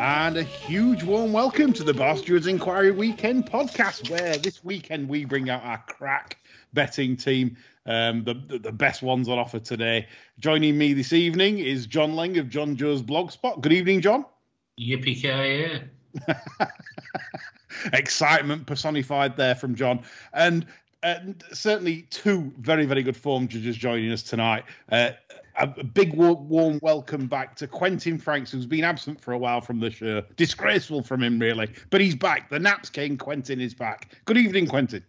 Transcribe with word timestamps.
And 0.00 0.36
a 0.36 0.44
huge 0.44 1.02
warm 1.02 1.32
welcome 1.32 1.72
to 1.72 1.82
the 1.82 1.92
Barstewards 1.92 2.46
Enquiry 2.46 2.92
Weekend 2.92 3.50
podcast, 3.50 4.08
where 4.08 4.36
this 4.36 4.62
weekend 4.62 5.08
we 5.08 5.24
bring 5.24 5.50
out 5.50 5.64
our 5.64 5.82
crack 5.88 6.38
betting 6.72 7.16
team, 7.16 7.56
um, 7.84 8.22
the, 8.22 8.34
the, 8.34 8.60
the 8.60 8.70
best 8.70 9.02
ones 9.02 9.28
on 9.28 9.40
offer 9.40 9.58
today. 9.58 10.06
Joining 10.38 10.78
me 10.78 10.92
this 10.92 11.12
evening 11.12 11.58
is 11.58 11.88
John 11.88 12.14
Lang 12.14 12.38
of 12.38 12.48
John 12.48 12.76
Joe's 12.76 13.02
Blogspot. 13.02 13.60
Good 13.60 13.72
evening, 13.72 14.00
John. 14.00 14.24
Yippee 14.78 15.20
ki 15.20 16.24
Excitement 17.92 18.68
personified 18.68 19.36
there 19.36 19.56
from 19.56 19.74
John. 19.74 20.04
And, 20.32 20.64
and 21.02 21.42
certainly 21.52 22.02
two 22.02 22.52
very, 22.60 22.86
very 22.86 23.02
good 23.02 23.16
form 23.16 23.48
judges 23.48 23.76
joining 23.76 24.12
us 24.12 24.22
tonight. 24.22 24.62
Uh, 24.92 25.10
a 25.58 25.66
big 25.66 26.14
warm 26.14 26.78
welcome 26.82 27.26
back 27.26 27.56
to 27.56 27.66
Quentin 27.66 28.18
Franks, 28.18 28.52
who's 28.52 28.66
been 28.66 28.84
absent 28.84 29.20
for 29.20 29.32
a 29.32 29.38
while 29.38 29.60
from 29.60 29.80
the 29.80 29.90
show. 29.90 30.22
Disgraceful 30.36 31.02
from 31.02 31.22
him, 31.22 31.38
really. 31.38 31.68
But 31.90 32.00
he's 32.00 32.14
back. 32.14 32.48
The 32.48 32.58
Naps 32.58 32.90
King, 32.90 33.16
Quentin, 33.16 33.60
is 33.60 33.74
back. 33.74 34.16
Good 34.24 34.38
evening, 34.38 34.66
Quentin. 34.68 35.04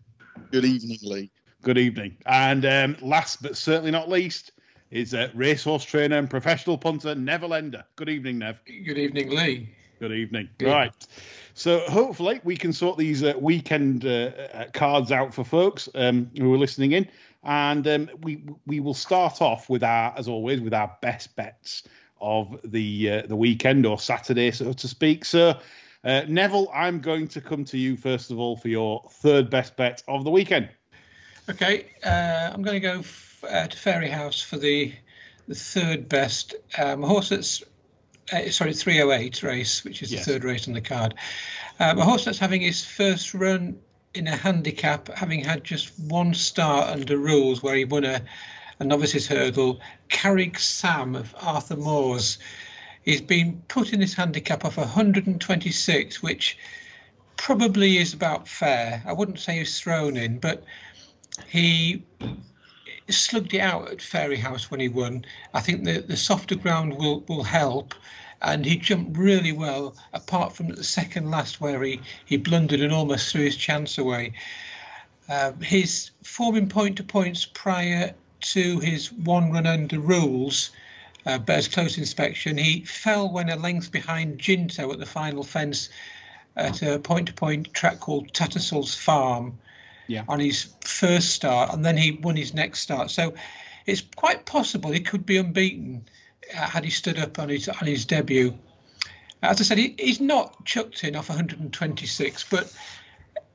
Good 0.51 0.65
evening, 0.65 0.97
Lee. 1.03 1.31
Good 1.61 1.77
evening. 1.77 2.17
And 2.25 2.65
um, 2.65 2.97
last 3.01 3.41
but 3.41 3.57
certainly 3.57 3.91
not 3.91 4.09
least 4.09 4.51
is 4.91 5.13
uh, 5.13 5.29
racehorse 5.35 5.83
trainer 5.83 6.17
and 6.17 6.29
professional 6.29 6.77
punter, 6.77 7.13
Neville 7.13 7.53
Ender. 7.53 7.83
Good 7.95 8.09
evening, 8.09 8.39
Nev. 8.39 8.59
Good 8.65 8.97
evening, 8.97 9.29
Lee. 9.29 9.69
Good 9.99 10.13
evening. 10.13 10.49
Good. 10.57 10.69
Right. 10.69 11.07
So 11.53 11.79
hopefully 11.81 12.39
we 12.45 12.55
can 12.55 12.71
sort 12.71 12.97
these 12.97 13.21
uh, 13.21 13.33
weekend 13.37 14.05
uh, 14.05 14.31
uh 14.53 14.65
cards 14.73 15.11
out 15.11 15.33
for 15.33 15.43
folks 15.43 15.89
um, 15.93 16.31
who 16.37 16.53
are 16.53 16.57
listening 16.57 16.93
in, 16.93 17.07
and 17.43 17.87
um, 17.87 18.09
we 18.21 18.43
we 18.65 18.79
will 18.79 18.93
start 18.93 19.41
off 19.41 19.69
with 19.69 19.83
our, 19.83 20.13
as 20.17 20.27
always, 20.27 20.61
with 20.61 20.73
our 20.73 20.95
best 21.01 21.35
bets 21.35 21.83
of 22.19 22.59
the 22.63 23.11
uh, 23.11 23.21
the 23.27 23.35
weekend 23.35 23.85
or 23.85 23.99
Saturday, 23.99 24.51
so 24.51 24.73
to 24.73 24.87
speak. 24.87 25.25
So. 25.25 25.59
Uh, 26.01 26.21
Neville, 26.29 26.71
I'm 26.73 27.01
going 27.01 27.27
to 27.27 27.41
come 27.41 27.65
to 27.65 27.77
you 27.77 27.97
first 27.97 28.31
of 28.31 28.39
all 28.39 28.55
for 28.55 28.69
your 28.69 29.03
third 29.15 29.49
best 29.49 29.75
bet 29.75 30.01
of 30.07 30.23
the 30.23 30.31
weekend. 30.31 30.69
Okay, 31.49 31.87
uh, 32.05 32.51
I'm 32.53 32.61
going 32.61 32.75
to 32.75 32.87
go 32.87 32.99
f- 32.99 33.43
uh, 33.43 33.67
to 33.67 33.75
Fairyhouse 33.75 34.41
for 34.41 34.57
the 34.57 34.93
the 35.49 35.55
third 35.55 36.07
best 36.07 36.55
um, 36.77 37.01
horse 37.01 37.29
that's 37.29 37.63
uh, 38.31 38.49
sorry 38.49 38.73
308 38.73 39.43
race, 39.43 39.83
which 39.83 40.03
is 40.03 40.11
yes. 40.11 40.25
the 40.25 40.33
third 40.33 40.43
race 40.43 40.67
on 40.67 40.73
the 40.73 40.81
card. 40.81 41.15
Um, 41.79 41.97
a 41.97 42.05
horse 42.05 42.25
that's 42.25 42.39
having 42.39 42.61
his 42.61 42.85
first 42.85 43.33
run 43.33 43.79
in 44.13 44.27
a 44.27 44.35
handicap, 44.35 45.09
having 45.09 45.43
had 45.43 45.63
just 45.63 45.97
one 45.99 46.33
start 46.33 46.89
under 46.89 47.17
rules 47.17 47.61
where 47.61 47.75
he 47.75 47.85
won 47.85 48.05
a, 48.05 48.21
a 48.79 48.83
novices 48.83 49.27
hurdle. 49.27 49.81
Carrig 50.09 50.57
Sam 50.57 51.15
of 51.15 51.35
Arthur 51.39 51.75
Moores. 51.75 52.39
He's 53.03 53.21
been 53.21 53.61
put 53.67 53.93
in 53.93 53.99
this 53.99 54.13
handicap 54.13 54.65
of 54.65 54.77
126, 54.77 56.21
which 56.23 56.57
probably 57.37 57.97
is 57.97 58.13
about 58.13 58.47
fair. 58.47 59.01
I 59.05 59.13
wouldn't 59.13 59.39
say 59.39 59.59
he's 59.59 59.79
thrown 59.79 60.17
in, 60.17 60.39
but 60.39 60.63
he 61.47 62.03
slugged 63.09 63.53
it 63.53 63.61
out 63.61 63.89
at 63.89 63.99
Fairyhouse 63.99 64.69
when 64.69 64.79
he 64.79 64.89
won. 64.89 65.25
I 65.53 65.61
think 65.61 65.83
the, 65.83 65.99
the 65.99 66.17
softer 66.17 66.55
ground 66.55 66.97
will, 66.97 67.21
will 67.21 67.43
help. 67.43 67.93
And 68.41 68.65
he 68.65 68.77
jumped 68.77 69.17
really 69.17 69.51
well, 69.51 69.95
apart 70.13 70.53
from 70.53 70.69
the 70.69 70.83
second 70.83 71.29
last 71.29 71.59
where 71.59 71.83
he, 71.83 71.99
he 72.25 72.37
blundered 72.37 72.81
and 72.81 72.93
almost 72.93 73.31
threw 73.31 73.43
his 73.43 73.57
chance 73.57 73.97
away. 73.97 74.33
Uh, 75.27 75.51
his 75.61 76.11
forming 76.23 76.69
point 76.69 76.97
to 76.97 77.03
points 77.03 77.45
prior 77.45 78.13
to 78.41 78.79
his 78.79 79.11
one 79.11 79.51
run 79.51 79.67
under 79.67 79.99
rules 79.99 80.71
uh, 81.25 81.37
bears 81.37 81.67
close 81.67 81.97
inspection. 81.97 82.57
He 82.57 82.85
fell 82.85 83.31
when 83.31 83.49
a 83.49 83.55
length 83.55 83.91
behind 83.91 84.39
Ginto 84.39 84.91
at 84.91 84.99
the 84.99 85.05
final 85.05 85.43
fence 85.43 85.89
at 86.55 86.81
a 86.81 86.99
point 86.99 87.27
to 87.27 87.33
point 87.33 87.73
track 87.73 87.99
called 87.99 88.33
Tattersall's 88.33 88.95
Farm 88.95 89.59
yeah. 90.07 90.23
on 90.27 90.39
his 90.39 90.73
first 90.81 91.29
start, 91.29 91.73
and 91.73 91.85
then 91.85 91.97
he 91.97 92.11
won 92.11 92.35
his 92.35 92.53
next 92.53 92.79
start. 92.79 93.11
So 93.11 93.33
it's 93.85 94.01
quite 94.01 94.45
possible 94.45 94.91
he 94.91 95.01
could 95.01 95.25
be 95.25 95.37
unbeaten 95.37 96.07
had 96.51 96.83
he 96.83 96.89
stood 96.89 97.19
up 97.19 97.39
on 97.39 97.49
his 97.49 97.67
on 97.69 97.87
his 97.87 98.05
debut. 98.05 98.57
As 99.41 99.61
I 99.61 99.63
said, 99.63 99.77
he, 99.77 99.95
he's 99.97 100.19
not 100.19 100.65
chucked 100.65 101.03
in 101.03 101.15
off 101.15 101.29
126, 101.29 102.45
but 102.49 102.73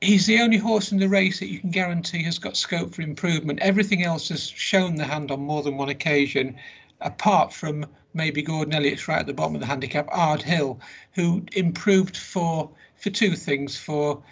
he's 0.01 0.25
the 0.25 0.41
only 0.41 0.57
horse 0.57 0.91
in 0.91 0.97
the 0.97 1.07
race 1.07 1.39
that 1.39 1.47
you 1.47 1.59
can 1.59 1.69
guarantee 1.69 2.23
has 2.23 2.39
got 2.39 2.57
scope 2.57 2.95
for 2.95 3.01
improvement. 3.03 3.59
Everything 3.59 4.03
else 4.03 4.29
has 4.29 4.47
shown 4.47 4.95
the 4.95 5.05
hand 5.05 5.29
on 5.29 5.41
more 5.41 5.61
than 5.61 5.77
one 5.77 5.89
occasion, 5.89 6.57
apart 7.01 7.53
from 7.53 7.85
maybe 8.13 8.41
Gordon 8.41 8.73
Elliott's 8.73 9.07
right 9.07 9.19
at 9.19 9.27
the 9.27 9.33
bottom 9.33 9.55
of 9.55 9.61
the 9.61 9.67
handicap, 9.67 10.07
Ard 10.11 10.41
Hill, 10.41 10.79
who 11.13 11.45
improved 11.53 12.17
for 12.17 12.71
for 12.95 13.09
two 13.09 13.35
things 13.35 13.77
for 13.77 14.23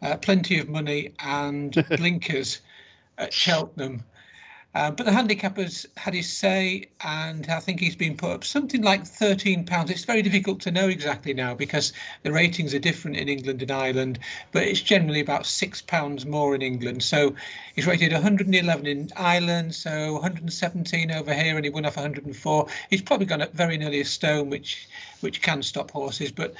uh, 0.00 0.16
plenty 0.16 0.58
of 0.58 0.68
money 0.68 1.12
and 1.18 1.84
blinkers 1.96 2.60
at 3.18 3.32
Cheltenham. 3.32 4.04
Uh, 4.74 4.90
but 4.90 5.06
the 5.06 5.12
handicappers 5.12 5.86
had 5.96 6.14
his 6.14 6.32
say, 6.32 6.88
and 7.00 7.46
I 7.48 7.60
think 7.60 7.78
he's 7.78 7.94
been 7.94 8.16
put 8.16 8.32
up 8.32 8.44
something 8.44 8.82
like 8.82 9.04
£13. 9.04 9.88
It's 9.88 10.04
very 10.04 10.22
difficult 10.22 10.62
to 10.62 10.72
know 10.72 10.88
exactly 10.88 11.32
now 11.32 11.54
because 11.54 11.92
the 12.24 12.32
ratings 12.32 12.74
are 12.74 12.80
different 12.80 13.18
in 13.18 13.28
England 13.28 13.62
and 13.62 13.70
Ireland, 13.70 14.18
but 14.50 14.64
it's 14.64 14.80
generally 14.80 15.20
about 15.20 15.44
£6 15.44 16.26
more 16.26 16.56
in 16.56 16.62
England. 16.62 17.04
So 17.04 17.36
he's 17.76 17.86
rated 17.86 18.12
111 18.12 18.86
in 18.86 19.10
Ireland, 19.16 19.76
so 19.76 20.14
117 20.14 21.12
over 21.12 21.32
here, 21.32 21.54
and 21.54 21.64
he 21.64 21.70
won 21.70 21.86
off 21.86 21.96
104. 21.96 22.66
He's 22.90 23.02
probably 23.02 23.26
gone 23.26 23.42
up 23.42 23.52
very 23.52 23.78
nearly 23.78 24.00
a 24.00 24.04
stone, 24.04 24.50
which 24.50 24.88
which 25.20 25.40
can 25.40 25.62
stop 25.62 25.92
horses, 25.92 26.32
but 26.32 26.54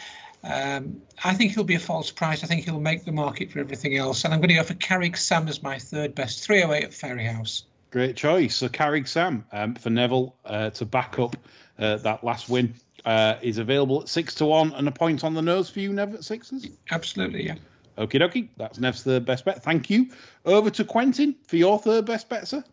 um, 0.45 1.03
I 1.23 1.35
think 1.35 1.53
he'll 1.53 1.65
be 1.65 1.75
a 1.75 1.81
false 1.81 2.11
price. 2.11 2.45
I 2.45 2.47
think 2.47 2.65
he'll 2.65 2.79
make 2.79 3.05
the 3.05 3.13
market 3.13 3.51
for 3.51 3.59
everything 3.59 3.97
else. 3.97 4.25
And 4.25 4.33
I'm 4.33 4.41
going 4.41 4.51
to 4.51 4.55
go 4.57 4.63
for 4.63 4.75
Carrig 4.75 5.17
Sam 5.17 5.49
as 5.49 5.63
my 5.63 5.79
third 5.79 6.15
best, 6.15 6.45
308 6.45 6.85
at 6.85 6.91
Fairyhouse. 6.91 7.65
Great 7.94 8.16
choice. 8.16 8.56
So 8.56 8.69
Carrig 8.69 9.06
Sam 9.06 9.44
um, 9.53 9.77
for 9.77 9.88
Neville 9.88 10.34
uh, 10.44 10.71
to 10.71 10.84
back 10.84 11.21
up 11.21 11.37
uh, 11.78 11.99
that 11.99 12.25
last 12.25 12.49
win 12.49 12.75
uh, 13.05 13.37
is 13.41 13.59
available 13.59 14.00
at 14.03 14.09
six 14.09 14.34
to 14.34 14.47
one 14.47 14.72
and 14.72 14.88
a 14.88 14.91
point 14.91 15.22
on 15.22 15.34
the 15.34 15.43
nose 15.43 15.71
for 15.71 15.78
you, 15.78 15.93
Nev 15.93 16.12
at 16.12 16.25
sixes. 16.25 16.66
Absolutely, 16.91 17.47
yeah. 17.47 17.54
Okie 17.97 18.21
dokie. 18.21 18.49
That's 18.56 18.81
Nev's 18.81 19.04
third 19.04 19.25
best 19.25 19.44
bet. 19.44 19.62
Thank 19.62 19.91
you. 19.91 20.10
Over 20.44 20.71
to 20.71 20.84
Quentin 20.84 21.37
for 21.47 21.54
your 21.54 21.78
third 21.78 22.04
best 22.04 22.28
bet, 22.28 22.49
sir. 22.49 22.65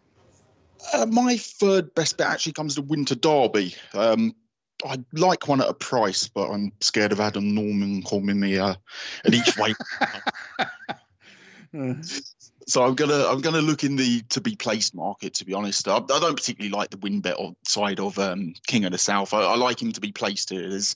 Uh, 0.92 1.06
my 1.06 1.38
third 1.38 1.94
best 1.94 2.18
bet 2.18 2.26
actually 2.26 2.54
comes 2.54 2.74
to 2.74 2.82
Winter 2.82 3.14
Derby. 3.14 3.76
Um, 3.94 4.34
I 4.84 5.04
like 5.14 5.48
one 5.48 5.62
at 5.62 5.70
a 5.70 5.76
price, 5.76 6.30
but 6.30 6.50
I'm 6.50 6.72
scared 6.82 7.12
of 7.12 7.20
Adam 7.20 7.54
Norman 7.54 8.02
calling 8.02 8.40
me 8.40 8.58
uh, 8.58 8.74
an 9.24 9.36
each 9.36 9.56
way. 9.56 9.76
so 12.68 12.84
I'm 12.84 12.96
gonna 12.96 13.26
I'm 13.28 13.42
gonna 13.42 13.62
look 13.62 13.84
in 13.84 13.96
the 13.96 14.22
to 14.30 14.42
be 14.42 14.56
placed 14.56 14.96
market. 14.96 15.36
To 15.36 15.46
be 15.46 15.54
honest, 15.54 15.88
I, 15.88 15.98
I 15.98 16.20
don't 16.20 16.36
particularly 16.36 16.76
like 16.76 16.90
the 16.90 16.98
win 16.98 17.22
bet 17.22 17.38
side 17.66 18.00
of 18.00 18.18
um, 18.20 18.54
King 18.68 18.86
of 18.86 18.92
the 18.92 18.98
South. 18.98 19.34
I, 19.34 19.42
I, 19.42 19.56
like 19.56 19.82
him 19.82 19.92
to 19.94 20.02
be 20.02 20.12
placed 20.12 20.50
here. 20.50 20.70
There's 20.70 20.96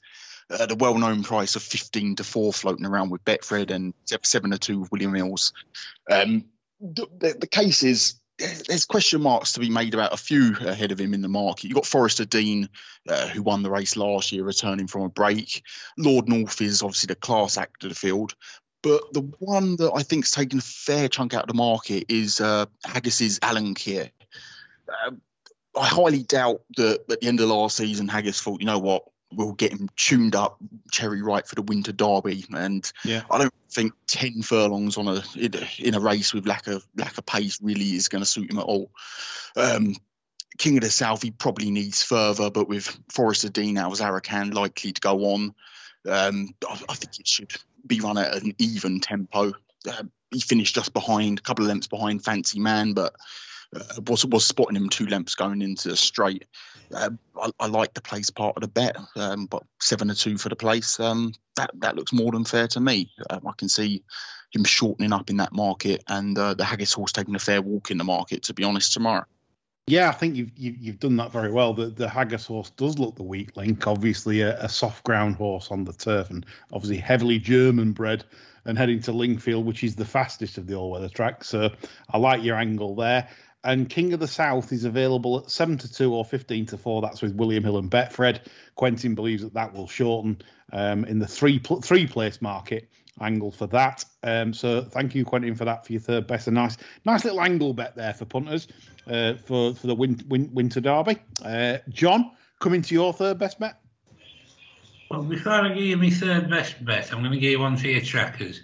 uh, 0.49 0.65
the 0.67 0.75
well-known 0.75 1.23
price 1.23 1.55
of 1.55 1.63
15 1.63 2.17
to 2.17 2.23
four 2.23 2.53
floating 2.53 2.85
around 2.85 3.09
with 3.09 3.25
Betfred 3.25 3.71
and 3.71 3.93
seven 4.23 4.51
to 4.51 4.59
two 4.59 4.81
with 4.81 4.91
William 4.91 5.13
Hill. 5.13 5.35
Um, 6.09 6.45
the, 6.79 7.35
the, 7.39 7.47
case 7.47 7.83
is 7.83 8.15
there's 8.37 8.85
question 8.85 9.21
marks 9.21 9.53
to 9.53 9.59
be 9.59 9.69
made 9.69 9.93
about 9.93 10.13
a 10.13 10.17
few 10.17 10.55
ahead 10.59 10.91
of 10.91 10.99
him 10.99 11.13
in 11.13 11.21
the 11.21 11.29
market. 11.29 11.65
You've 11.65 11.75
got 11.75 11.85
Forest 11.85 12.19
of 12.19 12.29
Dean, 12.29 12.69
uh, 13.07 13.27
who 13.27 13.41
won 13.41 13.63
the 13.63 13.71
race 13.71 13.95
last 13.95 14.31
year, 14.31 14.43
returning 14.43 14.87
from 14.87 15.03
a 15.03 15.09
break. 15.09 15.63
Lord 15.97 16.27
North 16.27 16.61
is 16.61 16.83
obviously 16.83 17.07
the 17.07 17.15
class 17.15 17.57
act 17.57 17.83
of 17.83 17.89
the 17.89 17.95
field. 17.95 18.35
But 18.85 19.13
the 19.13 19.21
one 19.39 19.77
that 19.77 19.93
I 19.95 20.03
think's 20.03 20.29
taken 20.29 20.59
a 20.59 20.61
fair 20.61 21.07
chunk 21.07 21.33
out 21.33 21.41
of 21.41 21.47
the 21.47 21.55
market 21.55 22.05
is 22.07 22.39
uh, 22.39 22.67
Haggas's 22.85 23.39
Alenquer. 23.39 24.11
Uh, 24.87 25.11
I 25.75 25.87
highly 25.87 26.21
doubt 26.21 26.61
that 26.77 26.99
at 27.09 27.19
the 27.19 27.27
end 27.27 27.39
of 27.39 27.49
last 27.49 27.77
season, 27.77 28.07
Haggis 28.07 28.39
thought, 28.39 28.59
you 28.59 28.67
know 28.67 28.77
what, 28.77 29.05
we'll 29.33 29.53
get 29.53 29.71
him 29.71 29.89
tuned 29.95 30.35
up, 30.35 30.59
cherry 30.91 31.23
right 31.23 31.47
for 31.47 31.55
the 31.55 31.63
Winter 31.63 31.93
Derby. 31.93 32.45
And 32.55 32.89
yeah. 33.03 33.23
I 33.31 33.39
don't 33.39 33.53
think 33.71 33.93
ten 34.05 34.43
furlongs 34.43 34.97
on 34.97 35.07
a 35.07 35.23
in 35.79 35.95
a 35.95 35.99
race 35.99 36.31
with 36.31 36.45
lack 36.45 36.67
of 36.67 36.85
lack 36.95 37.17
of 37.17 37.25
pace 37.25 37.59
really 37.63 37.95
is 37.95 38.07
going 38.07 38.21
to 38.21 38.29
suit 38.29 38.51
him 38.51 38.59
at 38.59 38.65
all. 38.65 38.91
Um, 39.55 39.95
King 40.59 40.77
of 40.77 40.83
the 40.83 40.91
South, 40.91 41.23
he 41.23 41.31
probably 41.31 41.71
needs 41.71 42.03
further, 42.03 42.51
but 42.51 42.69
with 42.69 42.95
Forest 43.09 43.45
of 43.45 43.53
Dean 43.53 43.79
out, 43.79 43.93
Zarakan 43.93 44.53
likely 44.53 44.91
to 44.91 45.01
go 45.01 45.33
on, 45.33 45.55
um, 46.07 46.53
I, 46.69 46.79
I, 46.87 46.93
think 46.93 47.19
it 47.19 47.27
should 47.27 47.51
be 47.85 47.99
run 47.99 48.17
at 48.17 48.41
an 48.41 48.53
even 48.57 48.99
tempo. 48.99 49.53
Uh, 49.87 50.03
he 50.31 50.39
finished 50.39 50.75
just 50.75 50.93
behind, 50.93 51.39
a 51.39 51.41
couple 51.41 51.65
of 51.65 51.69
lengths 51.69 51.87
behind 51.87 52.23
Fancy 52.23 52.59
Man, 52.59 52.93
but 52.93 53.15
uh, 53.75 54.01
was 54.07 54.25
was 54.25 54.45
spotting 54.45 54.75
him 54.75 54.89
two 54.89 55.05
lengths 55.05 55.35
going 55.35 55.61
into 55.61 55.89
the 55.89 55.97
straight. 55.97 56.45
Uh, 56.93 57.11
I, 57.39 57.49
I, 57.59 57.67
like 57.67 57.93
the 57.93 58.01
place 58.01 58.29
part 58.29 58.57
of 58.57 58.61
the 58.61 58.67
bet, 58.67 58.95
um, 59.15 59.47
but 59.47 59.63
seven 59.79 60.09
to 60.09 60.15
two 60.15 60.37
for 60.37 60.49
the 60.49 60.55
place. 60.55 60.99
Um, 60.99 61.33
that 61.55 61.71
that 61.79 61.95
looks 61.95 62.13
more 62.13 62.31
than 62.31 62.45
fair 62.45 62.67
to 62.69 62.79
me. 62.79 63.11
Um, 63.29 63.47
I 63.47 63.51
can 63.57 63.69
see 63.69 64.03
him 64.51 64.63
shortening 64.63 65.13
up 65.13 65.29
in 65.29 65.37
that 65.37 65.53
market, 65.53 66.03
and 66.07 66.37
uh, 66.37 66.53
the 66.53 66.63
Haggas 66.63 66.93
horse 66.93 67.11
taking 67.11 67.35
a 67.35 67.39
fair 67.39 67.61
walk 67.61 67.91
in 67.91 67.97
the 67.97 68.03
market. 68.03 68.43
To 68.43 68.53
be 68.53 68.63
honest, 68.63 68.93
tomorrow. 68.93 69.25
Yeah, 69.87 70.09
I 70.09 70.13
think 70.13 70.35
you've 70.35 70.49
you've, 70.57 70.99
done 70.99 71.15
that 71.17 71.31
very 71.31 71.51
well. 71.51 71.71
The 71.73 71.87
the 71.87 72.07
Haggas 72.07 72.47
horse 72.47 72.71
does 72.71 72.97
look 72.97 73.15
the 73.15 73.23
weak 73.23 73.55
link. 73.55 73.85
Obviously, 73.85 74.41
a, 74.41 74.59
a 74.59 74.67
soft 74.67 75.03
ground 75.03 75.35
horse 75.35 75.69
on 75.69 75.83
the 75.83 75.93
turf, 75.93 76.31
and 76.31 76.43
obviously 76.73 76.97
heavily 76.97 77.37
German 77.37 77.91
bred, 77.91 78.23
and 78.65 78.79
heading 78.79 78.99
to 79.01 79.11
Lingfield, 79.11 79.63
which 79.63 79.83
is 79.83 79.95
the 79.95 80.03
fastest 80.05 80.57
of 80.57 80.65
the 80.65 80.73
all 80.73 80.89
weather 80.89 81.07
tracks. 81.07 81.49
So 81.49 81.69
I 82.09 82.17
like 82.17 82.43
your 82.43 82.55
angle 82.55 82.95
there. 82.95 83.29
And 83.63 83.87
King 83.87 84.13
of 84.13 84.19
the 84.19 84.27
South 84.27 84.71
is 84.71 84.85
available 84.85 85.39
at 85.39 85.51
seven 85.51 85.77
to 85.77 85.91
two 85.91 86.15
or 86.15 86.25
fifteen 86.25 86.65
to 86.67 86.79
four. 86.79 87.03
That's 87.03 87.21
with 87.21 87.35
William 87.35 87.63
Hill 87.63 87.77
and 87.77 87.91
Betfred. 87.91 88.39
Quentin 88.73 89.13
believes 89.13 89.43
that 89.43 89.53
that 89.53 89.71
will 89.71 89.87
shorten 89.87 90.41
um, 90.73 91.05
in 91.05 91.19
the 91.19 91.27
three 91.27 91.59
pl- 91.59 91.81
three 91.81 92.07
place 92.07 92.41
market 92.41 92.89
angle 93.21 93.51
for 93.51 93.67
that. 93.67 94.03
Um, 94.23 94.51
so 94.51 94.81
thank 94.81 95.13
you, 95.13 95.25
Quentin, 95.25 95.53
for 95.53 95.65
that 95.65 95.85
for 95.85 95.93
your 95.93 96.01
third 96.01 96.25
best. 96.25 96.47
A 96.47 96.51
nice 96.51 96.77
nice 97.05 97.23
little 97.23 97.41
angle 97.41 97.73
bet 97.75 97.95
there 97.95 98.15
for 98.15 98.25
punters 98.25 98.67
uh, 99.07 99.33
for 99.35 99.73
for 99.73 99.87
the 99.87 99.95
win, 99.95 100.21
win, 100.27 100.49
Winter 100.53 100.81
Derby. 100.81 101.17
Uh, 101.43 101.77
John, 101.89 102.31
coming 102.59 102.81
to 102.81 102.93
your 102.93 103.13
third 103.13 103.37
best 103.37 103.59
bet. 103.59 103.79
Well, 105.09 105.23
before 105.23 105.53
I 105.53 105.69
give 105.69 105.83
you 105.83 105.97
my 105.97 106.09
third 106.09 106.49
best 106.49 106.83
bet, 106.83 107.13
I'm 107.13 107.19
going 107.19 107.31
to 107.31 107.39
give 107.39 107.51
you 107.51 107.59
one 107.59 107.77
for 107.77 107.87
your 107.87 108.01
trackers. 108.01 108.61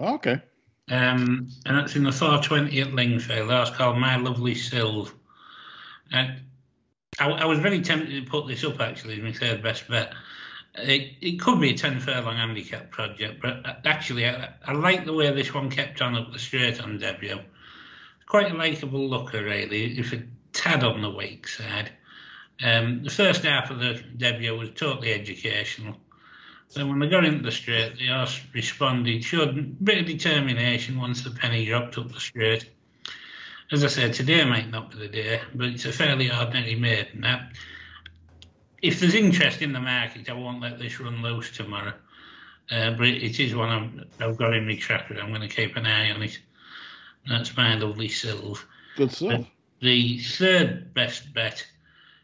Okay. 0.00 0.40
Um, 0.90 1.48
and 1.66 1.76
that's 1.76 1.96
in 1.96 2.04
the 2.04 2.12
420 2.12 2.80
at 2.80 2.88
Lingfield. 2.88 3.48
That's 3.48 3.70
called 3.70 3.98
My 3.98 4.16
Lovely 4.16 4.54
Sylve. 4.54 5.12
Uh, 6.12 6.28
I, 7.18 7.28
I, 7.28 7.44
was 7.44 7.58
very 7.58 7.80
tempted 7.80 8.24
to 8.24 8.30
put 8.30 8.46
this 8.46 8.62
up 8.62 8.80
actually 8.80 9.14
as 9.14 9.22
my 9.22 9.32
third 9.32 9.62
best 9.62 9.88
bet. 9.88 10.12
It, 10.76 11.14
it 11.20 11.40
could 11.40 11.60
be 11.60 11.70
a 11.70 11.76
10 11.76 12.00
furlong 12.00 12.36
handicap 12.36 12.90
project, 12.90 13.42
but 13.42 13.80
actually, 13.84 14.28
I, 14.28 14.50
I 14.64 14.72
like 14.72 15.04
the 15.04 15.12
way 15.12 15.32
this 15.32 15.52
one 15.52 15.70
kept 15.70 16.00
on 16.02 16.14
up 16.14 16.32
the 16.32 16.38
straight 16.38 16.80
on 16.80 16.98
debut. 16.98 17.40
Quite 18.26 18.50
a 18.50 18.54
likeable 18.54 19.08
looker, 19.08 19.42
really, 19.42 19.98
if 19.98 20.12
a 20.12 20.22
tad 20.52 20.82
on 20.82 21.02
the 21.02 21.10
weak 21.10 21.46
side. 21.46 21.92
Um, 22.62 23.02
the 23.04 23.10
first 23.10 23.44
half 23.44 23.70
of 23.70 23.78
the 23.78 24.02
debut 24.16 24.56
was 24.56 24.70
totally 24.70 25.12
educational. 25.12 25.96
So 26.68 26.86
when 26.86 26.98
they 26.98 27.08
got 27.08 27.24
into 27.24 27.42
the 27.42 27.52
straight, 27.52 27.98
the 27.98 28.08
horse 28.08 28.40
responded, 28.52 29.22
showed 29.22 29.56
a 29.56 29.62
bit 29.62 29.98
of 29.98 30.06
determination 30.06 30.98
once 30.98 31.22
the 31.22 31.30
penny 31.30 31.66
dropped 31.66 31.98
up 31.98 32.12
the 32.12 32.20
straight. 32.20 32.68
As 33.70 33.84
I 33.84 33.88
said, 33.88 34.14
today 34.14 34.44
might 34.44 34.70
not 34.70 34.90
be 34.90 34.98
the 34.98 35.08
day, 35.08 35.40
but 35.54 35.68
it's 35.68 35.84
a 35.84 35.92
fairly 35.92 36.30
ordinary 36.30 36.74
maiden. 36.74 37.20
Now, 37.20 37.48
if 38.82 39.00
there's 39.00 39.14
interest 39.14 39.62
in 39.62 39.72
the 39.72 39.80
market, 39.80 40.28
I 40.28 40.34
won't 40.34 40.60
let 40.60 40.78
this 40.78 41.00
run 41.00 41.22
loose 41.22 41.50
tomorrow. 41.50 41.94
Uh, 42.70 42.90
but 42.92 43.06
it 43.06 43.38
is 43.38 43.54
one 43.54 43.68
I've, 44.20 44.28
I've, 44.28 44.36
got 44.36 44.54
in 44.54 44.66
my 44.66 44.76
tracker. 44.76 45.18
I'm 45.20 45.28
going 45.28 45.40
to 45.40 45.48
keep 45.48 45.76
an 45.76 45.86
eye 45.86 46.10
on 46.10 46.22
it. 46.22 46.38
That's 47.28 47.56
my 47.56 47.74
lovely 47.76 48.08
Sylve. 48.08 48.64
Good 48.96 49.12
stuff. 49.12 49.46
the 49.80 50.18
third 50.20 50.94
best 50.94 51.32
bet 51.34 51.66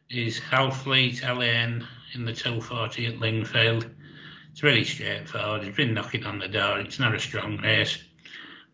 is 0.08 0.38
Halfleet 0.38 1.20
LN 1.20 1.86
in 2.14 2.24
the 2.24 2.32
240 2.32 3.06
at 3.06 3.14
Lingfield. 3.18 3.90
It's 4.52 4.62
really 4.62 4.84
straightforward. 4.84 5.64
It's 5.64 5.76
been 5.76 5.94
knocking 5.94 6.24
on 6.24 6.38
the 6.38 6.48
door. 6.48 6.78
It's 6.78 6.98
not 6.98 7.14
a 7.14 7.18
strong 7.18 7.58
race. 7.58 7.98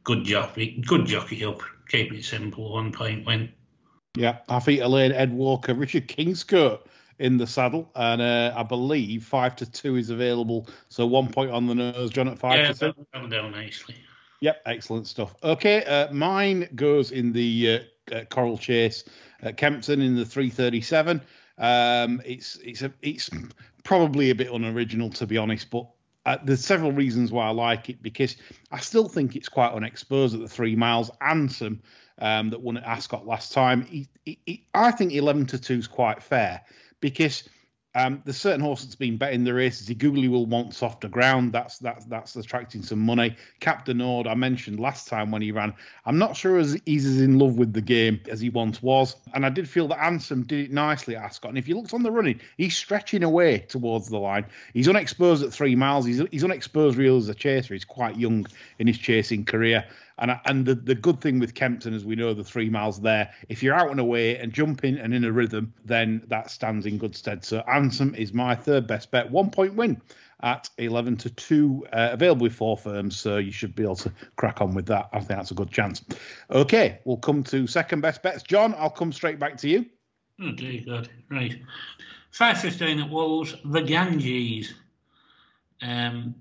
Good 0.04 0.24
jockey, 0.24 0.82
good 0.86 1.06
jockey 1.06 1.44
up. 1.44 1.60
Keep 1.88 2.12
it 2.12 2.24
simple. 2.24 2.72
One 2.72 2.92
point 2.92 3.26
win. 3.26 3.52
Yeah, 4.16 4.38
think 4.60 4.80
Elaine 4.80 5.12
Ed 5.12 5.32
Walker, 5.32 5.74
Richard 5.74 6.08
Kingscote 6.08 6.80
in 7.18 7.36
the 7.36 7.46
saddle, 7.46 7.90
and 7.94 8.20
uh, 8.20 8.52
I 8.56 8.62
believe 8.62 9.24
five 9.24 9.56
to 9.56 9.70
two 9.70 9.96
is 9.96 10.10
available. 10.10 10.68
So 10.88 11.06
one 11.06 11.28
point 11.28 11.50
on 11.50 11.66
the 11.66 11.74
nose, 11.74 12.10
John 12.10 12.28
at 12.28 12.38
five 12.38 12.60
yeah, 12.60 12.72
to 12.72 12.92
two. 12.92 13.06
That'll 13.12 13.28
do 13.28 13.50
nicely. 13.50 13.96
Yep, 14.40 14.62
excellent 14.66 15.06
stuff. 15.06 15.34
Okay, 15.42 15.84
uh, 15.84 16.12
mine 16.12 16.68
goes 16.74 17.10
in 17.10 17.32
the 17.32 17.82
uh, 18.12 18.14
uh 18.14 18.24
Coral 18.24 18.58
Chase 18.58 19.04
at 19.42 19.56
Kempton 19.56 20.00
in 20.00 20.14
the 20.14 20.24
337. 20.24 21.20
Um, 21.58 22.22
it's 22.24 22.56
it's 22.56 22.82
a, 22.82 22.92
it's 23.02 23.28
probably 23.82 24.30
a 24.30 24.34
bit 24.34 24.52
unoriginal 24.52 25.10
to 25.10 25.26
be 25.26 25.36
honest, 25.36 25.70
but 25.70 25.88
uh, 26.26 26.36
there's 26.44 26.64
several 26.64 26.92
reasons 26.92 27.32
why 27.32 27.46
I 27.46 27.50
like 27.50 27.88
it 27.88 28.02
because 28.02 28.36
I 28.70 28.80
still 28.80 29.08
think 29.08 29.34
it's 29.34 29.48
quite 29.48 29.72
unexposed 29.72 30.34
at 30.34 30.40
the 30.40 30.48
three 30.48 30.76
miles. 30.76 31.10
Annsam 31.20 31.80
um, 32.18 32.50
that 32.50 32.60
won 32.60 32.76
at 32.76 32.84
Ascot 32.84 33.26
last 33.26 33.52
time, 33.52 33.82
he, 33.82 34.08
he, 34.24 34.38
he, 34.44 34.66
I 34.74 34.90
think 34.90 35.12
11 35.12 35.46
to 35.46 35.58
two 35.58 35.74
is 35.74 35.86
quite 35.86 36.22
fair 36.22 36.60
because 37.00 37.48
um, 37.94 38.22
there's 38.24 38.36
certain 38.36 38.60
horse 38.60 38.82
that's 38.82 38.94
been 38.94 39.16
betting 39.16 39.44
the 39.44 39.54
races. 39.54 39.88
He 39.88 39.94
googly 39.94 40.28
will 40.28 40.46
want 40.46 40.74
softer 40.74 41.08
ground. 41.08 41.52
That's 41.52 41.78
that's 41.78 42.04
that's 42.04 42.36
attracting 42.36 42.82
some 42.82 42.98
money. 42.98 43.34
Captain 43.60 43.98
Nord, 43.98 44.26
I 44.26 44.34
mentioned 44.34 44.78
last 44.78 45.08
time 45.08 45.30
when 45.30 45.40
he 45.40 45.52
ran. 45.52 45.72
I'm 46.04 46.18
not 46.18 46.36
sure 46.36 46.58
as 46.58 46.78
he's 46.84 47.06
as 47.06 47.20
in 47.20 47.38
love 47.38 47.56
with 47.56 47.72
the 47.72 47.80
game 47.80 48.20
as 48.30 48.40
he 48.40 48.50
once 48.50 48.82
was. 48.82 49.16
And 49.32 49.44
I 49.46 49.48
did 49.48 49.68
feel 49.68 49.88
that 49.88 49.98
Annsam 49.98 50.46
did 50.46 50.66
it 50.66 50.70
nicely 50.70 51.16
at 51.16 51.24
Ascot. 51.24 51.48
And 51.48 51.58
if 51.58 51.66
you 51.66 51.76
looked 51.76 51.94
on 51.94 52.02
the 52.02 52.10
running, 52.10 52.40
he's 52.58 52.76
stretching 52.76 53.24
away 53.24 53.60
towards 53.60 54.08
the 54.08 54.18
line. 54.18 54.44
He's 54.74 54.88
unexposed 54.88 55.42
at 55.42 55.52
three 55.52 55.74
miles. 55.74 56.04
He's 56.04 56.22
he's 56.30 56.44
unexposed 56.44 56.98
real 56.98 57.16
as 57.16 57.28
a 57.28 57.34
chaser. 57.34 57.74
He's 57.74 57.86
quite 57.86 58.16
young 58.16 58.46
in 58.78 58.86
his 58.86 58.98
chasing 58.98 59.46
career. 59.46 59.84
And 60.18 60.38
and 60.44 60.66
the, 60.66 60.74
the 60.74 60.94
good 60.94 61.20
thing 61.20 61.38
with 61.38 61.54
Kempton, 61.54 61.94
as 61.94 62.04
we 62.04 62.16
know, 62.16 62.34
the 62.34 62.44
three 62.44 62.68
miles 62.68 63.00
there, 63.00 63.32
if 63.48 63.62
you're 63.62 63.74
out 63.74 63.90
and 63.90 64.00
away 64.00 64.36
and 64.36 64.52
jumping 64.52 64.98
and 64.98 65.14
in 65.14 65.24
a 65.24 65.32
rhythm, 65.32 65.72
then 65.84 66.22
that 66.28 66.50
stands 66.50 66.86
in 66.86 66.98
good 66.98 67.14
stead. 67.16 67.44
So 67.44 67.62
Annsam 67.68 68.16
is 68.16 68.32
my 68.32 68.54
third 68.54 68.86
best 68.86 69.10
bet, 69.10 69.30
one 69.30 69.50
point 69.50 69.74
win 69.74 70.00
at 70.42 70.70
11 70.78 71.16
to 71.16 71.30
2, 71.30 71.86
uh, 71.92 72.08
available 72.12 72.44
with 72.44 72.54
four 72.54 72.76
firms, 72.76 73.16
so 73.16 73.38
you 73.38 73.50
should 73.50 73.74
be 73.74 73.82
able 73.82 73.96
to 73.96 74.12
crack 74.36 74.60
on 74.60 74.72
with 74.72 74.86
that. 74.86 75.08
I 75.12 75.18
think 75.18 75.28
that's 75.30 75.50
a 75.50 75.54
good 75.54 75.70
chance. 75.70 76.04
Okay, 76.50 77.00
we'll 77.04 77.16
come 77.16 77.42
to 77.44 77.66
second 77.66 78.02
best 78.02 78.22
bets. 78.22 78.42
John, 78.44 78.74
I'll 78.78 78.90
come 78.90 79.12
straight 79.12 79.40
back 79.40 79.56
to 79.58 79.68
you. 79.68 79.86
Okay, 80.40 80.78
good. 80.78 81.08
Right. 81.28 81.60
5.15 82.32 83.04
at 83.04 83.10
Wolves, 83.10 83.56
the 83.64 83.80
Ganges. 83.80 84.74
Um, 85.82 86.34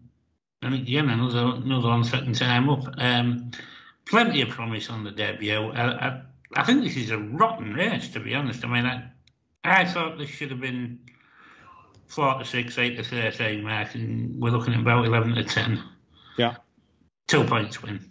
and 0.62 0.73
again, 0.73 1.09
another 1.09 1.56
another 1.56 1.88
one 1.88 2.03
second 2.03 2.35
time 2.35 2.69
up. 2.69 2.83
Um, 2.97 3.51
plenty 4.09 4.42
of 4.42 4.49
promise 4.49 4.90
on 4.90 5.04
the 5.04 5.11
debut. 5.11 5.71
I, 5.71 6.07
I, 6.07 6.21
I, 6.56 6.64
think 6.64 6.83
this 6.83 6.97
is 6.97 7.11
a 7.11 7.18
rotten 7.18 7.73
race, 7.73 8.09
to 8.09 8.19
be 8.19 8.33
honest. 8.35 8.64
I 8.64 8.68
mean, 8.68 8.85
I, 8.85 9.04
I 9.64 9.85
thought 9.85 10.18
this 10.18 10.30
should 10.30 10.52
have 10.52 10.61
been 10.61 10.99
four 12.07 12.37
to 12.40 12.45
six, 12.45 12.78
eight 12.78 12.95
to 12.97 13.04
thirteen 13.04 13.64
mark, 13.64 13.95
and 13.95 14.40
we're 14.42 14.52
looking 14.52 14.73
at 14.73 14.80
about 14.80 15.06
eleven 15.06 15.35
to 15.35 15.44
ten. 15.44 15.83
Yeah, 16.37 16.56
two 17.28 17.44
points 17.44 17.81
win. 17.81 18.09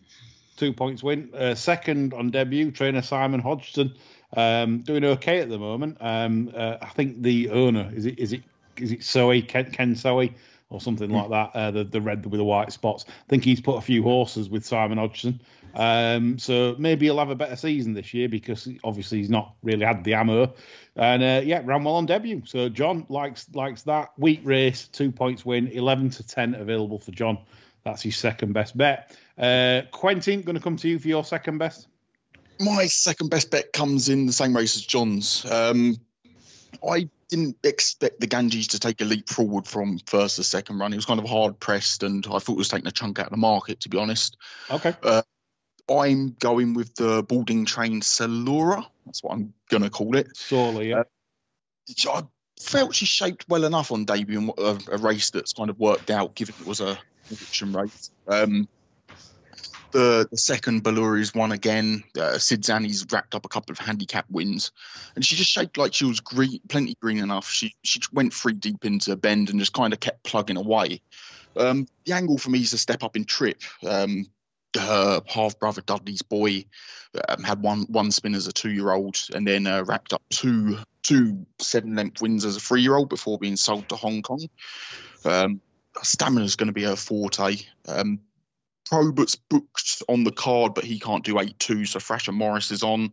Two 0.56 0.72
points 0.72 1.02
win. 1.02 1.30
Uh, 1.34 1.54
second 1.54 2.14
on 2.14 2.30
debut, 2.30 2.70
trainer 2.70 3.02
Simon 3.02 3.40
Hodgson, 3.40 3.94
um, 4.36 4.80
doing 4.80 5.04
okay 5.04 5.40
at 5.40 5.48
the 5.48 5.58
moment. 5.58 5.98
Um, 6.00 6.50
uh, 6.54 6.76
I 6.80 6.88
think 6.88 7.22
the 7.22 7.50
owner 7.50 7.90
is 7.94 8.06
it 8.06 8.18
is 8.18 8.32
it 8.32 8.42
is 8.76 8.92
it 8.92 9.00
Soey 9.00 9.46
Ken, 9.46 9.70
Ken 9.70 9.94
Soey 9.94 10.34
or 10.68 10.80
something 10.80 11.10
like 11.10 11.30
that. 11.30 11.50
Uh, 11.54 11.70
the 11.70 11.84
the 11.84 12.00
red 12.00 12.24
with 12.26 12.38
the 12.38 12.44
white 12.44 12.72
spots. 12.72 13.04
I 13.08 13.28
think 13.28 13.44
he's 13.44 13.60
put 13.60 13.76
a 13.76 13.80
few 13.80 14.02
horses 14.02 14.48
with 14.48 14.64
Simon 14.64 14.98
Hodgson. 14.98 15.40
Um, 15.76 16.38
so 16.38 16.74
maybe 16.78 17.04
he'll 17.04 17.18
have 17.18 17.28
a 17.28 17.34
better 17.34 17.54
season 17.54 17.92
this 17.92 18.14
year 18.14 18.30
because 18.30 18.66
obviously 18.82 19.18
he's 19.18 19.28
not 19.28 19.54
really 19.62 19.84
had 19.84 20.04
the 20.04 20.14
ammo. 20.14 20.54
And 20.96 21.22
uh, 21.22 21.42
yeah, 21.44 21.60
ran 21.62 21.84
well 21.84 21.96
on 21.96 22.06
debut. 22.06 22.42
So 22.46 22.70
John 22.70 23.04
likes 23.10 23.46
likes 23.54 23.82
that 23.82 24.18
week 24.18 24.40
race, 24.44 24.88
two 24.88 25.12
points 25.12 25.44
win, 25.44 25.68
eleven 25.68 26.08
to 26.10 26.26
ten 26.26 26.54
available 26.54 26.98
for 26.98 27.10
John. 27.10 27.38
That's 27.84 28.00
his 28.00 28.16
second 28.16 28.54
best 28.54 28.76
bet. 28.76 29.14
Uh, 29.38 29.82
Quentin, 29.92 30.42
going 30.42 30.56
to 30.56 30.62
come 30.62 30.76
to 30.78 30.88
you 30.88 30.98
for 30.98 31.08
your 31.08 31.24
second 31.24 31.58
best. 31.58 31.86
My 32.58 32.86
second 32.86 33.28
best 33.28 33.50
bet 33.50 33.72
comes 33.72 34.08
in 34.08 34.24
the 34.24 34.32
same 34.32 34.56
race 34.56 34.76
as 34.76 34.82
John's. 34.82 35.44
Um, 35.44 35.98
I 36.86 37.10
didn't 37.28 37.58
expect 37.62 38.18
the 38.18 38.26
Ganges 38.26 38.68
to 38.68 38.78
take 38.78 39.02
a 39.02 39.04
leap 39.04 39.28
forward 39.28 39.66
from 39.66 39.98
first 40.06 40.36
to 40.36 40.42
second 40.42 40.78
run. 40.78 40.92
He 40.92 40.96
was 40.96 41.04
kind 41.04 41.20
of 41.20 41.28
hard 41.28 41.60
pressed, 41.60 42.02
and 42.02 42.26
I 42.26 42.38
thought 42.38 42.52
it 42.52 42.58
was 42.58 42.68
taking 42.68 42.86
a 42.86 42.92
chunk 42.92 43.18
out 43.18 43.26
of 43.26 43.30
the 43.32 43.36
market, 43.36 43.80
to 43.80 43.88
be 43.90 43.98
honest. 43.98 44.38
Okay. 44.70 44.94
Uh, 45.02 45.22
I'm 45.88 46.36
going 46.38 46.74
with 46.74 46.94
the 46.94 47.22
boarding 47.22 47.64
train 47.64 48.00
Salura. 48.00 48.84
That's 49.04 49.22
what 49.22 49.34
I'm 49.34 49.54
going 49.68 49.84
to 49.84 49.90
call 49.90 50.16
it. 50.16 50.36
Sorely, 50.36 50.90
yeah. 50.90 51.02
Uh, 52.06 52.12
I 52.12 52.22
felt 52.60 52.94
she 52.94 53.06
shaped 53.06 53.46
well 53.48 53.64
enough 53.64 53.92
on 53.92 54.04
debut 54.04 54.38
in 54.38 54.52
a, 54.58 54.78
a, 54.90 54.98
race 54.98 55.30
that's 55.30 55.52
kind 55.52 55.70
of 55.70 55.78
worked 55.78 56.10
out, 56.10 56.34
given 56.34 56.54
it 56.60 56.66
was 56.66 56.80
a 56.80 56.98
prediction 57.28 57.72
race. 57.72 58.10
Um, 58.26 58.68
the, 59.92 60.26
the 60.30 60.36
second 60.36 60.82
Belluri's 60.82 61.34
won 61.34 61.52
again. 61.52 62.02
Uh, 62.18 62.38
Sid 62.38 62.62
Zani's 62.62 63.06
racked 63.10 63.34
up 63.34 63.46
a 63.46 63.48
couple 63.48 63.72
of 63.72 63.78
handicap 63.78 64.26
wins, 64.28 64.72
and 65.14 65.24
she 65.24 65.36
just 65.36 65.50
shaped 65.50 65.78
like 65.78 65.94
she 65.94 66.04
was 66.04 66.20
green, 66.20 66.60
plenty 66.68 66.96
green 67.00 67.18
enough. 67.18 67.48
She 67.48 67.74
she 67.82 68.00
went 68.12 68.34
three 68.34 68.52
deep 68.52 68.84
into 68.84 69.12
a 69.12 69.16
bend 69.16 69.50
and 69.50 69.60
just 69.60 69.72
kind 69.72 69.92
of 69.92 70.00
kept 70.00 70.24
plugging 70.24 70.56
away. 70.56 71.00
Um, 71.56 71.86
the 72.04 72.12
angle 72.12 72.36
for 72.36 72.50
me 72.50 72.60
is 72.60 72.72
a 72.72 72.78
step 72.78 73.02
up 73.02 73.16
in 73.16 73.24
trip. 73.24 73.62
Um, 73.86 74.26
her 74.76 75.20
half 75.26 75.58
brother 75.58 75.82
Dudley's 75.82 76.22
boy 76.22 76.64
um, 77.28 77.42
had 77.42 77.62
one 77.62 77.82
one 77.88 78.10
spin 78.10 78.34
as 78.34 78.46
a 78.46 78.52
two 78.52 78.70
year 78.70 78.90
old 78.90 79.18
and 79.34 79.46
then 79.46 79.66
uh, 79.66 79.82
racked 79.84 80.12
up 80.12 80.22
two 80.30 80.78
two 81.02 81.46
seven 81.60 81.94
length 81.94 82.20
wins 82.20 82.44
as 82.44 82.56
a 82.56 82.60
three 82.60 82.82
year 82.82 82.96
old 82.96 83.08
before 83.08 83.38
being 83.38 83.56
sold 83.56 83.88
to 83.88 83.96
Hong 83.96 84.22
Kong. 84.22 84.48
Um, 85.24 85.60
Stamina 86.02 86.44
is 86.44 86.56
going 86.56 86.68
to 86.68 86.72
be 86.72 86.84
her 86.84 86.96
forte. 86.96 87.56
Um, 87.88 88.20
Probert's 88.90 89.34
booked 89.34 90.02
on 90.08 90.24
the 90.24 90.32
card, 90.32 90.74
but 90.74 90.84
he 90.84 91.00
can't 91.00 91.24
do 91.24 91.40
eight 91.40 91.58
two, 91.58 91.84
so 91.84 91.98
Thrasher 91.98 92.32
Morris 92.32 92.70
is 92.70 92.82
on. 92.82 93.12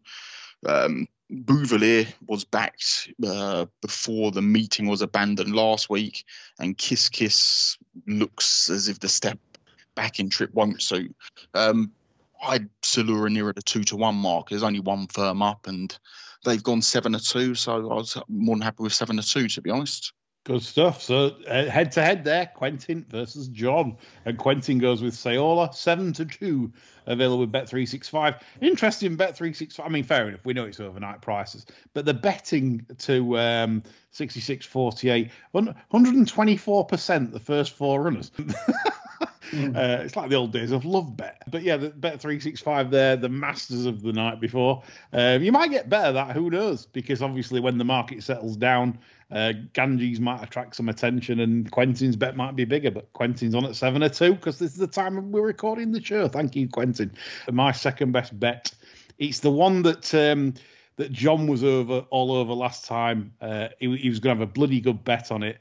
Um, 0.66 1.08
Bouvelier 1.32 2.08
was 2.28 2.44
backed 2.44 3.10
uh, 3.26 3.66
before 3.82 4.32
the 4.32 4.42
meeting 4.42 4.88
was 4.88 5.02
abandoned 5.02 5.56
last 5.56 5.90
week, 5.90 6.26
and 6.60 6.78
Kiss 6.78 7.10
Kiss 7.10 7.78
looks 8.06 8.70
as 8.70 8.88
if 8.88 9.00
the 9.00 9.10
step 9.10 9.40
back 9.96 10.20
in 10.20 10.30
trip 10.30 10.54
won't 10.54 10.82
suit. 10.82 11.16
Um, 11.54 11.92
I'd 12.42 12.70
Salura 12.82 13.32
nearer 13.32 13.54
the 13.54 13.62
two 13.62 13.84
to 13.86 13.96
one 13.96 14.16
mark. 14.16 14.50
There's 14.50 14.64
only 14.64 14.80
one 14.80 15.08
firm 15.08 15.42
up, 15.42 15.68
and 15.68 15.98
they've 16.44 16.64
gone 16.64 16.82
seven 16.82 17.14
to 17.14 17.20
two, 17.20 17.56
so 17.56 17.74
I 17.92 17.96
was 17.96 18.18
more 18.28 18.56
than 18.56 18.62
happy 18.62 18.84
with 18.84 18.94
seven 18.94 19.18
to 19.18 19.24
two, 19.24 19.48
to 19.48 19.62
be 19.62 19.70
honest. 19.70 20.14
Good 20.46 20.62
stuff. 20.62 21.02
So 21.02 21.36
head 21.48 21.94
to 21.94 22.02
head 22.02 22.26
there, 22.26 22.48
Quentin 22.54 23.06
versus 23.08 23.48
John, 23.48 23.96
and 24.26 24.38
Quentin 24.38 24.78
goes 24.78 25.02
with 25.02 25.14
Sayola 25.14 25.74
seven 25.74 26.12
to 26.14 26.26
two, 26.26 26.74
available 27.06 27.40
with 27.40 27.52
Bet 27.54 27.70
three 27.70 27.86
six 27.86 28.10
five. 28.10 28.44
Interesting 28.60 29.16
Bet 29.16 29.38
three 29.38 29.54
six 29.54 29.78
five. 29.78 29.86
I 29.86 29.90
mean, 29.90 30.04
fair 30.04 30.28
enough. 30.28 30.42
We 30.44 30.54
know 30.54 30.66
it's 30.66 30.82
overnight 30.82 31.22
prices, 31.22 31.66
but 31.94 32.04
the 32.04 32.14
betting 32.14 32.86
to 33.00 33.38
um, 33.40 33.84
sixty 34.12 34.42
six 34.42 34.66
forty 34.66 35.10
eight, 35.10 35.32
one 35.52 35.74
hundred 35.92 36.16
and 36.16 36.28
twenty 36.28 36.58
four 36.58 36.86
percent 36.86 37.32
the 37.32 37.40
first 37.40 37.72
four 37.72 38.02
runners. 38.02 38.30
Mm. 39.54 39.76
Uh, 39.76 40.04
it's 40.04 40.16
like 40.16 40.30
the 40.30 40.36
old 40.36 40.52
days 40.52 40.72
of 40.72 40.84
love 40.84 41.16
bet. 41.16 41.44
But 41.48 41.62
yeah, 41.62 41.78
the 41.78 41.90
bet 41.90 42.20
three 42.20 42.40
six 42.40 42.60
five 42.60 42.90
there, 42.90 43.16
the 43.16 43.30
masters 43.30 43.86
of 43.86 44.02
the 44.02 44.12
night 44.12 44.40
before. 44.40 44.82
Um, 45.12 45.44
you 45.44 45.52
might 45.52 45.70
get 45.70 45.90
better 45.90 46.12
that. 46.14 46.36
Who 46.36 46.50
knows? 46.50 46.88
Because 46.88 47.22
obviously, 47.22 47.60
when 47.60 47.78
the 47.78 47.86
market 47.86 48.24
settles 48.24 48.58
down, 48.58 48.98
uh, 49.34 49.54
Ganges 49.74 50.20
might 50.20 50.44
attract 50.44 50.76
some 50.76 50.90
attention, 50.90 51.40
and 51.40 51.70
Quentin's 51.72 52.16
bet 52.16 52.36
might 52.36 52.56
be 52.56 52.66
bigger. 52.66 52.92
But 52.92 53.12
Quentin's 53.14 53.56
on 53.56 53.66
at 53.66 53.76
seven 53.76 54.04
or 54.04 54.10
two 54.10 54.36
because 54.36 54.60
this 54.60 54.72
is 54.72 54.78
the 54.78 54.88
time 54.88 55.32
we're 55.32 55.42
recording 55.42 55.92
the 55.92 56.04
show. 56.04 56.28
Thank 56.28 56.56
you, 56.56 56.70
Quentin. 56.70 57.12
My 57.52 57.72
second 57.72 58.12
best 58.12 58.40
bet. 58.40 58.72
It's 59.18 59.40
the 59.40 59.52
one 59.52 59.82
that. 59.84 60.14
Um, 60.14 60.54
that 60.96 61.12
John 61.12 61.48
was 61.48 61.64
over 61.64 62.06
all 62.10 62.32
over 62.32 62.54
last 62.54 62.86
time. 62.86 63.34
Uh, 63.42 63.70
he, 63.80 63.96
he, 63.98 64.10
was 64.10 64.20
going 64.20 64.36
to 64.36 64.42
have 64.42 64.50
a 64.50 64.52
bloody 64.52 64.80
good 64.80 65.04
bet 65.04 65.32
on 65.32 65.42
it 65.42 65.58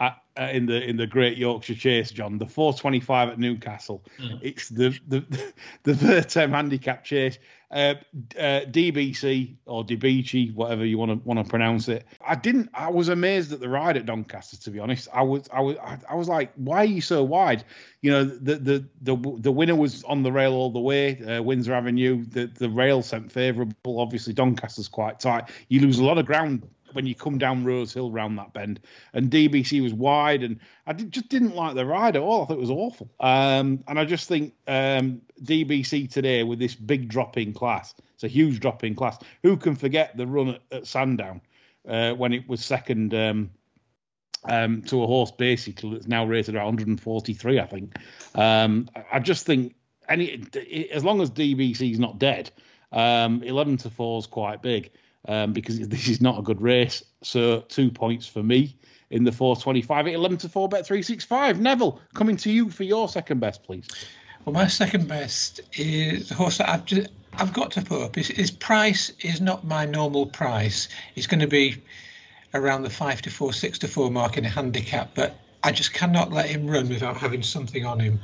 at, 0.00 0.22
uh, 0.38 0.42
in 0.52 0.66
the 0.66 0.82
in 0.82 0.96
the 0.96 1.06
Great 1.06 1.36
Yorkshire 1.36 1.74
Chase, 1.74 2.10
John. 2.10 2.38
The 2.38 2.46
425 2.46 3.30
at 3.30 3.38
Newcastle. 3.38 4.04
Mm. 4.18 4.38
It's 4.42 4.68
the 4.68 4.98
the 5.08 5.52
the, 5.82 6.24
term 6.28 6.52
handicap 6.52 7.04
chase. 7.04 7.38
Uh, 7.68 7.94
uh, 8.38 8.60
DBC 8.70 9.56
or 9.66 9.84
DBC, 9.84 10.54
whatever 10.54 10.84
you 10.84 10.98
want 10.98 11.10
to 11.10 11.28
want 11.28 11.44
to 11.44 11.50
pronounce 11.50 11.88
it. 11.88 12.06
I 12.24 12.36
didn't. 12.36 12.70
I 12.72 12.90
was 12.90 13.08
amazed 13.08 13.52
at 13.52 13.58
the 13.58 13.68
ride 13.68 13.96
at 13.96 14.06
Doncaster. 14.06 14.56
To 14.56 14.70
be 14.70 14.78
honest, 14.78 15.08
I 15.12 15.22
was. 15.22 15.48
I 15.52 15.60
was. 15.60 15.76
I, 16.08 16.14
was 16.14 16.28
like, 16.28 16.52
why 16.54 16.78
are 16.78 16.84
you 16.84 17.00
so 17.00 17.24
wide? 17.24 17.64
You 18.02 18.12
know, 18.12 18.24
the 18.24 18.54
the 18.54 18.88
the 19.02 19.16
the 19.40 19.50
winner 19.50 19.74
was 19.74 20.04
on 20.04 20.22
the 20.22 20.30
rail 20.30 20.52
all 20.52 20.70
the 20.70 20.78
way. 20.78 21.20
Uh, 21.20 21.42
Windsor 21.42 21.74
Avenue. 21.74 22.24
The 22.24 22.46
the 22.46 22.70
rail 22.70 23.02
sent 23.02 23.32
favourable. 23.32 23.98
Obviously, 24.00 24.32
Doncaster's 24.32 24.86
quite 24.86 25.18
tight. 25.18 25.50
You 25.68 25.80
lose 25.80 25.98
a 25.98 26.04
lot 26.04 26.18
of 26.18 26.26
ground 26.26 26.68
when 26.92 27.06
you 27.06 27.14
come 27.14 27.38
down 27.38 27.64
Rose 27.64 27.92
Hill 27.92 28.10
round 28.10 28.38
that 28.38 28.52
bend. 28.52 28.80
And 29.12 29.30
DBC 29.30 29.82
was 29.82 29.92
wide, 29.92 30.42
and 30.42 30.60
I 30.86 30.92
did, 30.92 31.12
just 31.12 31.28
didn't 31.28 31.54
like 31.54 31.74
the 31.74 31.86
ride 31.86 32.16
at 32.16 32.22
all. 32.22 32.42
I 32.42 32.46
thought 32.46 32.56
it 32.56 32.60
was 32.60 32.70
awful. 32.70 33.10
Um, 33.20 33.84
and 33.86 33.98
I 33.98 34.04
just 34.04 34.28
think 34.28 34.54
um, 34.66 35.22
DBC 35.42 36.10
today 36.10 36.42
with 36.42 36.58
this 36.58 36.74
big 36.74 37.08
drop 37.08 37.36
in 37.36 37.52
class, 37.52 37.94
it's 38.14 38.24
a 38.24 38.28
huge 38.28 38.60
drop 38.60 38.84
in 38.84 38.94
class. 38.94 39.18
Who 39.42 39.56
can 39.56 39.76
forget 39.76 40.16
the 40.16 40.26
run 40.26 40.48
at, 40.48 40.62
at 40.70 40.86
Sandown 40.86 41.40
uh, 41.88 42.12
when 42.12 42.32
it 42.32 42.48
was 42.48 42.64
second? 42.64 43.14
Um, 43.14 43.50
um, 44.48 44.82
to 44.82 45.02
a 45.02 45.06
horse 45.08 45.32
basically 45.32 45.90
that's 45.94 46.06
now 46.06 46.24
rated 46.24 46.54
at 46.54 46.64
143, 46.64 47.58
I 47.58 47.66
think. 47.66 47.96
Um, 48.34 48.88
I 49.12 49.18
just 49.18 49.44
think 49.44 49.74
any 50.08 50.44
as 50.92 51.04
long 51.04 51.20
as 51.20 51.30
DBC 51.30 51.90
is 51.90 51.98
not 51.98 52.18
dead, 52.18 52.50
um, 52.92 53.42
11 53.42 53.78
to 53.78 53.90
4 53.90 54.18
is 54.20 54.26
quite 54.26 54.62
big 54.62 54.90
um, 55.26 55.52
because 55.52 55.78
this 55.88 56.08
is 56.08 56.20
not 56.20 56.38
a 56.38 56.42
good 56.42 56.60
race. 56.60 57.02
So 57.22 57.60
two 57.60 57.90
points 57.90 58.26
for 58.26 58.42
me 58.42 58.76
in 59.10 59.24
the 59.24 59.32
425 59.32 60.08
at 60.08 60.14
11 60.14 60.38
to 60.38 60.48
4 60.48 60.68
bet 60.68 60.86
365. 60.86 61.60
Neville, 61.60 62.00
coming 62.14 62.36
to 62.38 62.50
you 62.50 62.70
for 62.70 62.84
your 62.84 63.08
second 63.08 63.40
best, 63.40 63.62
please. 63.62 63.86
Well, 64.44 64.52
my 64.52 64.68
second 64.68 65.08
best 65.08 65.60
is 65.72 66.28
the 66.28 66.34
horse 66.34 66.58
that 66.58 66.68
I've 66.68 66.84
just, 66.84 67.08
I've 67.34 67.52
got 67.52 67.72
to 67.72 67.82
put 67.82 68.02
up. 68.02 68.14
His, 68.14 68.28
his 68.28 68.50
price 68.50 69.12
is 69.20 69.40
not 69.40 69.64
my 69.64 69.86
normal 69.86 70.26
price. 70.26 70.88
It's 71.14 71.26
going 71.26 71.40
to 71.40 71.48
be 71.48 71.82
around 72.54 72.82
the 72.82 72.90
five 72.90 73.22
to 73.22 73.30
four, 73.30 73.52
six 73.52 73.80
to 73.80 73.88
four 73.88 74.10
mark 74.10 74.38
in 74.38 74.44
a 74.44 74.48
handicap, 74.48 75.14
but 75.14 75.38
I 75.62 75.72
just 75.72 75.92
cannot 75.92 76.32
let 76.32 76.46
him 76.46 76.68
run 76.68 76.88
without 76.88 77.16
having 77.16 77.42
something 77.42 77.84
on 77.84 77.98
him. 77.98 78.20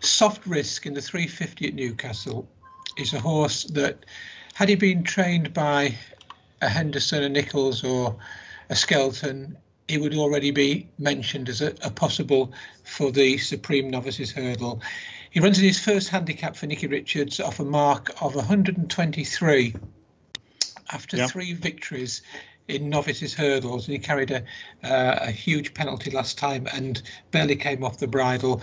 Soft 0.00 0.46
risk 0.46 0.86
in 0.86 0.94
the 0.94 1.02
350 1.02 1.68
at 1.68 1.74
Newcastle 1.74 2.48
is 2.96 3.12
a 3.12 3.20
horse 3.20 3.64
that, 3.64 4.06
had 4.54 4.68
he 4.68 4.76
been 4.76 5.02
trained 5.02 5.52
by 5.52 5.96
a 6.60 6.68
Henderson, 6.68 7.22
a 7.22 7.28
Nicholls, 7.28 7.84
or 7.84 8.16
a 8.68 8.76
Skelton, 8.76 9.56
he 9.88 9.98
would 9.98 10.14
already 10.14 10.50
be 10.50 10.88
mentioned 10.98 11.48
as 11.48 11.62
a, 11.62 11.74
a, 11.82 11.90
possible 11.90 12.52
for 12.84 13.12
the 13.12 13.38
Supreme 13.38 13.88
Novices 13.88 14.32
Hurdle. 14.32 14.82
He 15.30 15.40
runs 15.40 15.58
in 15.58 15.64
his 15.64 15.78
first 15.78 16.08
handicap 16.08 16.56
for 16.56 16.66
Nicky 16.66 16.86
Richards 16.86 17.40
off 17.40 17.60
a 17.60 17.64
mark 17.64 18.10
of 18.20 18.34
123 18.34 19.74
after 20.92 21.16
yep. 21.16 21.30
three 21.30 21.52
victories 21.52 22.22
in 22.68 22.88
novices 22.88 23.32
hurdles, 23.32 23.86
and 23.86 23.92
he 23.92 23.98
carried 23.98 24.30
a, 24.30 24.42
uh, 24.82 25.18
a 25.22 25.30
huge 25.30 25.74
penalty 25.74 26.10
last 26.10 26.36
time 26.38 26.66
and 26.72 27.02
barely 27.30 27.56
came 27.56 27.84
off 27.84 27.98
the 27.98 28.08
bridle. 28.08 28.60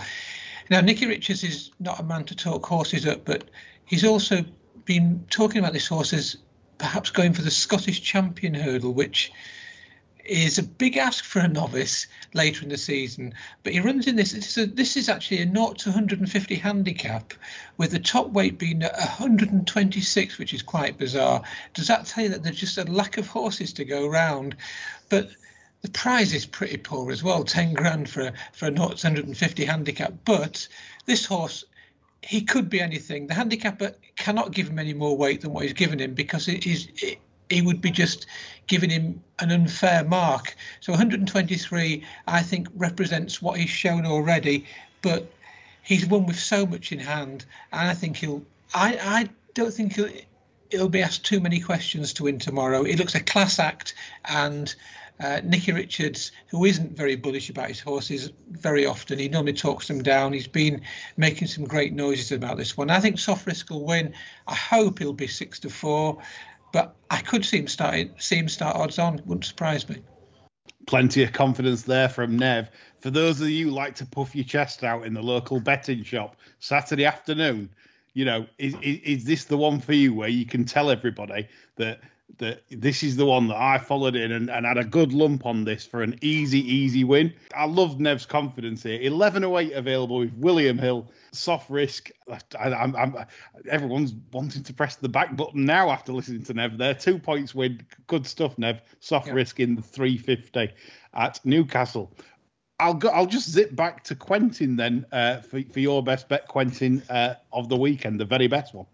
Now, 0.70 0.80
Nicky 0.80 1.06
Richards 1.06 1.42
is 1.42 1.70
not 1.80 2.00
a 2.00 2.02
man 2.02 2.24
to 2.24 2.36
talk 2.36 2.66
horses 2.66 3.06
up, 3.06 3.24
but 3.24 3.44
he's 3.86 4.04
also 4.04 4.44
been 4.84 5.24
talking 5.30 5.58
about 5.58 5.72
this 5.72 5.86
horse 5.86 6.12
as 6.12 6.36
perhaps 6.78 7.10
going 7.10 7.32
for 7.32 7.42
the 7.42 7.50
Scottish 7.50 8.02
champion 8.02 8.54
hurdle, 8.54 8.92
which 8.92 9.32
is 10.24 10.58
a 10.58 10.62
big 10.62 10.96
ask 10.96 11.24
for 11.24 11.40
a 11.40 11.48
novice 11.48 12.06
later 12.32 12.62
in 12.62 12.70
the 12.70 12.78
season. 12.78 13.34
But 13.62 13.74
he 13.74 13.80
runs 13.80 14.06
in 14.06 14.16
this. 14.16 14.32
This 14.32 14.56
is, 14.56 14.64
a, 14.64 14.66
this 14.66 14.96
is 14.96 15.08
actually 15.08 15.42
a 15.42 15.46
0 15.46 15.74
to 15.74 15.90
150 15.90 16.54
handicap, 16.54 17.34
with 17.76 17.90
the 17.90 17.98
top 17.98 18.30
weight 18.30 18.58
being 18.58 18.80
126, 18.80 20.38
which 20.38 20.54
is 20.54 20.62
quite 20.62 20.98
bizarre. 20.98 21.42
Does 21.74 21.88
that 21.88 22.06
tell 22.06 22.24
you 22.24 22.30
that 22.30 22.42
there's 22.42 22.60
just 22.60 22.78
a 22.78 22.84
lack 22.84 23.18
of 23.18 23.26
horses 23.26 23.72
to 23.74 23.84
go 23.84 24.06
round? 24.06 24.56
But 25.08 25.30
the 25.82 25.90
prize 25.90 26.32
is 26.32 26.46
pretty 26.46 26.78
poor 26.78 27.12
as 27.12 27.22
well, 27.22 27.44
10 27.44 27.74
grand 27.74 28.08
for 28.08 28.22
a, 28.22 28.32
for 28.52 28.66
a 28.66 28.74
0 28.74 28.88
to 28.88 29.06
150 29.06 29.64
handicap. 29.66 30.14
But 30.24 30.66
this 31.04 31.26
horse 31.26 31.64
he 32.26 32.42
could 32.42 32.70
be 32.70 32.80
anything. 32.80 33.26
The 33.26 33.34
handicapper 33.34 33.94
cannot 34.16 34.52
give 34.52 34.68
him 34.68 34.78
any 34.78 34.94
more 34.94 35.16
weight 35.16 35.42
than 35.42 35.52
what 35.52 35.64
he's 35.64 35.72
given 35.72 36.00
him 36.00 36.14
because 36.14 36.48
it 36.48 36.66
is 36.66 36.88
it, 37.02 37.18
he 37.50 37.60
would 37.60 37.80
be 37.80 37.90
just 37.90 38.26
giving 38.66 38.90
him 38.90 39.22
an 39.38 39.50
unfair 39.50 40.04
mark. 40.04 40.54
So 40.80 40.92
123, 40.92 42.04
I 42.26 42.42
think, 42.42 42.68
represents 42.74 43.42
what 43.42 43.58
he's 43.58 43.70
shown 43.70 44.06
already, 44.06 44.66
but 45.02 45.30
he's 45.82 46.06
won 46.06 46.26
with 46.26 46.38
so 46.38 46.64
much 46.66 46.92
in 46.92 46.98
hand, 46.98 47.44
and 47.72 47.88
I 47.88 47.94
think 47.94 48.16
he'll. 48.16 48.42
I 48.74 48.98
I 49.00 49.28
don't 49.54 49.72
think 49.72 49.94
he'll. 49.94 50.08
He'll 50.70 50.88
be 50.88 51.02
asked 51.02 51.24
too 51.24 51.40
many 51.40 51.60
questions 51.60 52.14
to 52.14 52.24
win 52.24 52.40
tomorrow. 52.40 52.82
He 52.82 52.96
looks 52.96 53.14
a 53.14 53.20
class 53.20 53.58
act, 53.58 53.94
and 54.24 54.74
uh, 55.20 55.40
Nicky 55.44 55.72
Richards, 55.72 56.32
who 56.48 56.64
isn't 56.64 56.96
very 56.96 57.16
bullish 57.16 57.48
about 57.48 57.68
his 57.68 57.80
horses 57.80 58.32
very 58.50 58.84
often, 58.84 59.18
he 59.18 59.28
normally 59.28 59.52
talks 59.52 59.86
them 59.86 60.02
down. 60.02 60.32
He's 60.32 60.48
been 60.48 60.82
making 61.16 61.48
some 61.48 61.64
great 61.64 61.92
noises 61.92 62.32
about 62.32 62.56
this 62.56 62.76
one. 62.76 62.90
I 62.90 63.00
think 63.00 63.18
Soft 63.18 63.46
Risk 63.46 63.70
will 63.70 63.84
win. 63.84 64.14
I 64.46 64.54
hope 64.54 64.98
he'll 64.98 65.12
be 65.12 65.28
six 65.28 65.60
to 65.60 65.70
four, 65.70 66.18
but 66.72 66.96
I 67.10 67.20
could 67.20 67.44
see 67.44 67.58
him 67.58 67.68
start 67.68 68.08
see 68.18 68.36
him 68.36 68.48
start 68.48 68.76
odds 68.76 68.98
on. 68.98 69.20
Wouldn't 69.24 69.44
surprise 69.44 69.88
me. 69.88 69.98
Plenty 70.86 71.22
of 71.22 71.32
confidence 71.32 71.82
there 71.82 72.08
from 72.08 72.36
Nev. 72.36 72.70
For 73.00 73.10
those 73.10 73.40
of 73.40 73.48
you 73.48 73.68
who 73.68 73.70
like 73.70 73.94
to 73.96 74.06
puff 74.06 74.34
your 74.34 74.44
chest 74.44 74.82
out 74.82 75.06
in 75.06 75.14
the 75.14 75.22
local 75.22 75.60
betting 75.60 76.02
shop 76.02 76.36
Saturday 76.58 77.04
afternoon, 77.04 77.70
you 78.14 78.24
know, 78.24 78.46
is, 78.58 78.74
is, 78.82 78.98
is 79.00 79.24
this 79.24 79.44
the 79.44 79.56
one 79.56 79.80
for 79.80 79.92
you 79.92 80.12
where 80.12 80.28
you 80.28 80.44
can 80.44 80.64
tell 80.64 80.90
everybody 80.90 81.48
that 81.76 82.00
that 82.38 82.62
this 82.70 83.02
is 83.02 83.16
the 83.16 83.26
one 83.26 83.48
that 83.48 83.56
I 83.56 83.78
followed 83.78 84.16
in 84.16 84.32
and, 84.32 84.50
and, 84.50 84.66
had 84.66 84.78
a 84.78 84.84
good 84.84 85.12
lump 85.12 85.46
on 85.46 85.64
this 85.64 85.86
for 85.86 86.02
an 86.02 86.18
easy, 86.20 86.60
easy 86.60 87.04
win. 87.04 87.32
I 87.54 87.66
love 87.66 88.00
Nev's 88.00 88.26
confidence 88.26 88.82
here. 88.82 88.98
1108 88.98 89.72
available 89.72 90.18
with 90.18 90.32
William 90.34 90.78
Hill, 90.78 91.10
soft 91.32 91.70
risk. 91.70 92.10
I, 92.58 92.72
I'm, 92.72 92.96
I'm, 92.96 93.16
everyone's 93.68 94.14
wanting 94.32 94.62
to 94.64 94.72
press 94.72 94.96
the 94.96 95.08
back 95.08 95.36
button 95.36 95.64
now 95.64 95.90
after 95.90 96.12
listening 96.12 96.42
to 96.44 96.54
Nev 96.54 96.78
there. 96.78 96.94
Two 96.94 97.18
points 97.18 97.54
win. 97.54 97.84
Good 98.06 98.26
stuff, 98.26 98.58
Nev. 98.58 98.80
Soft 99.00 99.28
yeah. 99.28 99.34
risk 99.34 99.60
in 99.60 99.76
the 99.76 99.82
350 99.82 100.74
at 101.14 101.40
Newcastle. 101.44 102.12
I'll 102.80 102.94
go. 102.94 103.08
I'll 103.08 103.26
just 103.26 103.48
zip 103.50 103.76
back 103.76 104.02
to 104.04 104.16
Quentin 104.16 104.74
then 104.74 105.06
uh, 105.12 105.36
for 105.38 105.62
for 105.72 105.78
your 105.78 106.02
best 106.02 106.28
bet, 106.28 106.48
Quentin, 106.48 107.04
uh, 107.08 107.34
of 107.52 107.68
the 107.68 107.76
weekend, 107.76 108.18
the 108.18 108.24
very 108.24 108.48
best 108.48 108.74
one. 108.74 108.86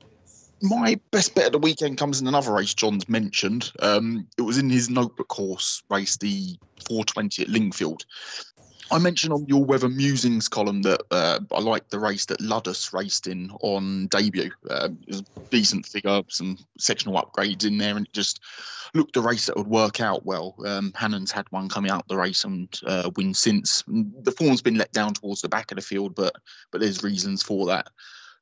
My 0.62 1.00
best 1.10 1.34
bet 1.34 1.46
of 1.46 1.52
the 1.52 1.58
weekend 1.58 1.98
comes 1.98 2.20
in 2.20 2.26
another 2.26 2.52
race 2.52 2.74
John's 2.74 3.08
mentioned. 3.08 3.72
Um, 3.80 4.26
it 4.36 4.42
was 4.42 4.58
in 4.58 4.68
his 4.68 4.90
notebook 4.90 5.32
horse 5.32 5.82
race, 5.88 6.16
the 6.18 6.56
420 6.86 7.42
at 7.42 7.48
Lingfield. 7.48 8.04
I 8.92 8.98
mentioned 8.98 9.32
on 9.32 9.46
your 9.46 9.64
Weather 9.64 9.88
Musings 9.88 10.48
column 10.48 10.82
that 10.82 11.02
uh, 11.10 11.38
I 11.52 11.60
liked 11.60 11.90
the 11.90 12.00
race 12.00 12.26
that 12.26 12.40
Ludus 12.40 12.92
raced 12.92 13.28
in 13.28 13.50
on 13.60 14.08
debut. 14.08 14.50
Uh, 14.68 14.88
decent 15.50 15.86
figure, 15.86 16.22
some 16.28 16.58
sectional 16.78 17.14
upgrades 17.14 17.64
in 17.64 17.78
there, 17.78 17.96
and 17.96 18.06
it 18.06 18.12
just 18.12 18.40
looked 18.92 19.16
a 19.16 19.20
race 19.20 19.46
that 19.46 19.56
would 19.56 19.68
work 19.68 20.00
out 20.00 20.26
well. 20.26 20.56
Um, 20.66 20.92
Hannon's 20.96 21.30
had 21.30 21.46
one 21.50 21.68
coming 21.68 21.90
out 21.90 22.08
the 22.08 22.16
race 22.16 22.44
and 22.44 22.68
uh, 22.84 23.10
win 23.16 23.32
since. 23.32 23.84
The 23.86 24.34
form's 24.36 24.62
been 24.62 24.76
let 24.76 24.92
down 24.92 25.14
towards 25.14 25.40
the 25.40 25.48
back 25.48 25.70
of 25.70 25.76
the 25.76 25.82
field, 25.82 26.16
but 26.16 26.34
but 26.72 26.80
there's 26.80 27.04
reasons 27.04 27.42
for 27.44 27.66
that. 27.66 27.88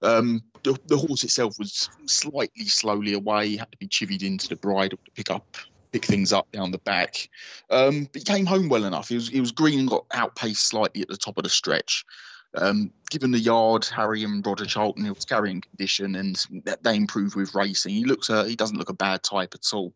Um, 0.03 0.43
the, 0.63 0.79
the 0.87 0.97
horse 0.97 1.25
itself 1.25 1.59
was 1.59 1.91
slightly 2.07 2.67
slowly 2.67 3.15
away, 3.15 3.57
had 3.57 3.71
to 3.73 3.79
be 3.79 3.89
chivied 3.89 4.23
into 4.23 4.49
the 4.49 4.57
bridle 4.57 4.99
to 5.05 5.11
pick 5.13 5.31
up 5.31 5.57
pick 5.91 6.05
things 6.05 6.33
up 6.33 6.51
down 6.53 6.71
the 6.71 6.79
back. 6.79 7.29
Um, 7.71 8.05
but 8.13 8.21
he 8.21 8.25
came 8.25 8.47
home 8.47 8.69
well 8.69 8.85
enough. 8.85 9.09
He 9.09 9.15
was 9.17 9.29
he 9.29 9.41
was 9.41 9.53
green 9.53 9.81
and 9.81 9.89
got 9.89 10.07
outpaced 10.13 10.67
slightly 10.67 11.03
at 11.03 11.09
the 11.09 11.17
top 11.17 11.39
of 11.39 11.45
the 11.45 11.51
stretch. 11.51 12.05
Um, 12.55 12.93
given 13.11 13.31
the 13.31 13.39
yard, 13.39 13.85
Harry 13.87 14.25
and 14.25 14.45
Roger 14.47 14.65
Charlton, 14.65 15.05
he 15.05 15.11
was 15.11 15.25
carrying 15.25 15.61
condition, 15.61 16.15
and 16.15 16.43
they 16.83 16.97
improved 16.97 17.37
with 17.37 17.55
racing. 17.55 17.95
He 17.95 18.05
looks 18.05 18.31
a, 18.31 18.49
he 18.49 18.57
doesn't 18.57 18.79
look 18.79 18.89
a 18.89 18.95
bad 18.95 19.23
type 19.23 19.55
at 19.55 19.75
all. 19.75 19.93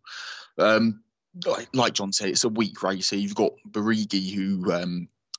Um, 0.58 1.02
like, 1.46 1.68
like, 1.72 1.94
John 1.94 2.12
said, 2.12 2.28
it's 2.28 2.44
a 2.44 2.50
weak 2.50 2.82
race. 2.82 3.10
You've 3.10 3.34
got 3.34 3.52
Barigi, 3.70 4.34
who 4.34 4.70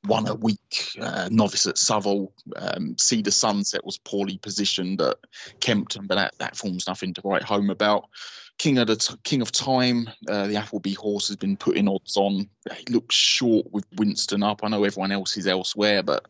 won 0.06 0.28
a 0.28 0.36
week 0.36 0.98
uh, 1.00 1.30
novice 1.32 1.66
at 1.66 1.78
Southwell. 1.78 2.34
Um, 2.56 2.96
Cedar 2.98 3.32
Sunset 3.32 3.86
was 3.86 3.98
poorly 3.98 4.38
positioned 4.38 5.02
at 5.02 5.18
Kempton, 5.60 6.08
but 6.08 6.16
that, 6.16 6.38
that 6.40 6.56
forms 6.56 6.88
nothing 6.88 7.14
to 7.14 7.22
write 7.24 7.44
home 7.44 7.70
about. 7.70 8.10
King 8.58 8.78
of 8.78 8.88
the 8.88 8.96
t- 8.96 9.16
King 9.24 9.42
of 9.42 9.52
Time, 9.52 10.10
uh, 10.28 10.48
the 10.48 10.58
Appleby 10.58 10.94
horse 10.94 11.28
has 11.30 11.38
been 11.38 11.58
putting 11.58 11.88
odds 11.88 12.18
on. 12.18 12.50
He 12.78 12.94
looks 12.94 13.16
short 13.16 13.72
with 13.72 13.86
Winston 13.96 14.44
up. 14.44 14.62
I 14.64 14.68
know 14.68 14.84
everyone 14.84 15.12
else 15.12 15.38
is 15.38 15.48
elsewhere, 15.48 16.04
but 16.04 16.26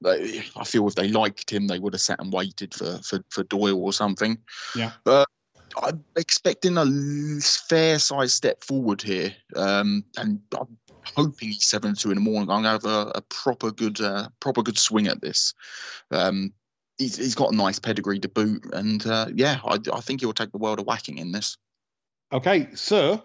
they, 0.00 0.44
I 0.56 0.64
feel 0.64 0.86
if 0.86 0.94
they 0.94 1.08
liked 1.08 1.50
him, 1.50 1.66
they 1.66 1.78
would 1.78 1.94
have 1.94 2.00
sat 2.00 2.20
and 2.20 2.32
waited 2.32 2.74
for 2.74 2.98
for, 2.98 3.24
for 3.30 3.42
Doyle 3.42 3.82
or 3.82 3.92
something. 3.92 4.38
Yeah. 4.76 4.92
But 5.02 5.28
I'm 5.76 6.04
expecting 6.16 6.76
a 6.78 6.86
fair 7.68 7.98
size 7.98 8.32
step 8.32 8.62
forward 8.62 9.02
here, 9.02 9.34
um, 9.56 10.04
and 10.16 10.40
I'm 10.56 10.78
hoping 11.14 11.48
he's 11.48 11.66
seven 11.66 11.94
two 11.94 12.10
in 12.10 12.16
the 12.16 12.20
morning. 12.20 12.50
I'm 12.50 12.62
going 12.62 12.80
to 12.80 12.88
have 12.88 13.06
a, 13.06 13.10
a 13.16 13.20
proper 13.22 13.70
good 13.70 14.00
uh, 14.00 14.28
proper 14.40 14.62
good 14.62 14.78
swing 14.78 15.06
at 15.06 15.20
this. 15.20 15.54
Um, 16.10 16.52
he's, 16.98 17.16
he's 17.16 17.34
got 17.34 17.52
a 17.52 17.56
nice 17.56 17.78
pedigree 17.78 18.20
to 18.20 18.28
boot, 18.28 18.66
and 18.72 19.04
uh, 19.06 19.26
yeah, 19.34 19.58
I, 19.64 19.78
I 19.92 20.00
think 20.00 20.20
he'll 20.20 20.32
take 20.32 20.52
the 20.52 20.58
world 20.58 20.80
of 20.80 20.86
whacking 20.86 21.18
in 21.18 21.32
this. 21.32 21.56
Okay, 22.32 22.68
so 22.74 23.22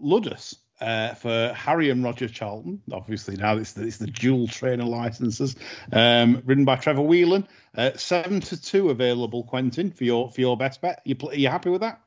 Ludus 0.00 0.56
uh, 0.80 1.14
for 1.14 1.52
Harry 1.54 1.90
and 1.90 2.04
Roger 2.04 2.28
Charlton. 2.28 2.82
Obviously, 2.92 3.36
now 3.36 3.56
it's 3.56 3.72
the, 3.72 3.86
it's 3.86 3.96
the 3.98 4.06
dual 4.06 4.46
trainer 4.46 4.84
licenses, 4.84 5.56
um, 5.92 6.42
ridden 6.44 6.64
by 6.64 6.76
Trevor 6.76 7.02
Whelan. 7.02 7.46
Uh, 7.76 7.92
seven 7.96 8.40
to 8.40 8.60
two 8.60 8.90
available, 8.90 9.44
Quentin, 9.44 9.90
for 9.90 10.04
your 10.04 10.30
for 10.30 10.40
your 10.40 10.56
best 10.56 10.80
bet. 10.80 11.02
You 11.04 11.16
are 11.28 11.34
you 11.34 11.48
happy 11.48 11.70
with 11.70 11.80
that? 11.80 12.00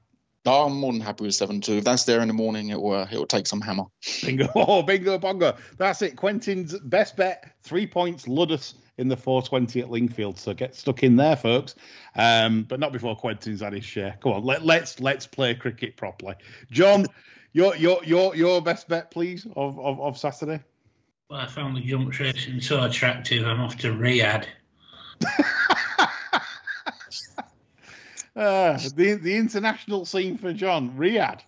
Oh, 0.46 0.66
I'm 0.66 0.80
more 0.80 0.94
than 0.94 1.02
happy 1.02 1.26
with 1.26 1.36
seven 1.36 1.62
two. 1.62 1.74
If 1.74 1.84
that's 1.84 2.06
there 2.06 2.22
in 2.22 2.28
the 2.28 2.34
morning, 2.34 2.70
it 2.70 2.82
will 2.82 2.94
uh, 2.94 3.08
it 3.12 3.18
will 3.18 3.26
take 3.26 3.46
some 3.46 3.62
hammer. 3.62 3.86
Bingo! 4.24 4.48
Oh, 4.56 4.82
bingo 4.82 5.18
bongo! 5.18 5.56
That's 5.78 6.02
it. 6.02 6.16
Quentin's 6.16 6.78
best 6.80 7.18
bet: 7.18 7.52
three 7.64 7.86
points. 7.86 8.28
Ludus 8.28 8.76
in 9.00 9.08
the 9.08 9.18
420 9.18 9.80
at 9.80 9.90
Lingfield. 9.90 10.38
So 10.38 10.54
get 10.54 10.76
stuck 10.76 11.04
in 11.04 11.16
there, 11.16 11.38
folks. 11.38 11.76
Um, 12.16 12.64
but 12.64 12.80
not 12.82 12.92
before 12.92 13.16
Quentin's 13.16 13.62
had 13.62 13.74
his 13.74 13.86
share. 13.86 14.18
Come 14.22 14.34
on, 14.34 14.44
let, 14.44 14.64
let's 14.66 15.00
let's 15.00 15.26
play 15.26 15.56
cricket 15.56 15.96
properly. 15.98 16.36
John, 16.70 17.06
your 17.54 17.76
your 17.76 18.04
your 18.04 18.36
your 18.36 18.62
best 18.62 18.88
bet, 18.88 19.10
please, 19.10 19.48
of 19.56 19.80
of, 19.80 20.00
of 20.00 20.18
Saturday. 20.18 20.62
Well, 21.30 21.40
I 21.40 21.48
found 21.48 21.78
the 21.78 21.82
jump 21.82 22.18
racing 22.20 22.60
so 22.62 22.84
attractive. 22.84 23.46
I'm 23.46 23.62
off 23.62 23.78
to 23.78 23.90
Riyadh. 23.90 24.46
uh, 28.40 28.80
the 28.96 29.14
the 29.16 29.36
international 29.36 30.06
scene 30.06 30.38
for 30.38 30.54
John, 30.54 30.92
Riyadh. 30.98 31.42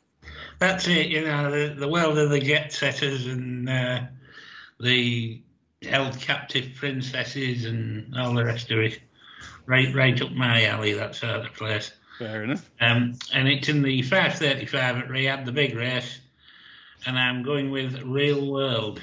That's 0.59 0.87
it. 0.87 1.07
You 1.07 1.25
know, 1.25 1.49
the, 1.49 1.73
the 1.73 1.87
world 1.87 2.17
of 2.17 2.29
the 2.29 2.39
jet 2.39 2.73
setters 2.73 3.25
and 3.25 3.69
uh, 3.69 4.01
the 4.79 5.41
held 5.81 6.19
captive 6.19 6.75
princesses 6.75 7.65
and 7.65 8.13
all 8.17 8.33
the 8.33 8.43
rest 8.43 8.71
of 8.71 8.79
it. 8.79 8.99
Right, 9.65 9.93
right 9.95 10.21
up 10.21 10.31
my 10.31 10.65
alley. 10.65 10.93
That 10.93 11.15
sort 11.15 11.45
of 11.45 11.53
place. 11.53 11.91
Fair 12.19 12.43
enough. 12.43 12.69
Um, 12.79 13.17
and 13.33 13.47
it's 13.47 13.69
in 13.69 13.81
the 13.81 14.01
535 14.01 14.97
at 14.97 15.07
Riyadh, 15.07 15.45
the 15.45 15.51
big 15.51 15.75
race, 15.75 16.19
and 17.05 17.17
I'm 17.17 17.41
going 17.41 17.71
with 17.71 17.99
Real 18.03 18.51
World. 18.51 19.01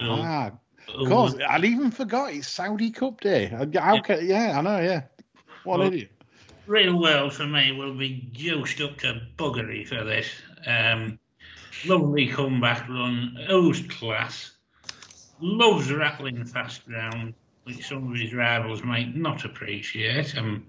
ah, 0.00 0.52
of 0.88 1.08
course. 1.08 1.34
I'd 1.46 1.64
even 1.64 1.90
forgot 1.90 2.32
it's 2.32 2.48
Saudi 2.48 2.92
Cup 2.92 3.20
Day. 3.20 3.46
How 3.46 3.66
yeah. 3.70 4.20
Yeah, 4.20 4.58
I 4.58 4.62
know. 4.62 4.78
Yeah. 4.78 5.02
What 5.64 5.80
well, 5.80 5.88
idiot. 5.88 6.15
Real 6.66 7.00
World 7.00 7.32
for 7.32 7.46
me 7.46 7.72
will 7.72 7.94
be 7.94 8.28
juiced 8.32 8.80
up 8.80 8.98
to 8.98 9.22
buggery 9.36 9.86
for 9.86 10.02
this. 10.04 10.28
Um, 10.66 11.18
lovely 11.84 12.28
comeback 12.28 12.88
run, 12.88 13.38
oozed 13.50 13.90
class 13.90 14.56
loves 15.40 15.92
rattling 15.92 16.44
fast 16.44 16.86
ground, 16.86 17.34
which 17.64 17.86
some 17.86 18.10
of 18.10 18.18
his 18.18 18.32
rivals 18.34 18.82
might 18.82 19.14
not 19.14 19.44
appreciate. 19.44 20.36
I'm 20.36 20.66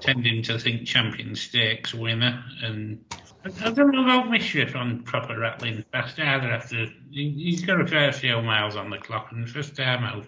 tending 0.00 0.42
to 0.44 0.58
think 0.58 0.86
Champion 0.86 1.34
Stakes 1.34 1.94
winner, 1.94 2.44
and 2.62 3.04
I, 3.44 3.70
don't 3.70 3.92
know 3.92 4.04
about 4.04 4.30
Mishriff 4.30 4.74
on 4.74 5.02
proper 5.02 5.38
rattling 5.38 5.84
fast 5.92 6.18
either. 6.18 6.50
After 6.50 6.86
he's 7.10 7.64
got 7.64 7.80
a 7.80 7.86
fair 7.86 8.12
few 8.12 8.40
miles 8.42 8.76
on 8.76 8.90
the 8.90 8.98
clock, 8.98 9.28
and 9.32 9.48
first 9.48 9.76
time 9.76 10.04
out, 10.04 10.26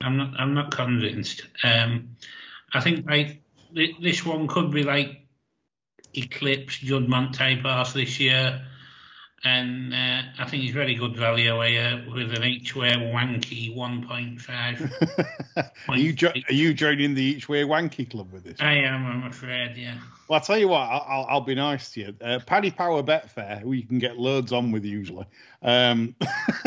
I'm 0.00 0.16
not 0.16 0.38
I'm 0.38 0.54
not 0.54 0.70
convinced. 0.70 1.42
Um, 1.62 2.16
I 2.72 2.80
think 2.80 3.08
like 3.08 3.43
this 4.00 4.24
one 4.24 4.46
could 4.46 4.70
be 4.70 4.82
like 4.82 5.26
Eclipse 6.14 6.78
Juddmonte 6.78 7.32
type 7.32 7.60
horse 7.62 7.92
this 7.92 8.20
year 8.20 8.64
and 9.44 9.92
uh, 9.92 10.22
I 10.38 10.46
think 10.46 10.62
he's 10.62 10.72
very 10.72 10.94
good 10.94 11.16
value 11.16 11.60
here 11.60 12.02
with 12.10 12.32
an 12.34 12.44
each 12.44 12.74
way 12.74 12.92
wanky 12.92 13.76
1.5. 13.76 15.70
are 15.88 15.98
you 15.98 16.14
jo- 16.14 16.32
are 16.48 16.52
you 16.52 16.72
joining 16.72 17.14
the 17.14 17.22
each 17.22 17.46
way 17.48 17.62
wanky 17.62 18.10
club 18.10 18.32
with 18.32 18.44
this? 18.44 18.56
I 18.60 18.76
am, 18.76 19.04
I'm 19.06 19.24
afraid, 19.24 19.76
yeah. 19.76 19.98
Well, 20.28 20.38
I'll 20.38 20.44
tell 20.44 20.56
you 20.56 20.68
what, 20.68 20.80
I'll, 20.80 21.26
I'll 21.28 21.40
be 21.42 21.54
nice 21.54 21.90
to 21.92 22.00
you. 22.00 22.16
Uh, 22.22 22.38
Paddy 22.44 22.70
Power 22.70 23.02
Betfair, 23.02 23.60
who 23.60 23.72
you 23.72 23.86
can 23.86 23.98
get 23.98 24.16
loads 24.16 24.50
on 24.52 24.72
with 24.72 24.86
usually, 24.86 25.26
um, 25.60 26.16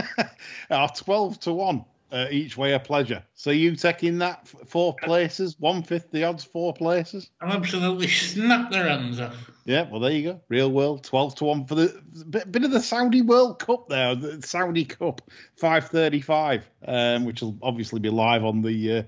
are 0.69 0.89
12 0.89 1.39
to 1.41 1.53
1 1.53 1.83
uh, 2.11 2.27
each 2.29 2.57
way 2.57 2.73
a 2.73 2.79
pleasure. 2.79 3.23
So 3.33 3.51
you 3.51 3.75
taking 3.75 4.19
that 4.19 4.47
four 4.47 4.95
places, 4.95 5.55
one 5.59 5.83
fifth 5.83 6.11
the 6.11 6.23
odds, 6.23 6.43
four 6.43 6.73
places. 6.73 7.29
I'll 7.41 7.53
absolutely 7.53 8.07
snap 8.07 8.71
their 8.71 8.87
hands 8.87 9.19
off. 9.19 9.35
Yeah, 9.65 9.89
well 9.89 9.99
there 9.99 10.11
you 10.11 10.31
go. 10.31 10.41
Real 10.49 10.71
world, 10.71 11.03
twelve 11.03 11.35
to 11.35 11.45
one 11.45 11.65
for 11.65 11.75
the 11.75 12.01
bit, 12.29 12.51
bit 12.51 12.63
of 12.63 12.71
the 12.71 12.81
Saudi 12.81 13.21
World 13.21 13.59
Cup 13.59 13.89
there, 13.89 14.15
the 14.15 14.41
Saudi 14.41 14.85
Cup, 14.85 15.21
five 15.55 15.89
thirty 15.89 16.21
five, 16.21 16.69
um, 16.85 17.25
which 17.25 17.41
will 17.41 17.57
obviously 17.61 17.99
be 17.99 18.09
live 18.09 18.43
on 18.43 18.61
the. 18.61 18.99
Uh, 18.99 19.03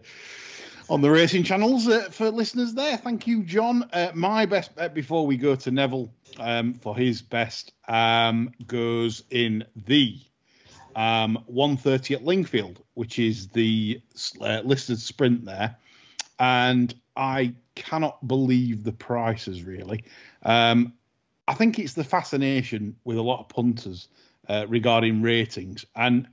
on 0.90 1.02
the 1.02 1.12
racing 1.12 1.44
channels 1.44 1.88
uh, 1.88 2.10
for 2.10 2.32
listeners 2.32 2.74
there. 2.74 2.98
Thank 2.98 3.28
you, 3.28 3.44
John. 3.44 3.88
Uh, 3.94 4.10
my 4.16 4.48
best 4.48 4.76
bet 4.76 4.96
before 4.96 5.28
we 5.28 5.38
go 5.38 5.56
to 5.56 5.70
Neville 5.70 6.12
um, 6.40 6.74
for 6.74 6.98
his 6.98 7.22
best 7.22 7.74
um, 7.88 8.52
goes 8.66 9.22
in 9.30 9.66
the 9.76 10.20
um, 10.96 11.44
130 11.48 12.16
at 12.16 12.24
Lingfield, 12.24 12.78
which 12.94 13.20
is 13.20 13.48
the 13.50 14.02
uh, 14.42 14.62
listed 14.64 15.00
sprint 15.00 15.46
there. 15.46 15.76
And 16.40 16.94
I 17.16 17.54
cannot 17.76 18.26
believe 18.28 18.84
the 18.84 18.92
prices, 18.92 19.64
really. 19.64 20.04
Um, 20.44 20.94
I 21.48 21.54
think 21.54 21.80
it's 21.80 21.94
the 21.94 22.04
fascination 22.04 22.96
with 23.04 23.18
a 23.18 23.22
lot 23.22 23.40
of 23.40 23.50
punters 23.50 24.08
uh, 24.48 24.66
regarding 24.70 25.22
ratings. 25.22 25.86
And 25.96 26.28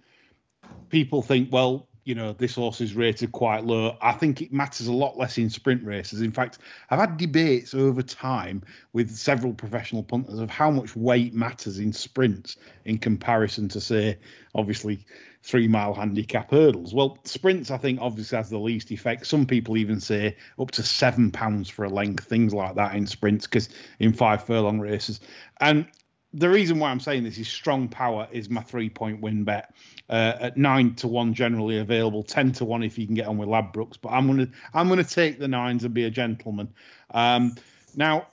people 0.90 1.22
think, 1.22 1.52
well, 1.52 1.88
you 2.06 2.14
know, 2.14 2.32
this 2.32 2.54
horse 2.54 2.80
is 2.80 2.94
rated 2.94 3.32
quite 3.32 3.64
low. 3.64 3.96
I 4.00 4.12
think 4.12 4.40
it 4.40 4.52
matters 4.52 4.86
a 4.86 4.92
lot 4.92 5.18
less 5.18 5.38
in 5.38 5.50
sprint 5.50 5.84
races. 5.84 6.20
In 6.20 6.30
fact, 6.30 6.58
I've 6.88 7.00
had 7.00 7.16
debates 7.16 7.74
over 7.74 8.00
time 8.00 8.62
with 8.92 9.10
several 9.10 9.52
professional 9.52 10.04
punters 10.04 10.38
of 10.38 10.48
how 10.48 10.70
much 10.70 10.94
weight 10.94 11.34
matters 11.34 11.80
in 11.80 11.92
sprints 11.92 12.58
in 12.84 12.98
comparison 12.98 13.68
to, 13.70 13.80
say, 13.80 14.18
obviously 14.54 15.04
three 15.42 15.66
mile 15.66 15.94
handicap 15.94 16.52
hurdles. 16.52 16.94
Well, 16.94 17.18
sprints, 17.24 17.72
I 17.72 17.76
think, 17.76 17.98
obviously 18.00 18.36
has 18.36 18.50
the 18.50 18.58
least 18.58 18.92
effect. 18.92 19.26
Some 19.26 19.44
people 19.44 19.76
even 19.76 19.98
say 19.98 20.36
up 20.60 20.70
to 20.72 20.84
seven 20.84 21.32
pounds 21.32 21.68
for 21.68 21.84
a 21.84 21.90
length, 21.90 22.22
things 22.22 22.54
like 22.54 22.76
that 22.76 22.94
in 22.94 23.08
sprints, 23.08 23.48
because 23.48 23.68
in 23.98 24.12
five 24.12 24.44
furlong 24.44 24.78
races. 24.78 25.18
And 25.60 25.88
the 26.36 26.50
reason 26.50 26.78
why 26.78 26.90
I'm 26.90 27.00
saying 27.00 27.24
this 27.24 27.38
is 27.38 27.48
strong 27.48 27.88
power 27.88 28.28
is 28.30 28.50
my 28.50 28.60
three 28.60 28.90
point 28.90 29.22
win 29.22 29.42
bet 29.42 29.74
uh, 30.10 30.34
at 30.38 30.56
nine 30.58 30.94
to 30.96 31.08
one 31.08 31.32
generally 31.32 31.78
available, 31.78 32.22
ten 32.22 32.52
to 32.52 32.64
one 32.64 32.82
if 32.82 32.98
you 32.98 33.06
can 33.06 33.14
get 33.14 33.26
on 33.26 33.38
with 33.38 33.48
Ladbrokes. 33.48 33.96
But 34.00 34.10
I'm 34.10 34.26
gonna 34.26 34.48
I'm 34.74 34.88
gonna 34.88 35.02
take 35.02 35.38
the 35.38 35.48
nines 35.48 35.84
and 35.84 35.94
be 35.94 36.04
a 36.04 36.10
gentleman. 36.10 36.68
Um, 37.12 37.54
now, 37.96 38.26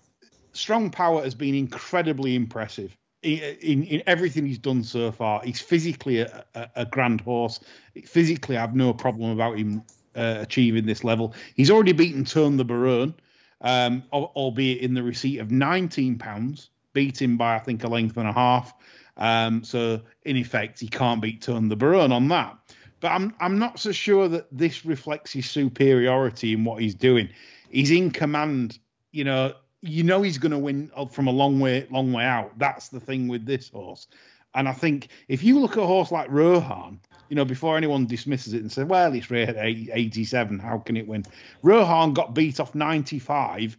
strong 0.52 0.90
power 0.92 1.24
has 1.24 1.34
been 1.34 1.56
incredibly 1.56 2.36
impressive. 2.36 2.96
In, 3.22 3.84
in, 3.84 4.04
everything 4.06 4.46
he's 4.46 4.58
done 4.58 4.84
so 4.84 5.10
far, 5.10 5.42
he's 5.46 5.62
physically 5.62 6.20
a, 6.20 6.44
a, 6.56 6.70
a 6.76 6.86
grand 6.86 7.22
horse. 7.22 7.62
Physically, 8.06 8.58
I 8.58 8.60
have 8.60 8.76
no 8.76 8.94
problem 8.94 9.32
about 9.32 9.58
him 9.58 9.82
uh, 10.14 10.40
achieving 10.42 10.86
this 10.86 11.06
level. 11.06 11.34
He's 11.56 11.72
already 11.72 11.94
beaten 11.94 12.26
Tone 12.26 12.58
the 12.58 12.66
Barone, 12.66 13.14
um, 13.62 14.04
albeit 14.12 14.82
in 14.82 14.94
the 14.94 15.04
receipt 15.04 15.40
of 15.40 15.52
19 15.52 16.18
pounds, 16.18 16.70
beat 16.94 17.22
him 17.22 17.38
by 17.38 17.56
I 17.56 17.60
think 17.60 17.84
a 17.84 17.88
length 17.88 18.18
and 18.18 18.28
a 18.28 18.34
half. 18.34 18.74
Um, 19.18 19.64
so 19.64 20.02
in 20.24 20.38
effect, 20.38 20.80
he 20.80 20.88
can't 20.88 21.22
beat 21.22 21.42
Tone 21.42 21.70
the 21.70 21.76
Barone 21.76 22.12
on 22.12 22.28
that. 22.30 22.58
But 23.00 23.12
I'm 23.12 23.36
I'm 23.40 23.60
not 23.60 23.80
so 23.80 23.92
sure 23.92 24.28
that 24.30 24.48
this 24.52 24.86
reflects 24.86 25.34
his 25.34 25.50
superiority 25.50 26.54
in 26.54 26.64
what 26.64 26.82
he's 26.82 26.96
doing. 26.96 27.30
He's 27.70 27.92
in 27.92 28.12
command. 28.12 28.80
You 29.12 29.26
know, 29.26 29.54
you 29.82 30.04
know 30.04 30.22
he's 30.22 30.38
going 30.38 30.54
to 30.54 30.58
win 30.58 30.90
from 31.12 31.28
a 31.28 31.32
long 31.32 31.60
way 31.60 31.86
long 31.92 32.14
way 32.14 32.24
out. 32.24 32.58
That's 32.58 32.90
the 32.90 33.00
thing 33.00 33.28
with 33.28 33.46
this 33.46 33.70
horse. 33.70 34.08
And 34.56 34.70
I 34.70 34.74
think 34.74 35.10
if 35.28 35.44
you 35.44 35.60
look 35.60 35.74
at 35.74 35.84
a 35.84 35.86
horse 35.86 36.12
like 36.12 36.30
Rohan, 36.30 37.00
you 37.30 37.36
know, 37.36 37.46
before 37.46 37.76
anyone 37.76 38.06
dismisses 38.06 38.54
it 38.54 38.62
and 38.62 38.72
says, 38.72 38.86
well, 38.86 39.14
it's 39.14 39.32
rated 39.32 39.58
87, 39.58 40.60
how 40.60 40.78
can 40.78 40.96
it 40.96 41.08
win? 41.08 41.26
Rohan 41.64 42.14
got 42.14 42.36
beat 42.36 42.60
off 42.60 42.76
95 42.76 43.78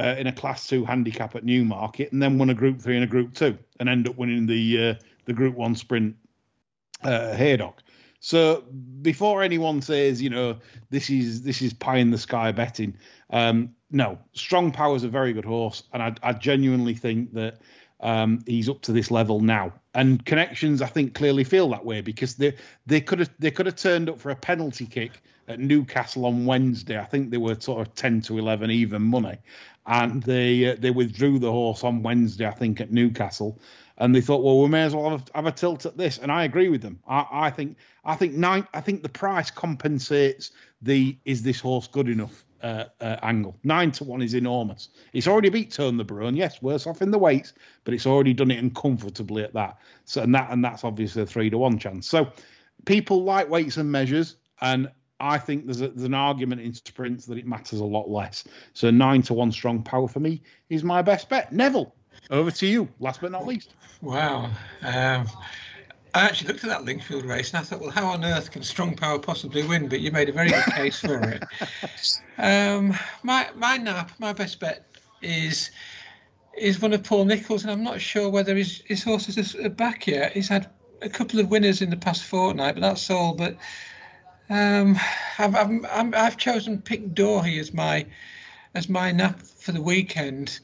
uh, 0.00 0.16
in 0.18 0.26
a 0.26 0.32
Class 0.32 0.66
2 0.66 0.84
handicap 0.84 1.36
at 1.36 1.44
Newmarket 1.44 2.10
and 2.12 2.22
then 2.22 2.38
won 2.38 2.50
a 2.50 2.54
Group 2.54 2.80
3 2.80 2.96
and 2.96 3.04
a 3.04 3.06
Group 3.06 3.34
2 3.34 3.56
and 3.78 3.88
end 3.88 4.08
up 4.08 4.16
winning 4.16 4.46
the 4.46 4.90
uh, 4.90 4.94
the 5.26 5.32
Group 5.32 5.54
1 5.54 5.74
sprint 5.74 6.16
uh, 7.04 7.34
Haydock. 7.34 7.82
So 8.20 8.64
before 9.02 9.42
anyone 9.42 9.80
says, 9.80 10.20
you 10.20 10.30
know, 10.30 10.58
this 10.90 11.10
is 11.10 11.42
this 11.42 11.62
is 11.62 11.72
pie 11.72 11.98
in 11.98 12.10
the 12.10 12.18
sky 12.18 12.52
betting, 12.52 12.96
um, 13.30 13.74
no, 13.90 14.18
Strong 14.32 14.72
Power 14.72 14.96
is 14.96 15.04
a 15.04 15.08
very 15.08 15.32
good 15.32 15.44
horse, 15.44 15.82
and 15.92 16.02
I, 16.02 16.14
I 16.22 16.32
genuinely 16.32 16.94
think 16.94 17.32
that 17.34 17.60
um, 18.00 18.40
he's 18.46 18.68
up 18.68 18.82
to 18.82 18.92
this 18.92 19.10
level 19.10 19.40
now. 19.40 19.72
And 19.94 20.24
connections, 20.24 20.82
I 20.82 20.86
think, 20.86 21.14
clearly 21.14 21.44
feel 21.44 21.68
that 21.70 21.84
way 21.84 22.00
because 22.00 22.36
they 22.36 22.54
they 22.86 23.00
could 23.00 23.18
have 23.18 23.30
they 23.38 23.50
could 23.50 23.66
have 23.66 23.76
turned 23.76 24.08
up 24.08 24.18
for 24.18 24.30
a 24.30 24.36
penalty 24.36 24.86
kick 24.86 25.22
at 25.48 25.58
Newcastle 25.58 26.26
on 26.26 26.46
Wednesday. 26.46 26.98
I 26.98 27.04
think 27.04 27.30
they 27.30 27.38
were 27.38 27.58
sort 27.58 27.86
of 27.86 27.94
ten 27.94 28.20
to 28.22 28.38
eleven 28.38 28.70
even 28.70 29.02
money, 29.02 29.38
and 29.86 30.22
they 30.22 30.70
uh, 30.70 30.76
they 30.78 30.90
withdrew 30.90 31.38
the 31.38 31.50
horse 31.50 31.84
on 31.84 32.02
Wednesday. 32.02 32.46
I 32.46 32.52
think 32.52 32.80
at 32.80 32.92
Newcastle, 32.92 33.58
and 33.98 34.14
they 34.14 34.20
thought, 34.20 34.42
well, 34.42 34.60
we 34.60 34.68
may 34.68 34.82
as 34.82 34.94
well 34.94 35.10
have, 35.10 35.30
have 35.34 35.46
a 35.46 35.52
tilt 35.52 35.86
at 35.86 35.96
this. 35.96 36.18
And 36.18 36.32
I 36.32 36.44
agree 36.44 36.68
with 36.68 36.82
them. 36.82 36.98
I, 37.06 37.26
I 37.30 37.50
think 37.50 37.76
I 38.04 38.16
think 38.16 38.34
nine. 38.34 38.66
I 38.74 38.80
think 38.80 39.02
the 39.02 39.08
price 39.08 39.50
compensates 39.50 40.52
the 40.82 41.16
is 41.24 41.42
this 41.42 41.60
horse 41.60 41.86
good 41.86 42.08
enough 42.08 42.44
uh, 42.62 42.84
uh, 43.00 43.16
angle. 43.22 43.56
Nine 43.64 43.90
to 43.92 44.04
one 44.04 44.22
is 44.22 44.34
enormous. 44.34 44.88
It's 45.12 45.26
already 45.26 45.48
beat 45.48 45.70
Tone 45.70 45.96
the 45.96 46.04
Barone. 46.04 46.36
Yes, 46.36 46.60
worse 46.62 46.86
off 46.86 47.02
in 47.02 47.10
the 47.10 47.18
weights, 47.18 47.52
but 47.84 47.94
it's 47.94 48.06
already 48.06 48.34
done 48.34 48.50
it 48.50 48.58
uncomfortably 48.58 49.42
at 49.42 49.54
that. 49.54 49.78
So 50.04 50.22
and 50.22 50.34
that 50.34 50.50
and 50.50 50.64
that's 50.64 50.84
obviously 50.84 51.22
a 51.22 51.26
three 51.26 51.50
to 51.50 51.58
one 51.58 51.78
chance. 51.78 52.08
So 52.08 52.32
people 52.84 53.24
like 53.24 53.48
weights 53.48 53.76
and 53.76 53.90
measures, 53.90 54.36
and 54.60 54.90
I 55.20 55.38
think 55.38 55.66
there's, 55.66 55.80
a, 55.80 55.88
there's 55.88 56.04
an 56.04 56.14
argument 56.14 56.62
in 56.62 56.72
sprints 56.72 57.26
that 57.26 57.38
it 57.38 57.46
matters 57.46 57.80
a 57.80 57.84
lot 57.84 58.08
less. 58.08 58.44
So 58.72 58.90
nine 58.90 59.22
to 59.22 59.34
one 59.34 59.52
strong 59.52 59.82
power 59.82 60.08
for 60.08 60.20
me 60.20 60.42
is 60.68 60.82
my 60.82 61.02
best 61.02 61.28
bet. 61.28 61.52
Neville, 61.52 61.94
over 62.30 62.50
to 62.50 62.66
you. 62.66 62.88
Last 62.98 63.20
but 63.20 63.30
not 63.30 63.46
least. 63.46 63.74
Wow. 64.00 64.50
Um, 64.82 65.28
I 66.14 66.22
actually 66.24 66.48
looked 66.48 66.64
at 66.64 66.70
that 66.70 66.84
Lingfield 66.84 67.24
race 67.24 67.50
and 67.50 67.60
I 67.60 67.62
thought, 67.62 67.80
well, 67.80 67.90
how 67.90 68.06
on 68.06 68.24
earth 68.24 68.50
can 68.50 68.62
Strong 68.62 68.96
Power 68.96 69.18
possibly 69.18 69.62
win? 69.62 69.88
But 69.88 70.00
you 70.00 70.10
made 70.10 70.28
a 70.28 70.32
very 70.32 70.50
good 70.50 70.64
case 70.64 71.00
for 71.00 71.20
it. 71.20 71.42
Um, 72.38 72.94
my 73.22 73.50
my 73.54 73.76
nap, 73.76 74.12
my 74.18 74.32
best 74.32 74.60
bet 74.60 74.86
is 75.20 75.70
is 76.56 76.80
one 76.80 76.94
of 76.94 77.04
Paul 77.04 77.26
Nicholls, 77.26 77.64
and 77.64 77.70
I'm 77.70 77.84
not 77.84 78.00
sure 78.00 78.30
whether 78.30 78.56
his 78.56 78.82
his 78.86 79.04
horses 79.04 79.54
are 79.54 79.68
back 79.68 80.06
yet. 80.06 80.32
He's 80.32 80.48
had 80.48 80.70
a 81.02 81.10
couple 81.10 81.38
of 81.38 81.50
winners 81.50 81.82
in 81.82 81.90
the 81.90 81.98
past 81.98 82.24
fortnight, 82.24 82.76
but 82.76 82.80
that's 82.80 83.10
all. 83.10 83.34
But 83.34 83.56
um, 84.50 84.98
I've, 85.38 85.54
I've, 85.54 86.14
I've 86.14 86.36
chosen 86.36 86.82
Pic 86.82 87.14
D'Orhy 87.14 87.58
as 87.58 87.72
my 87.72 88.06
as 88.74 88.88
my 88.88 89.12
nap 89.12 89.40
for 89.40 89.72
the 89.72 89.80
weekend. 89.80 90.60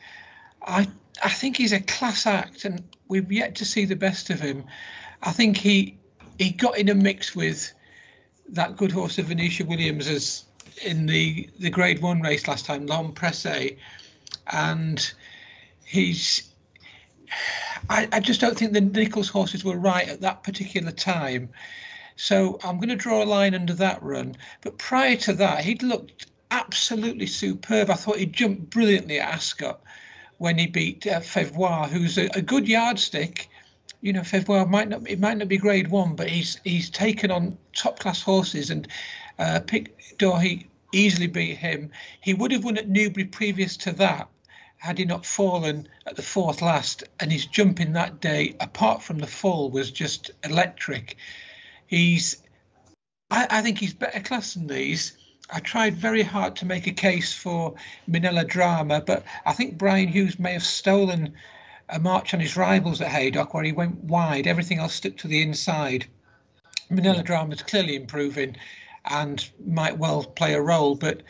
I 0.61 0.89
I 1.23 1.31
think 1.31 1.57
he's 1.57 1.73
a 1.73 1.81
class 1.81 2.27
act, 2.27 2.65
and 2.65 2.83
we've 3.09 3.31
yet 3.31 3.57
to 3.57 3.65
see 3.65 3.85
the 3.85 3.97
best 3.97 4.31
of 4.31 4.41
him. 4.41 4.65
I 5.23 5.33
think 5.33 5.57
he 5.57 5.99
he 6.39 6.51
got 6.51 6.77
in 6.79 6.89
a 6.89 6.95
mix 6.95 7.35
with 7.35 7.73
that 8.51 8.77
good 8.77 8.93
horse 8.93 9.19
of 9.19 9.27
Venetia 9.27 9.65
Williams 9.65 10.09
as 10.09 10.45
in 10.85 11.07
the 11.07 11.49
the 11.59 11.71
Grade 11.71 12.03
One 12.03 12.21
race 12.21 12.49
last 12.49 12.67
time, 12.67 12.87
L'Homme 12.87 13.13
Presse, 13.13 13.77
and 14.47 15.13
he's. 15.85 16.51
I, 17.89 18.09
I 18.13 18.21
just 18.21 18.41
don't 18.41 18.57
think 18.57 18.73
the 18.73 18.81
Nicholls 18.81 19.29
horses 19.29 19.65
were 19.65 19.77
right 19.77 20.09
at 20.09 20.21
that 20.21 20.43
particular 20.43 20.93
time. 20.93 21.51
So 22.17 22.59
I'm 22.65 22.77
going 22.77 22.89
to 22.89 22.97
draw 22.97 23.23
a 23.23 23.25
line 23.25 23.55
under 23.55 23.75
that 23.75 24.03
run. 24.03 24.37
But 24.63 24.79
prior 24.79 25.17
to 25.17 25.35
that, 25.35 25.65
he'd 25.65 25.83
looked 25.83 26.27
absolutely 26.51 27.27
superb. 27.27 27.91
I 27.91 27.95
thought 27.95 28.19
he 28.19 28.27
jumped 28.27 28.71
brilliantly 28.71 29.21
at 29.21 29.35
Ascot 29.35 29.81
when 30.39 30.59
he 30.59 30.67
beat 30.67 31.07
uh, 31.07 31.21
who's 31.21 32.19
a, 32.19 32.29
a 32.35 32.43
good 32.43 32.69
yardstick 32.69 33.49
you 34.01 34.13
know, 34.13 34.21
Fevroir 34.21 34.69
might 34.69 34.89
not 34.89 35.09
it 35.11 35.19
might 35.19 35.37
not 35.39 35.49
be 35.49 35.59
Grade 35.59 35.89
One, 35.89 36.15
but 36.15 36.29
he's 36.29 36.61
he's 36.63 36.91
taken 36.91 37.31
on 37.31 37.59
top 37.75 37.99
class 37.99 38.23
horses 38.23 38.71
and 38.71 38.87
uh, 39.39 39.61
Pic 39.67 40.17
D'Orhy 40.19 40.67
easily 40.93 41.27
beat 41.27 41.57
him. 41.57 41.91
He 42.21 42.35
would 42.35 42.53
have 42.53 42.65
won 42.65 42.79
at 42.79 42.89
Newbury 42.89 43.27
previous 43.27 43.77
to 43.79 43.93
that 43.93 44.29
had 44.79 44.99
he 44.99 45.05
not 45.05 45.27
fallen 45.27 45.89
at 46.07 46.15
the 46.15 46.23
fourth 46.23 46.63
last. 46.63 47.03
And 47.19 47.33
his 47.33 47.47
jumping 47.47 47.95
that 47.95 48.21
day, 48.21 48.55
apart 48.61 49.03
from 49.03 49.19
the 49.19 49.27
fall, 49.27 49.71
was 49.71 49.91
just 49.91 50.31
electric. 50.45 51.17
He's, 51.87 52.43
I, 53.31 53.47
I 53.51 53.63
think 53.63 53.79
he's 53.79 53.95
better 53.95 54.21
class 54.21 54.55
than 54.55 54.67
these. 54.67 55.17
I 55.49 55.61
tried 55.61 55.97
very 55.97 56.23
hard 56.23 56.57
to 56.57 56.67
make 56.67 56.87
a 56.87 56.93
case 56.93 57.33
for 57.33 57.75
Minella 58.11 58.47
Drama, 58.47 59.01
but 59.01 59.25
I 59.45 59.53
think 59.53 59.79
Brian 59.79 60.09
Hughes 60.09 60.39
may 60.39 60.55
have 60.55 60.65
stolen 60.65 61.35
a 61.89 62.01
march 62.01 62.35
on 62.35 62.41
his 62.41 62.57
rivals 62.57 63.01
at 63.01 63.09
Haydock 63.09 63.55
where 63.55 63.63
he 63.63 63.73
went 63.73 64.03
wide, 64.05 64.47
everything 64.47 64.79
else 64.79 64.95
stuck 64.95 65.17
to 65.19 65.29
the 65.29 65.43
inside. 65.43 66.07
Minella 66.91 67.25
Drama 67.25 67.55
is 67.55 67.63
clearly 67.63 67.95
improving 67.95 68.57
and 69.05 69.49
might 69.65 69.99
well 69.99 70.25
play 70.25 70.55
a 70.55 70.61
role, 70.61 70.97
but 70.97 71.23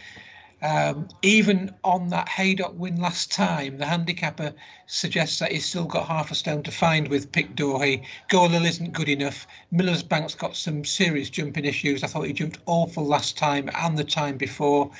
um, 0.62 1.08
even 1.22 1.74
on 1.84 2.08
that 2.08 2.28
Haydock 2.28 2.72
win 2.78 2.96
last 2.96 3.30
time, 3.30 3.76
the 3.76 3.86
handicapper 3.86 4.54
suggests 4.86 5.40
that 5.40 5.52
he's 5.52 5.66
still 5.66 5.84
got 5.84 6.06
half 6.06 6.30
a 6.30 6.34
stone 6.34 6.62
to 6.62 6.70
find 6.70 7.08
with 7.08 7.30
Pic 7.30 7.54
D'Orhy. 7.54 8.04
Golil 8.30 8.66
isn't 8.66 8.94
good 8.94 9.08
enough. 9.08 9.46
Miller's 9.70 10.02
Bank's 10.02 10.34
got 10.34 10.56
some 10.56 10.84
serious 10.84 11.28
jumping 11.28 11.66
issues. 11.66 12.02
I 12.02 12.06
thought 12.06 12.26
he 12.26 12.32
jumped 12.32 12.58
awful 12.64 13.04
last 13.04 13.36
time 13.36 13.68
and 13.74 13.98
the 13.98 14.04
time 14.04 14.38
before. 14.38 14.92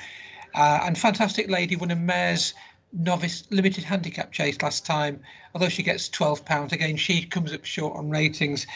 Uh, 0.53 0.79
and 0.83 0.97
Fantastic 0.97 1.49
Lady 1.49 1.75
won 1.75 1.91
a 1.91 1.95
mare's 1.95 2.53
novice 2.93 3.43
limited 3.49 3.83
handicap 3.83 4.31
chase 4.31 4.61
last 4.61 4.85
time. 4.85 5.21
Although 5.53 5.69
she 5.69 5.83
gets 5.83 6.07
twelve 6.09 6.45
pounds 6.45 6.71
again, 6.71 6.97
she 6.97 7.25
comes 7.25 7.51
up 7.51 7.65
short 7.65 7.97
on 7.97 8.09
ratings. 8.09 8.67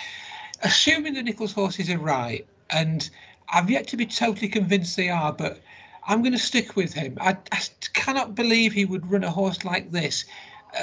Assuming 0.63 1.13
the 1.13 1.23
Nicholls 1.23 1.53
horses 1.53 1.89
are 1.89 1.97
right, 1.97 2.45
and 2.69 3.07
I've 3.47 3.69
yet 3.69 3.87
to 3.89 3.97
be 3.97 4.05
totally 4.05 4.47
convinced 4.47 4.95
they 4.95 5.09
are, 5.09 5.33
but 5.33 5.59
I'm 6.07 6.21
going 6.21 6.33
to 6.33 6.39
stick 6.39 6.75
with 6.75 6.93
him. 6.93 7.17
I, 7.19 7.37
I 7.51 7.59
cannot 7.93 8.35
believe 8.35 8.73
he 8.73 8.85
would 8.85 9.09
run 9.09 9.23
a 9.23 9.31
horse 9.31 9.63
like 9.63 9.91
this. 9.91 10.25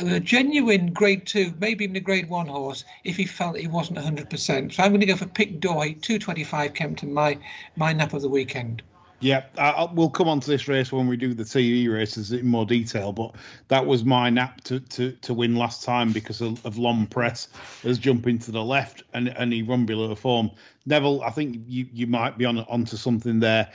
A 0.00 0.20
genuine 0.20 0.92
grade 0.92 1.26
two, 1.26 1.54
maybe 1.58 1.84
even 1.84 1.96
a 1.96 2.00
grade 2.00 2.28
one 2.28 2.46
horse, 2.46 2.84
if 3.04 3.16
he 3.16 3.24
felt 3.24 3.56
he 3.56 3.66
wasn't 3.66 3.98
100%. 3.98 4.74
So 4.74 4.82
I'm 4.82 4.90
going 4.90 5.00
to 5.00 5.06
go 5.06 5.16
for 5.16 5.26
Pic 5.26 5.60
D'Orhy, 5.60 5.94
225 5.94 6.74
Kempton, 6.74 7.12
my 7.12 7.38
my 7.74 7.94
nap 7.94 8.12
of 8.12 8.20
the 8.20 8.28
weekend. 8.28 8.82
Yeah, 9.20 9.42
we'll 9.94 10.10
come 10.10 10.28
on 10.28 10.38
to 10.40 10.48
this 10.48 10.68
race 10.68 10.92
when 10.92 11.08
we 11.08 11.16
do 11.16 11.34
the 11.34 11.42
TV 11.42 11.92
races 11.92 12.30
in 12.30 12.46
more 12.46 12.64
detail. 12.64 13.12
But 13.12 13.34
that 13.66 13.84
was 13.84 14.04
my 14.04 14.30
nap 14.30 14.60
to, 14.64 14.78
to, 14.78 15.10
to 15.10 15.34
win 15.34 15.56
last 15.56 15.82
time 15.82 16.12
because 16.12 16.40
of, 16.40 16.64
of 16.64 16.78
L'Homme 16.78 17.08
Presse 17.08 17.48
as 17.82 17.98
jumping 17.98 18.38
to 18.40 18.52
the 18.52 18.62
left 18.62 19.02
and, 19.14 19.28
and 19.28 19.52
he 19.52 19.62
run 19.62 19.86
below 19.86 20.06
the 20.06 20.14
form. 20.14 20.52
Neville, 20.86 21.22
I 21.22 21.30
think 21.30 21.64
you, 21.66 21.88
you 21.92 22.06
might 22.06 22.38
be 22.38 22.44
on 22.44 22.58
onto 22.60 22.96
something 22.96 23.40
there. 23.40 23.72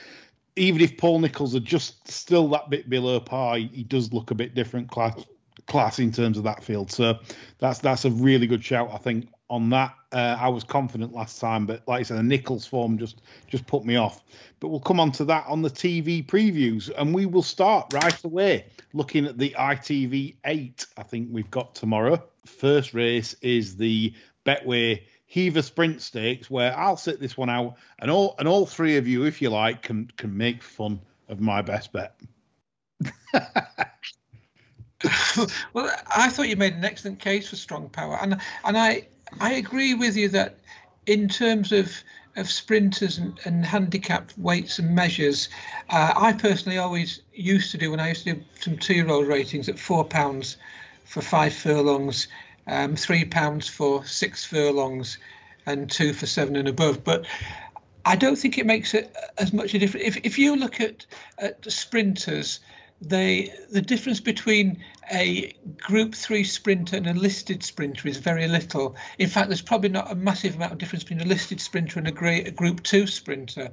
Even 0.56 0.82
if 0.82 0.98
Paul 0.98 1.20
Nicholls 1.20 1.56
are 1.56 1.60
just 1.60 2.08
still 2.10 2.48
that 2.50 2.70
bit 2.70 2.90
below 2.90 3.20
par, 3.20 3.58
he 3.58 3.84
does 3.84 4.14
look 4.14 4.32
a 4.32 4.36
bit 4.36 4.54
different 4.54 4.90
class 4.90 5.24
class 5.68 6.00
in 6.00 6.12
terms 6.12 6.38
of 6.38 6.44
that 6.44 6.64
field. 6.64 6.92
So 6.92 7.20
that's 7.60 7.80
that's 7.80 8.06
a 8.06 8.12
really 8.12 8.48
good 8.48 8.64
shout, 8.64 8.90
I 8.92 8.98
think, 8.98 9.30
on 9.50 9.70
that. 9.70 9.94
Uh, 10.12 10.38
I 10.40 10.50
was 10.50 10.64
confident 10.64 11.14
last 11.14 11.40
time, 11.40 11.66
but 11.66 11.88
like 11.88 12.02
I 12.02 12.04
said, 12.04 12.18
the 12.18 12.24
Nicholls 12.24 12.66
form 12.66 12.98
just 12.98 13.22
just 13.48 13.66
put 13.66 13.86
me 13.86 13.96
off. 13.96 14.24
But 14.60 14.70
we'll 14.70 14.80
come 14.80 15.00
on 15.00 15.12
to 15.14 15.26
that 15.26 15.46
on 15.48 15.62
the 15.62 15.70
TV 15.70 16.26
previews, 16.26 16.92
and 16.98 17.14
we 17.14 17.26
will 17.26 17.44
start 17.44 17.94
right 17.94 18.24
away 18.24 18.66
looking 18.94 19.26
at 19.26 19.38
the 19.38 19.56
ITV 19.58 20.38
eight. 20.46 20.86
I 20.98 21.04
think 21.04 21.30
we've 21.32 21.52
got 21.52 21.76
tomorrow. 21.76 22.24
First 22.46 22.94
race 22.94 23.36
is 23.42 23.78
the 23.78 24.14
Betway 24.46 25.04
Hever 25.34 25.62
Sprint 25.64 26.02
Stakes, 26.02 26.50
where 26.50 26.78
I'll 26.78 26.98
sit 26.98 27.20
this 27.20 27.36
one 27.36 27.50
out, 27.50 27.76
and 27.98 28.12
all 28.12 28.36
and 28.38 28.48
all 28.48 28.68
three 28.68 28.98
of 28.98 29.08
you, 29.08 29.26
if 29.26 29.42
you 29.42 29.50
like, 29.50 29.82
can 29.82 30.12
can 30.16 30.38
make 30.38 30.62
fun 30.62 31.00
of 31.28 31.40
my 31.40 31.64
best 31.64 31.92
bet. 31.92 32.16
well, 35.74 35.92
I 36.16 36.30
thought 36.30 36.50
you 36.50 36.56
made 36.56 36.74
an 36.74 36.86
excellent 36.86 37.20
case 37.20 37.50
for 37.50 37.56
strong 37.56 37.90
power, 37.90 38.20
and 38.22 38.40
and 38.64 38.78
I 38.78 39.08
I 39.40 39.54
agree 39.54 39.96
with 39.96 40.16
you 40.16 40.30
that 40.30 40.60
in 41.08 41.28
terms 41.30 41.72
of 41.72 41.92
of 42.36 42.50
sprinters 42.50 43.18
and, 43.18 43.40
and 43.46 43.66
handicapped 43.66 44.38
weights 44.38 44.78
and 44.78 44.94
measures, 44.94 45.50
uh, 45.90 46.14
I 46.16 46.34
personally 46.34 46.78
always 46.78 47.22
used 47.34 47.72
to 47.72 47.78
do 47.78 47.92
when 47.92 48.00
I 48.00 48.10
used 48.10 48.24
to 48.26 48.34
do 48.34 48.44
some 48.60 48.78
two-year-old 48.78 49.28
ratings 49.28 49.70
at 49.70 49.80
four 49.80 50.04
pounds 50.04 50.58
for 51.06 51.22
five 51.22 51.54
furlongs, 51.54 52.28
um, 52.68 52.96
three 52.96 53.26
pounds 53.26 53.68
for 53.68 54.06
six 54.06 54.46
furlongs, 54.46 55.18
and 55.66 55.90
two 55.90 56.14
for 56.14 56.26
seven 56.26 56.56
and 56.56 56.68
above. 56.68 57.04
But 57.04 57.26
I 58.06 58.16
don't 58.16 58.36
think 58.36 58.58
it 58.58 58.66
makes 58.66 58.94
it 58.94 59.16
as 59.38 59.54
much 59.54 59.74
a 59.74 59.80
difference. 59.80 60.06
If 60.06 60.18
if 60.26 60.38
you 60.38 60.56
look 60.56 60.82
at 60.82 61.06
at 61.38 61.72
sprinters 61.72 62.60
they 63.10 63.54
the 63.72 63.82
difference 63.82 64.20
between 64.20 64.84
a 65.12 65.54
group 65.78 66.16
three 66.16 66.44
sprinter 66.44 66.96
and 66.96 67.08
a 67.08 67.14
listed 67.14 67.64
sprinter 67.64 68.08
is 68.08 68.18
very 68.18 68.48
little. 68.48 68.96
In 69.18 69.28
fact, 69.28 69.50
there's 69.50 69.62
probably 69.62 69.90
not 69.90 70.12
a 70.12 70.16
massive 70.16 70.56
amount 70.56 70.72
of 70.72 70.78
difference 70.78 71.04
between 71.04 71.22
a 71.22 71.26
listed 71.26 71.60
sprinter 71.60 72.00
and 72.00 72.08
a, 72.08 72.12
great, 72.12 72.48
a 72.48 72.52
group 72.52 72.82
two 72.84 73.06
sprinter. 73.08 73.72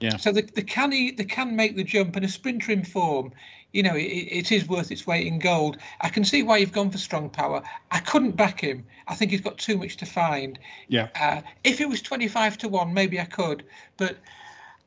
Yeah. 0.00 0.16
So 0.16 0.32
the, 0.32 0.42
the 0.42 0.62
can 0.62 0.90
they 0.90 1.12
can 1.12 1.54
make 1.54 1.76
the 1.76 1.84
jump, 1.84 2.16
and 2.16 2.24
a 2.24 2.28
sprinter 2.28 2.72
in 2.72 2.84
form, 2.84 3.32
you 3.72 3.82
know, 3.82 3.94
it, 3.94 4.02
it 4.02 4.52
is 4.52 4.68
worth 4.68 4.90
its 4.90 5.06
weight 5.06 5.26
in 5.26 5.38
gold. 5.38 5.78
I 6.00 6.08
can 6.08 6.24
see 6.24 6.42
why 6.42 6.58
you've 6.58 6.72
gone 6.72 6.90
for 6.90 6.98
strong 6.98 7.30
power. 7.30 7.62
I 7.90 7.98
couldn't 7.98 8.36
back 8.36 8.60
him. 8.60 8.84
I 9.08 9.14
think 9.14 9.30
he's 9.30 9.40
got 9.40 9.58
too 9.58 9.78
much 9.78 9.96
to 9.98 10.06
find. 10.06 10.58
Yeah. 10.88 11.08
Uh, 11.18 11.42
if 11.64 11.80
it 11.80 11.88
was 11.88 12.02
25 12.02 12.58
to 12.58 12.68
one, 12.68 12.94
maybe 12.94 13.18
I 13.18 13.24
could, 13.24 13.64
but 13.96 14.16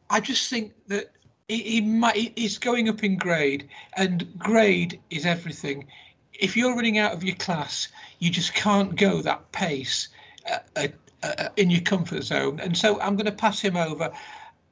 I 0.09 0.19
just 0.19 0.49
think 0.49 0.73
that 0.87 1.11
he, 1.47 1.61
he 1.61 1.81
might 1.81 2.37
he's 2.37 2.57
going 2.57 2.89
up 2.89 3.03
in 3.03 3.17
grade 3.17 3.69
and 3.95 4.37
grade 4.37 4.99
is 5.09 5.25
everything 5.25 5.87
if 6.33 6.57
you're 6.57 6.75
running 6.75 6.97
out 6.97 7.13
of 7.13 7.23
your 7.23 7.35
class 7.35 7.87
you 8.19 8.29
just 8.29 8.53
can't 8.53 8.95
go 8.95 9.21
that 9.21 9.51
pace 9.51 10.09
uh, 10.51 10.59
uh, 10.75 10.87
uh, 11.23 11.49
in 11.55 11.69
your 11.69 11.81
comfort 11.81 12.23
zone 12.23 12.59
and 12.59 12.77
so 12.77 12.99
i'm 12.99 13.15
going 13.15 13.25
to 13.25 13.31
pass 13.31 13.59
him 13.59 13.77
over 13.77 14.11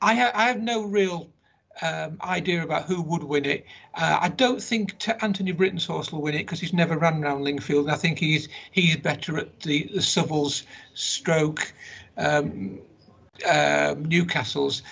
i, 0.02 0.16
ha- 0.16 0.32
I 0.34 0.48
have 0.48 0.62
no 0.62 0.84
real 0.84 1.30
um, 1.82 2.18
idea 2.22 2.64
about 2.64 2.86
who 2.86 3.02
would 3.02 3.24
win 3.24 3.46
it. 3.46 3.66
Uh, 3.94 4.20
I 4.22 4.30
don't 4.30 4.62
think 4.62 5.00
t- 5.00 5.12
Antony 5.22 5.52
Brittain's 5.52 5.86
horse 5.86 6.12
will 6.12 6.22
win 6.22 6.36
it 6.36 6.40
because 6.40 6.60
he's 6.60 6.74
never 6.74 6.98
run 6.98 7.24
around 7.24 7.44
Lingfield. 7.44 7.86
And 7.86 7.92
I 7.92 7.96
think 7.96 8.20
he's 8.20 8.48
he's 8.72 8.98
better 8.98 9.38
at 9.38 9.60
the, 9.62 9.90
the 9.94 10.02
Southwell's 10.02 10.64
stroke 10.94 11.74
um, 12.18 12.80
um, 13.50 14.06
Newcastle's 14.06 14.84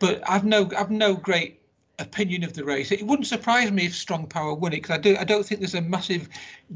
but 0.00 0.28
I've 0.28 0.44
no 0.44 0.68
I've 0.76 0.90
no 0.90 1.14
great 1.14 1.60
opinion 2.00 2.42
of 2.42 2.54
the 2.54 2.64
race. 2.64 2.90
It 2.90 3.06
wouldn't 3.06 3.28
surprise 3.28 3.70
me 3.70 3.86
if 3.86 3.94
Strong 3.94 4.26
Power 4.26 4.54
won 4.54 4.72
it 4.72 4.76
because 4.76 4.96
I 4.96 4.98
do 4.98 5.16
I 5.16 5.24
don't 5.24 5.46
think 5.46 5.60
there's 5.60 5.76
a 5.76 5.82
massive 5.82 6.28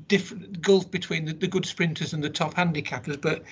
different 0.07 0.63
gulf 0.63 0.89
between 0.91 1.25
the, 1.25 1.33
the 1.33 1.49
good 1.49 1.67
sprinters 1.67 2.13
and 2.13 2.23
the 2.23 2.31
top 2.31 2.55
handicappers. 2.55 3.21
But 3.21 3.43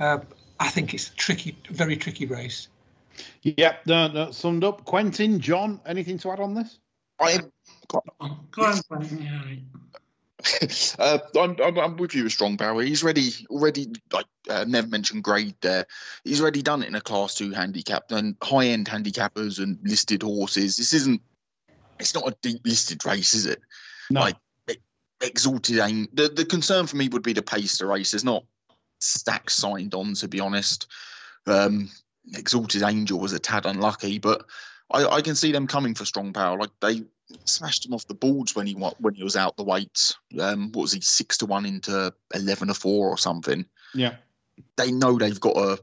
uh, 0.00 0.20
I 0.58 0.68
think 0.68 0.94
it's 0.94 1.10
a 1.10 1.14
tricky, 1.14 1.58
very 1.68 1.96
tricky 1.96 2.24
race. 2.24 2.68
Yep, 3.42 3.86
no, 3.86 4.08
no, 4.08 4.30
summed 4.30 4.64
up. 4.64 4.84
Quentin, 4.84 5.40
John, 5.40 5.80
anything 5.86 6.18
to 6.18 6.30
add 6.30 6.40
on 6.40 6.54
this? 6.54 6.78
I 7.20 7.40
Go 7.88 8.02
on, 8.20 8.48
Quentin, 8.50 9.22
yeah. 9.22 9.56
uh, 10.98 11.18
I'm, 11.38 11.56
I'm, 11.62 11.78
I'm 11.78 11.96
with 11.96 12.14
you 12.14 12.24
with 12.24 12.32
strong 12.32 12.56
power. 12.56 12.82
He's 12.82 13.02
ready 13.02 13.30
already. 13.48 13.88
Like 14.12 14.26
uh, 14.48 14.64
Nev 14.68 14.90
mentioned, 14.90 15.24
grade 15.24 15.54
there. 15.60 15.86
He's 16.24 16.40
already 16.40 16.62
done 16.62 16.82
it 16.82 16.88
in 16.88 16.94
a 16.94 17.00
class 17.00 17.34
two 17.34 17.52
handicap 17.52 18.10
and 18.10 18.36
high 18.42 18.66
end 18.66 18.86
handicappers 18.86 19.58
and 19.58 19.78
listed 19.82 20.22
horses. 20.22 20.76
This 20.76 20.92
isn't. 20.92 21.22
It's 21.98 22.14
not 22.14 22.28
a 22.28 22.36
deep 22.42 22.60
listed 22.64 23.04
race, 23.06 23.34
is 23.34 23.46
it? 23.46 23.60
No. 24.10 24.20
Like 24.20 24.36
exalted 25.22 25.78
aim. 25.78 26.08
The 26.12 26.28
the 26.28 26.44
concern 26.44 26.86
for 26.86 26.96
me 26.96 27.08
would 27.08 27.22
be 27.22 27.32
the 27.32 27.42
pace 27.42 27.78
the 27.78 27.86
race. 27.86 28.10
There's 28.10 28.24
not 28.24 28.44
stacks 29.00 29.54
signed 29.54 29.94
on 29.94 30.14
to 30.14 30.28
be 30.28 30.40
honest. 30.40 30.86
Um, 31.46 31.90
exalted 32.34 32.82
angel 32.82 33.18
was 33.18 33.32
a 33.32 33.38
tad 33.38 33.66
unlucky, 33.66 34.18
but 34.18 34.44
I, 34.90 35.04
I 35.06 35.20
can 35.22 35.34
see 35.34 35.52
them 35.52 35.66
coming 35.66 35.94
for 35.94 36.04
strong 36.04 36.32
power. 36.32 36.58
Like 36.58 36.70
they 36.80 37.02
smashed 37.44 37.84
him 37.86 37.92
off 37.94 38.06
the 38.06 38.14
boards 38.14 38.54
when 38.54 38.66
he 38.66 38.74
when 38.74 39.14
he 39.14 39.22
was 39.24 39.36
out 39.36 39.56
the 39.56 39.64
weights. 39.64 40.16
Um, 40.40 40.70
what 40.72 40.82
was 40.82 40.92
he 40.92 41.00
six 41.00 41.38
to 41.38 41.46
one 41.46 41.66
into 41.66 42.12
eleven 42.34 42.68
to 42.68 42.74
four 42.74 43.08
or 43.08 43.18
something? 43.18 43.66
Yeah, 43.94 44.16
they 44.76 44.92
know 44.92 45.18
they've 45.18 45.40
got 45.40 45.56
a 45.56 45.78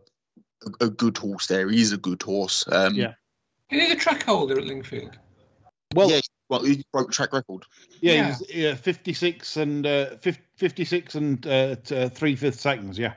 a, 0.81 0.85
a 0.85 0.89
good 0.89 1.17
horse 1.17 1.47
there. 1.47 1.69
He's 1.69 1.91
a 1.91 1.97
good 1.97 2.21
horse. 2.23 2.65
Um, 2.71 2.95
Yeah. 2.95 3.13
Is 3.69 3.81
he 3.81 3.93
the 3.93 3.99
track 3.99 4.23
holder 4.23 4.57
at 4.59 4.65
Lingfield? 4.65 5.15
well, 5.95 6.09
yeah. 6.09 6.19
Well, 6.49 6.63
he 6.63 6.83
broke 6.93 7.11
track 7.11 7.33
record. 7.33 7.63
yeah, 8.01 8.13
Yeah. 8.13 8.23
He 8.23 8.29
was, 8.29 8.55
yeah, 8.55 8.75
56 8.75 9.57
and 9.57 9.85
uh, 9.87 10.17
fif- 10.17 10.39
56 10.57 11.15
and 11.15 11.47
uh, 11.47 11.75
t- 11.77 11.95
uh, 11.97 12.09
three 12.09 12.35
fifth 12.35 12.59
seconds. 12.59 12.99
Yeah, 12.99 13.13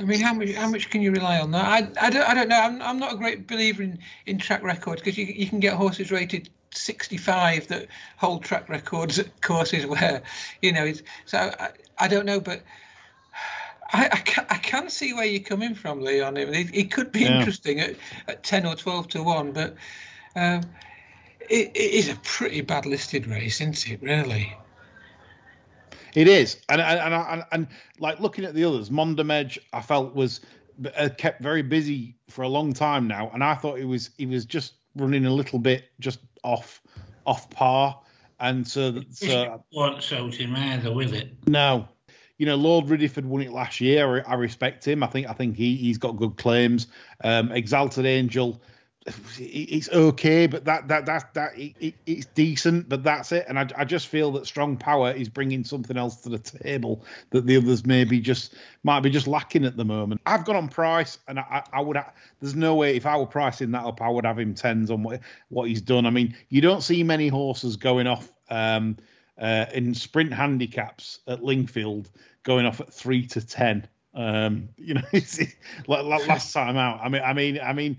I 0.00 0.04
mean, 0.04 0.20
how 0.20 0.34
much 0.34 0.52
how 0.52 0.68
much 0.68 0.90
can 0.90 1.02
you 1.02 1.12
rely 1.12 1.40
on 1.40 1.50
that? 1.52 1.64
I, 1.66 2.06
I 2.06 2.10
don't 2.10 2.28
I 2.28 2.34
don't 2.34 2.48
know. 2.48 2.60
I'm, 2.60 2.82
I'm 2.82 2.98
not 2.98 3.14
a 3.14 3.16
great 3.16 3.46
believer 3.46 3.82
in, 3.82 3.98
in 4.26 4.38
track 4.38 4.62
records 4.62 5.02
because 5.02 5.18
you 5.18 5.26
you 5.26 5.46
can 5.46 5.60
get 5.60 5.74
horses 5.74 6.10
rated 6.10 6.50
65 6.74 7.68
that 7.68 7.88
hold 8.16 8.44
track 8.44 8.68
records 8.68 9.18
at 9.18 9.40
courses 9.40 9.86
where 9.86 10.22
you 10.62 10.72
know 10.72 10.84
it's 10.84 11.02
so 11.24 11.52
I, 11.58 11.70
I 11.98 12.08
don't 12.08 12.26
know, 12.26 12.40
but 12.40 12.62
I, 13.92 14.08
I, 14.12 14.16
can, 14.18 14.46
I 14.50 14.56
can 14.58 14.90
see 14.90 15.14
where 15.14 15.24
you're 15.24 15.40
coming 15.40 15.74
from, 15.74 16.00
Leon. 16.02 16.36
It, 16.36 16.74
it 16.74 16.90
could 16.92 17.10
be 17.10 17.24
Yeah. 17.24 17.38
interesting 17.38 17.80
at, 17.80 17.96
at 18.26 18.42
10 18.44 18.66
or 18.66 18.74
12 18.74 19.08
to 19.08 19.22
one, 19.22 19.52
but 19.52 19.76
um, 20.36 20.60
it, 21.40 21.70
it 21.74 21.92
is 21.92 22.08
a 22.10 22.16
pretty 22.16 22.60
bad 22.60 22.84
listed 22.86 23.26
race, 23.26 23.60
isn't 23.60 23.88
it? 23.90 24.02
Really. 24.02 24.54
It 26.18 26.26
is. 26.26 26.60
And 26.68 26.80
and 26.80 26.98
and, 26.98 27.14
and, 27.14 27.44
and 27.52 27.68
like 28.00 28.18
looking 28.18 28.44
at 28.44 28.52
the 28.52 28.64
others, 28.64 28.90
Mondammej, 28.90 29.56
I 29.72 29.80
felt 29.80 30.16
was 30.16 30.40
uh, 30.96 31.10
kept 31.16 31.40
very 31.40 31.62
busy 31.62 32.16
for 32.28 32.42
a 32.42 32.48
long 32.48 32.72
time 32.72 33.06
now, 33.06 33.30
and 33.32 33.44
I 33.44 33.54
thought 33.54 33.78
he 33.78 33.84
was 33.84 34.10
he 34.18 34.26
was 34.26 34.44
just 34.44 34.74
running 34.96 35.26
a 35.26 35.32
little 35.32 35.60
bit 35.60 35.84
just 36.00 36.18
off 36.42 36.82
off 37.24 37.48
par, 37.50 38.00
and 38.40 38.66
so 38.66 39.00
so 39.10 39.62
Won't 39.72 40.02
suit 40.02 40.34
him 40.34 40.56
either 40.56 40.92
with 40.92 41.14
it. 41.14 41.30
No, 41.46 41.86
you 42.38 42.46
know 42.46 42.56
Lord 42.56 42.86
Riddiford 42.86 43.24
won 43.24 43.42
it 43.42 43.52
last 43.52 43.80
year. 43.80 44.24
I 44.26 44.34
respect 44.34 44.84
him. 44.84 45.04
I 45.04 45.06
think 45.06 45.28
I 45.28 45.34
think 45.34 45.54
he 45.54 45.76
he's 45.76 45.98
got 45.98 46.16
good 46.16 46.36
claims. 46.36 46.88
Um, 47.22 47.52
Exalted 47.52 48.06
Angel, 48.06 48.60
it's 49.38 49.88
okay, 49.90 50.46
but 50.46 50.64
that 50.64 50.88
that 50.88 51.06
that 51.06 51.34
that 51.34 51.58
it, 51.58 51.74
it, 51.80 51.94
it's 52.06 52.26
decent, 52.26 52.88
but 52.88 53.02
that's 53.02 53.32
it. 53.32 53.46
And 53.48 53.58
I, 53.58 53.68
I 53.76 53.84
just 53.84 54.08
feel 54.08 54.32
that 54.32 54.46
Strong 54.46 54.78
Power 54.78 55.12
is 55.12 55.28
bringing 55.28 55.64
something 55.64 55.96
else 55.96 56.16
to 56.22 56.28
the 56.28 56.38
table 56.38 57.04
that 57.30 57.46
the 57.46 57.56
others 57.56 57.86
maybe 57.86 58.20
just 58.20 58.54
might 58.82 59.00
be 59.00 59.10
just 59.10 59.26
lacking 59.26 59.64
at 59.64 59.76
the 59.76 59.84
moment. 59.84 60.20
I've 60.26 60.44
gone 60.44 60.56
on 60.56 60.68
price, 60.68 61.18
and 61.28 61.38
I, 61.38 61.62
I 61.72 61.80
would. 61.80 61.96
ha- 61.96 62.12
There's 62.40 62.54
no 62.54 62.74
way 62.74 62.96
if 62.96 63.06
I 63.06 63.16
were 63.16 63.26
pricing 63.26 63.70
that 63.72 63.84
up, 63.84 64.00
I 64.02 64.08
would 64.08 64.24
have 64.26 64.38
him 64.38 64.54
tens 64.54 64.90
on 64.90 65.02
what 65.02 65.20
what 65.48 65.68
he's 65.68 65.82
done. 65.82 66.06
I 66.06 66.10
mean, 66.10 66.34
you 66.48 66.60
don't 66.60 66.82
see 66.82 67.02
many 67.02 67.28
horses 67.28 67.76
going 67.76 68.06
off. 68.06 68.32
Um, 68.50 68.96
uh, 69.40 69.66
in 69.72 69.94
sprint 69.94 70.32
handicaps 70.32 71.20
at 71.28 71.42
Lingfield 71.42 72.10
going 72.42 72.66
off 72.66 72.80
at 72.80 72.92
three 72.92 73.24
to 73.26 73.40
ten. 73.46 73.86
Um, 74.18 74.68
you 74.76 74.94
know, 74.94 75.02
last 75.86 76.52
time 76.52 76.76
out. 76.76 76.98
I 77.00 77.08
mean, 77.08 77.22
I 77.22 77.32
mean, 77.32 77.60
I 77.60 77.72
mean, 77.72 77.96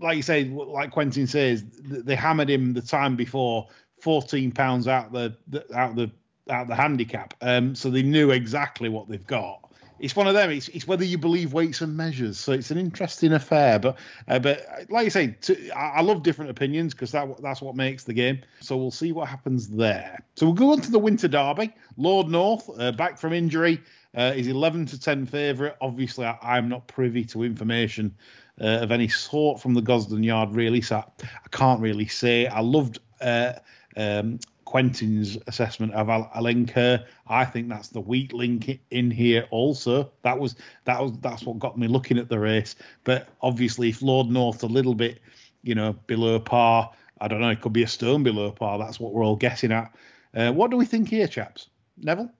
like 0.00 0.16
you 0.16 0.22
say, 0.22 0.44
like 0.44 0.92
Quentin 0.92 1.26
says, 1.26 1.64
they 1.82 2.14
hammered 2.14 2.48
him 2.48 2.72
the 2.72 2.80
time 2.80 3.16
before, 3.16 3.66
fourteen 4.00 4.52
pounds 4.52 4.86
out 4.86 5.12
the, 5.12 5.36
out 5.74 5.96
the 5.96 6.12
out 6.48 6.68
the 6.68 6.74
handicap. 6.76 7.34
Um, 7.40 7.74
so 7.74 7.90
they 7.90 8.04
knew 8.04 8.30
exactly 8.30 8.88
what 8.88 9.08
they've 9.08 9.26
got. 9.26 9.66
It's 9.98 10.14
one 10.14 10.28
of 10.28 10.34
them. 10.34 10.50
It's, 10.50 10.68
it's 10.68 10.86
whether 10.86 11.04
you 11.04 11.16
believe 11.18 11.52
weights 11.52 11.80
and 11.80 11.96
measures. 11.96 12.38
So 12.38 12.52
it's 12.52 12.70
an 12.70 12.78
interesting 12.78 13.32
affair. 13.32 13.80
But 13.80 13.98
uh, 14.28 14.38
but 14.38 14.64
like 14.88 15.04
you 15.04 15.10
say, 15.10 15.28
to, 15.42 15.70
I, 15.70 15.96
I 15.96 16.00
love 16.02 16.22
different 16.22 16.50
opinions 16.50 16.92
because 16.94 17.10
that 17.12 17.42
that's 17.42 17.60
what 17.60 17.74
makes 17.74 18.04
the 18.04 18.12
game. 18.12 18.40
So 18.60 18.76
we'll 18.76 18.90
see 18.90 19.10
what 19.10 19.28
happens 19.28 19.68
there. 19.68 20.22
So 20.36 20.46
we'll 20.46 20.54
go 20.54 20.70
on 20.70 20.80
to 20.82 20.90
the 20.92 20.98
Winter 20.98 21.28
Derby. 21.28 21.74
Lord 21.96 22.28
North 22.28 22.70
uh, 22.78 22.92
back 22.92 23.18
from 23.18 23.32
injury. 23.32 23.80
Uh, 24.16 24.32
is 24.34 24.48
11 24.48 24.86
to 24.86 25.00
10 25.00 25.26
favourite. 25.26 25.74
Obviously, 25.80 26.24
I, 26.24 26.38
I'm 26.42 26.68
not 26.68 26.86
privy 26.86 27.24
to 27.26 27.42
information 27.42 28.16
uh, 28.60 28.78
of 28.80 28.90
any 28.90 29.08
sort 29.08 29.60
from 29.60 29.74
the 29.74 29.82
Gosden 29.82 30.24
Yard, 30.24 30.54
really. 30.54 30.80
So 30.80 30.96
I, 30.96 31.04
I 31.22 31.48
can't 31.50 31.80
really 31.80 32.06
say. 32.06 32.46
I 32.46 32.60
loved 32.60 32.98
uh, 33.20 33.52
um, 33.96 34.38
Quentin's 34.66 35.38
assessment 35.46 35.94
of 35.94 36.08
Al- 36.08 36.30
Alenquer. 36.34 37.04
I 37.26 37.44
think 37.44 37.68
that's 37.68 37.88
the 37.88 38.00
weak 38.00 38.32
link 38.32 38.80
in 38.90 39.10
here. 39.10 39.46
Also, 39.50 40.10
that 40.22 40.38
was 40.38 40.56
that 40.84 41.00
was 41.00 41.12
that's 41.20 41.44
what 41.44 41.58
got 41.58 41.78
me 41.78 41.86
looking 41.86 42.18
at 42.18 42.28
the 42.28 42.38
race. 42.38 42.74
But 43.04 43.28
obviously, 43.42 43.90
if 43.90 44.02
Lord 44.02 44.28
North's 44.28 44.62
a 44.62 44.66
little 44.66 44.94
bit, 44.94 45.20
you 45.62 45.74
know, 45.74 45.92
below 46.06 46.40
par, 46.40 46.92
I 47.20 47.28
don't 47.28 47.40
know. 47.40 47.50
It 47.50 47.60
could 47.60 47.72
be 47.72 47.84
a 47.84 47.88
stone 47.88 48.22
below 48.22 48.50
par. 48.50 48.78
That's 48.78 49.00
what 49.00 49.12
we're 49.12 49.24
all 49.24 49.36
guessing 49.36 49.72
at. 49.72 49.94
Uh, 50.34 50.52
what 50.52 50.70
do 50.70 50.76
we 50.76 50.84
think 50.84 51.08
here, 51.08 51.28
chaps? 51.28 51.68
Neville. 51.96 52.30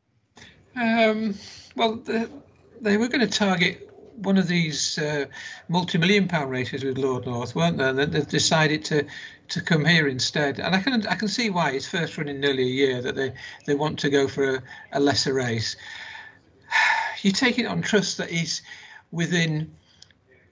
Um, 0.77 1.35
well, 1.75 1.97
the, 1.97 2.31
they 2.81 2.97
were 2.97 3.09
going 3.09 3.27
to 3.27 3.39
target 3.39 3.91
one 4.17 4.39
of 4.39 4.49
these 4.49 4.99
uh, 4.99 5.27
multi-million 5.69 6.29
pound 6.29 6.51
races 6.51 6.85
with 6.85 6.99
Lord 6.99 7.27
North, 7.27 7.55
weren't 7.55 7.79
they? 7.79 7.89
And 7.89 7.99
they've 7.99 8.27
decided 8.27 8.85
to 8.87 9.07
to 9.49 9.61
come 9.61 9.85
here 9.85 10.09
instead. 10.09 10.59
And 10.59 10.75
I 10.75 10.81
can 10.81 11.07
I 11.07 11.15
can 11.15 11.29
see 11.29 11.51
why 11.51 11.71
it's 11.73 11.89
first 11.89 12.19
run 12.19 12.29
in 12.29 12.41
nearly 12.41 12.65
a 12.65 12.67
year 12.67 13.03
that 13.03 13.15
they 13.15 13.35
they 13.67 13.75
want 13.75 14.01
to 14.01 14.11
go 14.11 14.29
for 14.29 14.57
a, 14.57 14.63
a 14.93 15.01
lesser 15.01 15.35
race. 15.35 15.77
You 17.23 17.33
take 17.33 17.59
it 17.59 17.67
on 17.67 17.81
trust 17.83 18.19
that 18.19 18.31
he's 18.31 18.63
within 19.11 19.75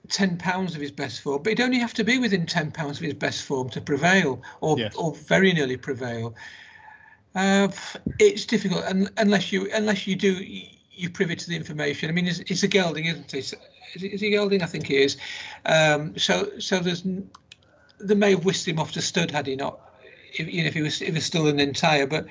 ten 0.09 0.37
pounds 0.37 0.75
of 0.75 0.81
his 0.81 0.91
best 0.91 1.21
form, 1.21 1.43
but 1.43 1.51
he'd 1.51 1.61
only 1.61 1.79
have 1.79 1.93
to 1.93 2.03
be 2.03 2.17
within 2.17 2.47
ten 2.47 2.71
pounds 2.71 2.97
of 2.97 3.03
his 3.03 3.13
best 3.13 3.43
form 3.43 3.69
to 3.69 3.81
prevail, 3.81 4.41
or 4.61 4.77
yes. 4.77 4.95
or 4.95 5.13
very 5.13 5.53
nearly 5.53 5.77
prevail. 5.77 6.35
Uh, 7.35 7.67
it's 8.17 8.45
difficult 8.45 8.85
unless 9.17 9.51
you 9.51 9.69
unless 9.73 10.07
you 10.07 10.15
do 10.15 10.41
you're 10.95 11.11
privy 11.11 11.35
to 11.35 11.49
the 11.49 11.55
information. 11.55 12.09
I 12.09 12.13
mean, 12.13 12.27
it's, 12.27 12.39
it's 12.39 12.63
a 12.63 12.67
gelding, 12.67 13.05
isn't 13.05 13.33
it? 13.33 13.37
Is, 13.37 13.53
it, 14.03 14.13
is 14.13 14.21
he 14.21 14.29
gelding? 14.31 14.61
I 14.61 14.65
think 14.65 14.87
he 14.87 15.03
is. 15.03 15.17
Um, 15.65 16.17
so, 16.17 16.57
so 16.59 16.79
there's 16.79 17.03
they 17.99 18.15
may 18.15 18.31
have 18.31 18.45
whisked 18.45 18.67
him 18.67 18.79
off 18.79 18.93
to 18.93 19.01
stud 19.01 19.31
had 19.31 19.47
he 19.47 19.55
not, 19.55 19.79
if, 20.33 20.51
you 20.51 20.61
know, 20.61 20.67
if 20.67 20.73
he 20.73 20.81
was 20.81 21.01
if 21.01 21.09
he 21.09 21.13
was 21.13 21.25
still 21.25 21.47
an 21.47 21.59
entire. 21.59 22.07
But 22.07 22.27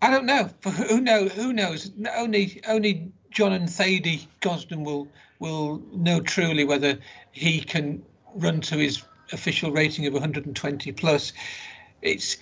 I 0.00 0.10
don't 0.10 0.26
know. 0.26 0.50
Who 0.88 1.00
knows? 1.00 1.32
Who 1.32 1.52
knows? 1.52 1.90
Only 2.16 2.60
only 2.68 3.12
John 3.30 3.52
and 3.52 3.68
Thady 3.68 4.28
Gosden 4.40 4.84
will 4.84 5.08
will 5.38 5.82
know 5.92 6.20
truly 6.20 6.64
whether 6.64 6.98
he 7.32 7.60
can 7.60 8.04
run 8.34 8.60
to 8.62 8.76
his 8.76 9.02
official 9.32 9.72
rating 9.72 10.06
of 10.06 10.12
120 10.12 10.92
plus. 10.92 11.32
It's 12.02 12.36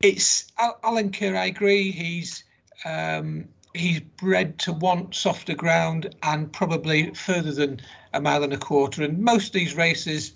it's 0.00 0.50
Alenquer. 0.58 1.36
I 1.36 1.46
agree. 1.46 1.90
He's 1.90 2.44
um, 2.84 3.48
he's 3.74 4.00
bred 4.00 4.58
to 4.60 4.72
want 4.72 5.14
softer 5.14 5.54
ground 5.54 6.14
and 6.22 6.52
probably 6.52 7.14
further 7.14 7.52
than 7.52 7.80
a 8.12 8.20
mile 8.20 8.42
and 8.42 8.52
a 8.52 8.58
quarter. 8.58 9.04
And 9.04 9.18
most 9.18 9.48
of 9.48 9.52
these 9.52 9.76
races 9.76 10.32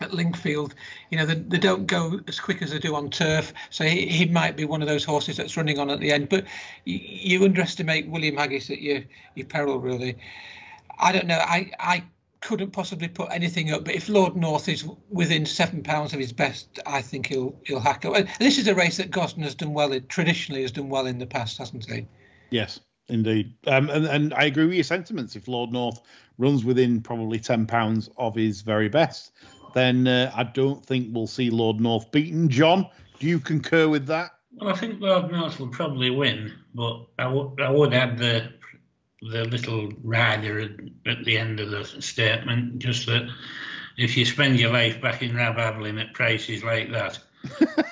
at 0.00 0.12
Lingfield, 0.12 0.74
you 1.10 1.18
know, 1.18 1.26
they, 1.26 1.34
they, 1.34 1.58
don't 1.58 1.86
go 1.86 2.20
as 2.26 2.40
quick 2.40 2.62
as 2.62 2.70
they 2.70 2.78
do 2.78 2.94
on 2.94 3.10
turf. 3.10 3.52
So 3.68 3.84
he, 3.84 4.06
he 4.06 4.26
might 4.26 4.56
be 4.56 4.64
one 4.64 4.82
of 4.82 4.88
those 4.88 5.04
horses 5.04 5.36
that's 5.36 5.56
running 5.56 5.78
on 5.78 5.90
at 5.90 6.00
the 6.00 6.10
end. 6.10 6.28
But 6.28 6.44
you, 6.84 6.98
you 7.02 7.44
underestimate 7.44 8.08
William 8.08 8.36
Haggas 8.36 8.70
at 8.70 8.80
your 8.80 9.02
your 9.34 9.46
peril, 9.46 9.78
really. 9.78 10.16
I 10.98 11.12
don't 11.12 11.26
know. 11.26 11.38
I 11.38 11.70
I 11.78 12.04
couldn't 12.40 12.70
possibly 12.70 13.08
put 13.08 13.30
anything 13.30 13.72
up. 13.72 13.84
But 13.84 13.94
if 13.94 14.08
Lord 14.08 14.36
North 14.36 14.68
is 14.68 14.86
within 15.10 15.44
seven 15.46 15.82
pounds 15.82 16.12
of 16.12 16.20
his 16.20 16.32
best, 16.32 16.78
I 16.86 17.02
think 17.02 17.26
he'll 17.26 17.54
he'll 17.64 17.80
hack 17.80 18.04
it. 18.04 18.12
And 18.14 18.28
this 18.38 18.58
is 18.58 18.66
a 18.68 18.74
race 18.74 18.96
that 18.96 19.10
Gosden 19.10 19.42
has 19.42 19.54
done 19.54 19.74
well. 19.74 19.92
It 19.92 20.08
traditionally 20.08 20.62
has 20.62 20.72
done 20.72 20.88
well 20.88 21.06
in 21.06 21.18
the 21.18 21.26
past, 21.26 21.58
hasn't 21.58 21.90
he? 21.90 22.06
Yes, 22.50 22.80
indeed. 23.08 23.54
Um, 23.66 23.90
and, 23.90 24.06
and 24.06 24.34
I 24.34 24.44
agree 24.44 24.66
with 24.66 24.74
your 24.74 24.84
sentiments. 24.84 25.36
If 25.36 25.48
Lord 25.48 25.72
North 25.72 26.00
runs 26.38 26.64
within 26.64 27.00
probably 27.00 27.38
ten 27.38 27.66
pounds 27.66 28.08
of 28.16 28.34
his 28.34 28.62
very 28.62 28.88
best, 28.88 29.32
then 29.74 30.06
uh, 30.06 30.32
I 30.34 30.44
don't 30.44 30.84
think 30.84 31.08
we'll 31.12 31.26
see 31.26 31.50
Lord 31.50 31.80
North 31.80 32.10
beaten. 32.10 32.48
John, 32.48 32.88
do 33.18 33.26
you 33.26 33.38
concur 33.38 33.88
with 33.88 34.06
that? 34.06 34.32
Well, 34.56 34.70
I 34.70 34.76
think 34.76 35.00
Lord 35.00 35.30
North 35.30 35.60
will 35.60 35.68
probably 35.68 36.10
win, 36.10 36.52
but 36.74 37.06
I, 37.18 37.24
w- 37.24 37.54
I 37.62 37.70
would 37.70 37.94
add 37.94 38.18
the 38.18 38.52
the 39.22 39.44
little 39.44 39.92
rider 40.02 40.60
at, 41.06 41.24
the 41.24 41.38
end 41.38 41.60
of 41.60 41.70
the 41.70 41.84
statement, 41.84 42.78
just 42.78 43.06
that 43.06 43.28
if 43.96 44.16
you 44.16 44.24
spend 44.24 44.58
your 44.58 44.72
life 44.72 45.00
back 45.00 45.22
in 45.22 45.36
Rab 45.36 45.56
Havlin 45.56 46.00
at 46.00 46.14
prices 46.14 46.64
like 46.64 46.90
that, 46.92 47.18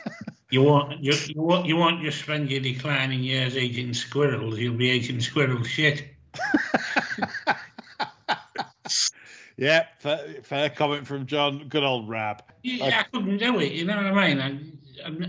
You 0.51 0.63
won't, 0.63 1.05
you, 1.05 1.13
you, 1.27 1.43
won't, 1.43 1.67
you 1.67 1.77
won't 1.77 2.03
just 2.03 2.21
spend 2.21 2.51
your 2.51 2.61
declining 2.61 3.23
years 3.23 3.55
eating 3.55 3.93
squirrels, 3.93 4.59
you'll 4.59 4.79
be 4.79 4.89
eating 4.89 5.21
squirrel 5.21 5.63
shit. 5.63 6.09
yeah, 9.59 9.85
fair, 9.99 10.37
fair, 10.43 10.71
comment 10.71 11.07
from 11.07 11.27
John. 11.27 11.69
Good 11.69 11.85
old 11.85 12.09
Rab. 12.09 12.43
Yeah, 12.63 12.87
I, 12.87 13.01
I 13.01 13.03
couldn't 13.03 13.37
do 13.37 13.61
it, 13.61 13.73
you 13.73 13.85
know 13.85 13.97
what 13.97 14.07
I 14.07 14.35
mean? 14.35 14.73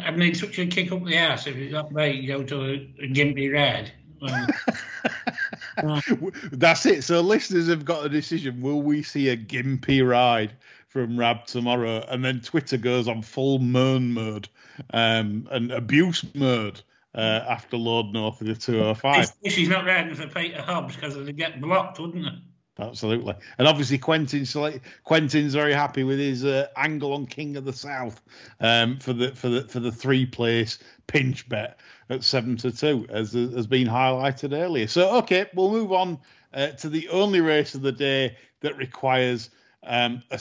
I, 0.06 0.12
need 0.12 0.38
such 0.38 0.58
a 0.58 0.66
kick 0.68 0.94
up 0.94 1.04
the 1.04 1.18
ass 1.18 1.48
if 1.48 1.58
it 1.58 1.72
got 1.72 1.92
me 1.92 2.26
go 2.26 2.42
to 2.44 2.62
a, 2.62 2.74
a 3.04 3.08
gimpy 3.10 3.54
ride. 3.54 3.92
That's 6.52 6.86
it. 6.86 7.04
So 7.04 7.22
listeners 7.22 7.68
have 7.68 7.86
got 7.86 8.06
a 8.06 8.10
decision. 8.10 8.62
Will 8.62 8.82
we 8.82 9.04
see 9.04 9.30
a 9.30 9.38
gimpy 9.38 10.08
ride 10.08 10.54
from 10.88 11.18
Rab 11.18 11.46
tomorrow? 11.46 12.04
And 12.10 12.24
then 12.24 12.42
Twitter 12.42 12.78
goes 12.78 13.08
on 13.08 13.22
full 13.22 13.60
moan 13.60 14.14
mode 14.14 14.50
um, 14.94 15.48
and 15.52 15.72
abuse 15.72 16.26
mode 16.36 16.82
uh, 17.16 17.42
after 17.48 17.78
Lord 17.78 18.08
North 18.08 18.42
of 18.42 18.48
the 18.48 18.56
205. 18.56 19.32
If 19.44 19.54
she's 19.54 19.70
not 19.70 19.86
riding 19.86 20.16
for 20.16 20.28
Peter 20.28 20.62
Hobbs 20.62 20.96
because 20.96 21.16
they 21.16 21.34
get 21.34 21.62
blocked, 21.62 22.00
wouldn't 22.00 22.26
it? 22.26 22.34
Absolutely, 22.80 23.34
and 23.58 23.68
obviously 23.68 23.98
Quentin's 23.98 24.56
Quentin's 25.04 25.54
very 25.54 25.74
happy 25.74 26.06
with 26.06 26.18
his 26.18 26.46
uh, 26.46 26.68
angle 26.78 27.12
on 27.12 27.26
King 27.26 27.58
of 27.58 27.66
the 27.66 27.74
South 27.74 28.22
um, 28.62 28.98
for 29.00 29.12
the 29.12 29.36
for 29.36 29.50
the 29.50 29.64
for 29.64 29.82
the 29.82 29.92
three 29.92 30.26
place 30.26 30.80
pinch 31.10 31.50
bet 31.50 31.80
at 32.10 32.24
seven 32.24 32.56
to 32.58 32.72
two, 32.72 33.06
as 33.10 33.34
has 33.34 33.68
been 33.68 33.88
highlighted 33.88 34.54
earlier. 34.54 34.88
So 34.88 35.18
okay, 35.18 35.48
we'll 35.54 35.72
move 35.72 35.92
on 35.92 36.20
uh, 36.54 36.68
to 36.68 36.90
the 36.90 37.10
only 37.10 37.42
race 37.42 37.76
of 37.76 37.82
the 37.82 37.92
day 37.92 38.38
that 38.62 38.78
requires 38.78 39.50
um, 39.84 40.24
a, 40.32 40.40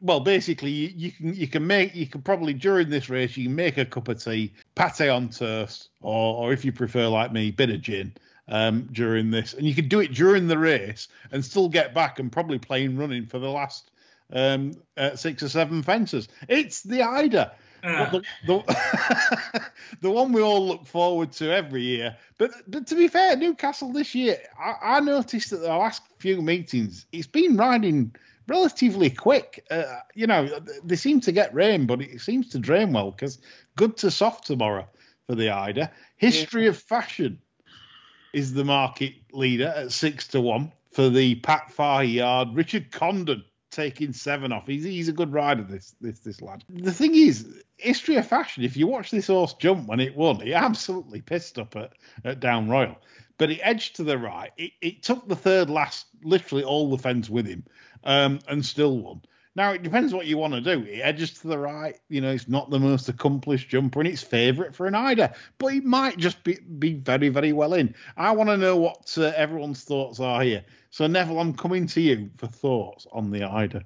well, 0.00 0.20
basically, 0.20 0.70
you, 0.70 0.92
you, 0.96 1.12
can 1.12 1.34
you 1.34 1.48
can 1.48 1.66
make 1.66 1.94
you 1.94 2.06
can 2.06 2.22
probably 2.22 2.54
during 2.54 2.90
this 2.90 3.08
race 3.08 3.36
you 3.36 3.44
can 3.44 3.54
make 3.54 3.78
a 3.78 3.84
cup 3.84 4.08
of 4.08 4.22
tea, 4.22 4.52
pate 4.74 5.08
on 5.08 5.28
toast, 5.28 5.90
or 6.00 6.36
or 6.36 6.52
if 6.52 6.64
you 6.64 6.72
prefer 6.72 7.06
like 7.08 7.32
me, 7.32 7.50
bit 7.50 7.70
of 7.70 7.80
gin 7.80 8.12
um, 8.48 8.88
during 8.92 9.30
this, 9.30 9.54
and 9.54 9.66
you 9.66 9.74
can 9.74 9.88
do 9.88 10.00
it 10.00 10.12
during 10.12 10.48
the 10.48 10.58
race 10.58 11.08
and 11.30 11.44
still 11.44 11.68
get 11.68 11.94
back 11.94 12.18
and 12.18 12.32
probably 12.32 12.58
plain 12.58 12.96
running 12.96 13.26
for 13.26 13.38
the 13.38 13.48
last 13.48 13.90
um, 14.32 14.72
uh, 14.96 15.14
six 15.14 15.42
or 15.42 15.48
seven 15.48 15.82
fences. 15.82 16.28
It's 16.48 16.82
the 16.82 17.02
Eider. 17.02 17.50
Uh. 17.84 18.10
The, 18.10 18.22
the, 18.46 19.61
the, 20.00 20.10
one 20.10 20.32
we 20.32 20.42
all 20.42 20.66
look 20.66 20.86
forward 20.86 21.32
to 21.32 21.52
every 21.52 21.82
year. 21.82 22.16
But, 22.38 22.52
but 22.66 22.86
to 22.88 22.94
be 22.94 23.08
fair, 23.08 23.36
Newcastle 23.36 23.92
this 23.92 24.14
year, 24.14 24.38
I, 24.58 24.96
I 24.96 25.00
noticed 25.00 25.50
that 25.50 25.58
the 25.58 25.68
last 25.68 26.02
few 26.18 26.42
meetings, 26.42 27.06
it's 27.12 27.26
been 27.26 27.56
riding 27.56 28.14
relatively 28.48 29.10
quick. 29.10 29.64
Uh, 29.70 29.84
you 30.14 30.26
know, 30.26 30.48
they 30.84 30.96
seem 30.96 31.20
to 31.20 31.32
get 31.32 31.54
rain, 31.54 31.86
but 31.86 32.00
it 32.00 32.20
seems 32.20 32.48
to 32.50 32.58
drain 32.58 32.92
well 32.92 33.10
because 33.10 33.38
good 33.76 33.96
to 33.98 34.10
soft 34.10 34.46
tomorrow 34.46 34.86
for 35.26 35.34
the 35.34 35.50
Eider. 35.50 35.90
History 36.16 36.64
yeah. 36.64 36.70
of 36.70 36.78
Fashion 36.78 37.38
is 38.32 38.52
the 38.54 38.64
market 38.64 39.14
leader 39.32 39.72
at 39.76 39.92
six 39.92 40.28
to 40.28 40.40
one 40.40 40.72
for 40.92 41.08
the 41.08 41.36
Pat 41.36 41.70
Fahy 41.70 42.14
yard. 42.14 42.48
Richard 42.54 42.90
Condon 42.90 43.44
taking 43.70 44.12
seven 44.12 44.52
off. 44.52 44.66
He's 44.66 44.84
he's 44.84 45.08
a 45.08 45.12
good 45.12 45.32
rider. 45.32 45.62
This 45.62 45.94
this 46.00 46.20
this 46.20 46.40
lad. 46.42 46.64
The 46.68 46.92
thing 46.92 47.14
is, 47.14 47.62
history 47.82 48.16
of 48.16 48.26
fashion. 48.26 48.64
If 48.64 48.76
you 48.76 48.86
watch 48.86 49.10
this 49.10 49.26
horse 49.26 49.54
jump 49.54 49.88
when 49.88 50.00
it 50.00 50.16
won, 50.16 50.40
he 50.40 50.54
absolutely 50.54 51.20
pissed 51.20 51.58
up 51.58 51.76
at, 51.76 51.92
at 52.24 52.40
Down 52.40 52.68
Royal. 52.68 52.96
But 53.38 53.50
it 53.50 53.60
edged 53.62 53.96
to 53.96 54.04
the 54.04 54.18
right. 54.18 54.52
It, 54.56 54.72
it 54.80 55.02
took 55.02 55.26
the 55.26 55.36
third 55.36 55.68
last, 55.70 56.06
literally 56.22 56.64
all 56.64 56.90
the 56.90 57.02
fence 57.02 57.28
with 57.28 57.46
him, 57.46 57.64
um, 58.04 58.40
and 58.48 58.64
still 58.64 58.98
won. 58.98 59.22
Now 59.54 59.72
it 59.72 59.82
depends 59.82 60.14
what 60.14 60.26
you 60.26 60.38
want 60.38 60.54
to 60.54 60.60
do. 60.60 60.82
It 60.84 61.00
edges 61.00 61.34
to 61.40 61.48
the 61.48 61.58
right. 61.58 61.98
You 62.08 62.22
know, 62.22 62.30
it's 62.30 62.48
not 62.48 62.70
the 62.70 62.78
most 62.78 63.08
accomplished 63.08 63.68
jumper, 63.68 64.00
and 64.00 64.08
it's 64.08 64.22
favourite 64.22 64.74
for 64.74 64.86
an 64.86 64.94
Eider, 64.94 65.32
but 65.58 65.74
it 65.74 65.84
might 65.84 66.16
just 66.16 66.42
be 66.42 66.58
be 66.78 66.94
very 66.94 67.28
very 67.28 67.52
well 67.52 67.74
in. 67.74 67.94
I 68.16 68.32
want 68.32 68.48
to 68.48 68.56
know 68.56 68.76
what 68.76 69.14
uh, 69.18 69.32
everyone's 69.36 69.84
thoughts 69.84 70.20
are 70.20 70.42
here. 70.42 70.64
So 70.90 71.06
Neville, 71.06 71.40
I'm 71.40 71.54
coming 71.54 71.86
to 71.88 72.00
you 72.00 72.30
for 72.38 72.46
thoughts 72.46 73.06
on 73.12 73.30
the 73.30 73.44
Eider. 73.44 73.82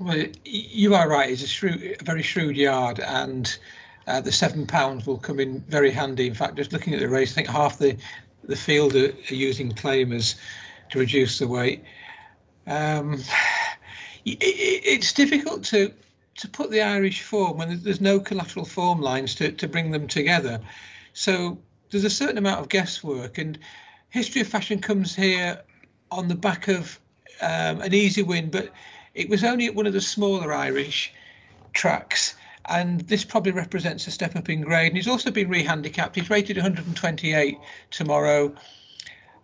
Well, 0.00 0.26
you 0.44 0.94
are 0.94 1.08
right. 1.08 1.30
It's 1.30 1.42
a, 1.42 1.46
shrewd, 1.48 1.96
a 2.00 2.04
very 2.04 2.22
shrewd 2.22 2.56
yard, 2.56 3.00
and 3.00 3.58
uh, 4.06 4.20
the 4.20 4.30
seven 4.30 4.66
pounds 4.66 5.06
will 5.06 5.18
come 5.18 5.40
in 5.40 5.60
very 5.60 5.90
handy. 5.90 6.28
In 6.28 6.34
fact, 6.34 6.56
just 6.56 6.72
looking 6.72 6.94
at 6.94 7.00
the 7.00 7.08
race, 7.08 7.32
I 7.32 7.34
think 7.34 7.48
half 7.48 7.78
the 7.78 7.96
the 8.44 8.56
field 8.56 8.94
are, 8.94 9.08
are 9.08 9.34
using 9.34 9.72
claimers 9.72 10.36
to 10.90 10.98
reduce 11.00 11.38
the 11.38 11.48
weight. 11.48 11.82
Um, 12.66 13.14
it, 14.24 14.38
it's 14.40 15.12
difficult 15.12 15.64
to 15.64 15.92
to 16.36 16.48
put 16.48 16.70
the 16.70 16.82
Irish 16.82 17.22
form 17.22 17.58
when 17.58 17.82
there's 17.82 18.00
no 18.00 18.20
collateral 18.20 18.64
form 18.64 19.00
lines 19.00 19.34
to, 19.36 19.50
to 19.50 19.66
bring 19.66 19.90
them 19.90 20.06
together. 20.06 20.60
So 21.12 21.58
there's 21.90 22.04
a 22.04 22.10
certain 22.10 22.38
amount 22.38 22.60
of 22.60 22.68
guesswork, 22.68 23.38
and 23.38 23.58
history 24.10 24.42
of 24.42 24.46
fashion 24.46 24.80
comes 24.80 25.16
here 25.16 25.60
on 26.12 26.28
the 26.28 26.36
back 26.36 26.68
of 26.68 27.00
um, 27.42 27.80
an 27.80 27.92
easy 27.92 28.22
win, 28.22 28.50
but 28.50 28.72
it 29.18 29.28
was 29.28 29.42
only 29.42 29.66
at 29.66 29.74
one 29.74 29.86
of 29.86 29.92
the 29.92 30.00
smaller 30.00 30.52
Irish 30.52 31.12
tracks, 31.72 32.36
and 32.64 33.00
this 33.00 33.24
probably 33.24 33.50
represents 33.50 34.06
a 34.06 34.12
step 34.12 34.36
up 34.36 34.48
in 34.48 34.60
grade. 34.60 34.88
And 34.88 34.96
he's 34.96 35.08
also 35.08 35.32
been 35.32 35.48
rehandicapped. 35.48 36.14
He's 36.14 36.30
rated 36.30 36.56
128 36.56 37.58
tomorrow. 37.90 38.54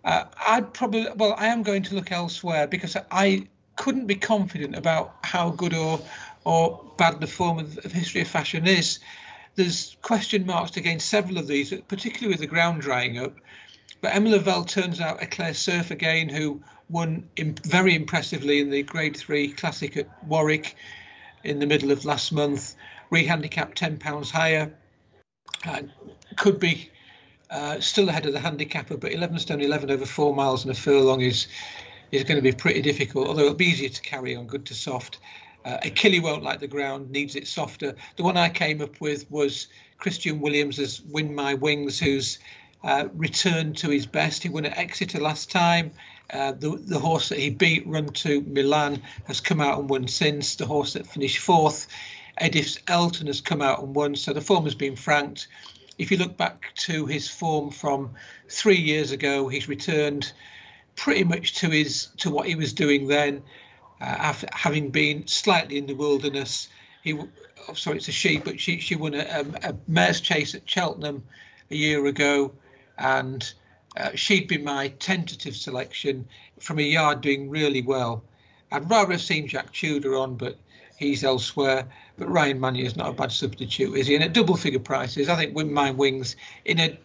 Uh, 0.04 0.24
I'd 0.46 0.72
probably, 0.72 1.08
well, 1.16 1.34
I 1.36 1.48
am 1.48 1.64
going 1.64 1.82
to 1.84 1.96
look 1.96 2.12
elsewhere 2.12 2.68
because 2.68 2.96
I 3.10 3.48
couldn't 3.74 4.06
be 4.06 4.14
confident 4.14 4.76
about 4.76 5.16
how 5.22 5.50
good 5.50 5.74
or 5.74 6.00
or 6.44 6.84
bad 6.96 7.20
the 7.20 7.26
form 7.26 7.58
of, 7.58 7.78
of 7.78 7.90
history 7.90 8.20
of 8.20 8.28
fashion 8.28 8.68
is. 8.68 9.00
There's 9.56 9.96
question 10.02 10.46
marks 10.46 10.76
against 10.76 11.08
several 11.08 11.38
of 11.38 11.48
these, 11.48 11.72
particularly 11.88 12.28
with 12.28 12.40
the 12.40 12.46
ground 12.46 12.82
drying 12.82 13.18
up. 13.18 13.32
But 14.02 14.14
Emma 14.14 14.28
Lavelle 14.30 14.64
turns 14.64 15.00
out 15.00 15.20
a 15.20 15.24
Eclair 15.24 15.54
Surf 15.54 15.90
again, 15.90 16.28
who 16.28 16.60
won 16.88 17.28
very 17.38 17.94
impressively 17.94 18.60
in 18.60 18.70
the 18.70 18.82
Grade 18.82 19.16
3 19.16 19.52
Classic 19.52 19.96
at 19.96 20.26
Warwick 20.26 20.76
in 21.42 21.58
the 21.58 21.66
middle 21.66 21.90
of 21.90 22.04
last 22.04 22.32
month, 22.32 22.74
rehandicapped 23.10 23.74
£10 23.74 24.30
higher. 24.30 24.74
Uh, 25.66 25.82
could 26.36 26.58
be 26.58 26.90
uh, 27.50 27.80
still 27.80 28.08
ahead 28.08 28.26
of 28.26 28.32
the 28.32 28.40
handicapper, 28.40 28.96
but 28.96 29.12
11 29.12 29.38
stone 29.38 29.60
11 29.60 29.90
over 29.90 30.06
four 30.06 30.34
miles 30.34 30.64
and 30.64 30.72
a 30.72 30.74
furlong 30.74 31.20
is 31.20 31.46
is 32.10 32.24
going 32.24 32.36
to 32.36 32.42
be 32.42 32.52
pretty 32.52 32.80
difficult, 32.80 33.26
although 33.26 33.42
it'll 33.42 33.54
be 33.54 33.66
easier 33.66 33.88
to 33.88 34.02
carry 34.02 34.36
on 34.36 34.46
good 34.46 34.66
to 34.66 34.74
soft. 34.74 35.18
Uh, 35.64 35.78
Achille 35.82 36.22
won't 36.22 36.42
like 36.42 36.60
the 36.60 36.68
ground, 36.68 37.10
needs 37.10 37.34
it 37.34 37.48
softer. 37.48 37.94
The 38.16 38.22
one 38.22 38.36
I 38.36 38.50
came 38.50 38.80
up 38.82 39.00
with 39.00 39.28
was 39.30 39.68
Christian 39.98 40.40
Williams 40.40 40.78
as 40.78 41.00
Win 41.00 41.34
My 41.34 41.54
Wings, 41.54 41.98
who's 41.98 42.38
uh, 42.84 43.08
returned 43.14 43.78
to 43.78 43.88
his 43.88 44.06
best. 44.06 44.42
He 44.42 44.48
won 44.48 44.66
at 44.66 44.76
Exeter 44.76 45.18
last 45.18 45.50
time. 45.50 45.92
Uh, 46.30 46.52
the, 46.52 46.70
the 46.70 46.98
horse 46.98 47.28
that 47.28 47.38
he 47.38 47.50
beat, 47.50 47.86
Run 47.86 48.06
to 48.06 48.40
Milan, 48.42 49.02
has 49.26 49.40
come 49.40 49.60
out 49.60 49.78
and 49.78 49.88
won 49.88 50.08
since. 50.08 50.56
The 50.56 50.66
horse 50.66 50.94
that 50.94 51.06
finished 51.06 51.38
fourth, 51.38 51.86
Edith's 52.40 52.78
Elton, 52.88 53.26
has 53.26 53.40
come 53.40 53.62
out 53.62 53.82
and 53.82 53.94
won. 53.94 54.16
So 54.16 54.32
the 54.32 54.40
form 54.40 54.64
has 54.64 54.74
been 54.74 54.96
franked. 54.96 55.48
If 55.98 56.10
you 56.10 56.16
look 56.16 56.36
back 56.36 56.72
to 56.76 57.06
his 57.06 57.28
form 57.28 57.70
from 57.70 58.14
three 58.48 58.80
years 58.80 59.12
ago, 59.12 59.48
he's 59.48 59.68
returned 59.68 60.32
pretty 60.96 61.24
much 61.24 61.56
to 61.56 61.70
his 61.70 62.08
to 62.18 62.30
what 62.30 62.46
he 62.46 62.54
was 62.54 62.72
doing 62.72 63.06
then, 63.06 63.42
uh, 64.00 64.04
after 64.04 64.48
having 64.52 64.90
been 64.90 65.26
slightly 65.26 65.78
in 65.78 65.86
the 65.86 65.94
wilderness. 65.94 66.68
He, 67.02 67.12
oh, 67.14 67.74
sorry, 67.74 67.98
it's 67.98 68.08
a 68.08 68.12
she, 68.12 68.38
but 68.38 68.58
she 68.58 68.80
she 68.80 68.96
won 68.96 69.14
a, 69.14 69.18
a, 69.18 69.70
a 69.70 69.76
mare's 69.86 70.20
chase 70.20 70.54
at 70.54 70.68
Cheltenham 70.68 71.24
a 71.70 71.76
year 71.76 72.04
ago, 72.06 72.52
and 72.98 73.52
uh, 73.96 74.10
she'd 74.14 74.48
be 74.48 74.58
my 74.58 74.88
tentative 74.98 75.56
selection 75.56 76.26
from 76.60 76.78
a 76.78 76.82
yard 76.82 77.20
doing 77.20 77.50
really 77.50 77.82
well. 77.82 78.24
I'd 78.72 78.90
rather 78.90 79.12
have 79.12 79.22
seen 79.22 79.46
Jack 79.46 79.72
Tudor 79.72 80.16
on, 80.16 80.36
but 80.36 80.58
he's 80.96 81.22
elsewhere. 81.22 81.86
But 82.18 82.28
Ryan 82.28 82.60
Mania 82.60 82.84
is 82.84 82.96
not 82.96 83.10
a 83.10 83.12
bad 83.12 83.32
substitute, 83.32 83.96
is 83.96 84.06
he? 84.06 84.14
And 84.14 84.24
at 84.24 84.32
double 84.32 84.56
figure 84.56 84.80
prices, 84.80 85.28
I 85.28 85.36
think 85.36 85.54
Win 85.54 85.72
My 85.72 85.90
Wings 85.90 86.36
in 86.64 86.80
a 86.80 86.98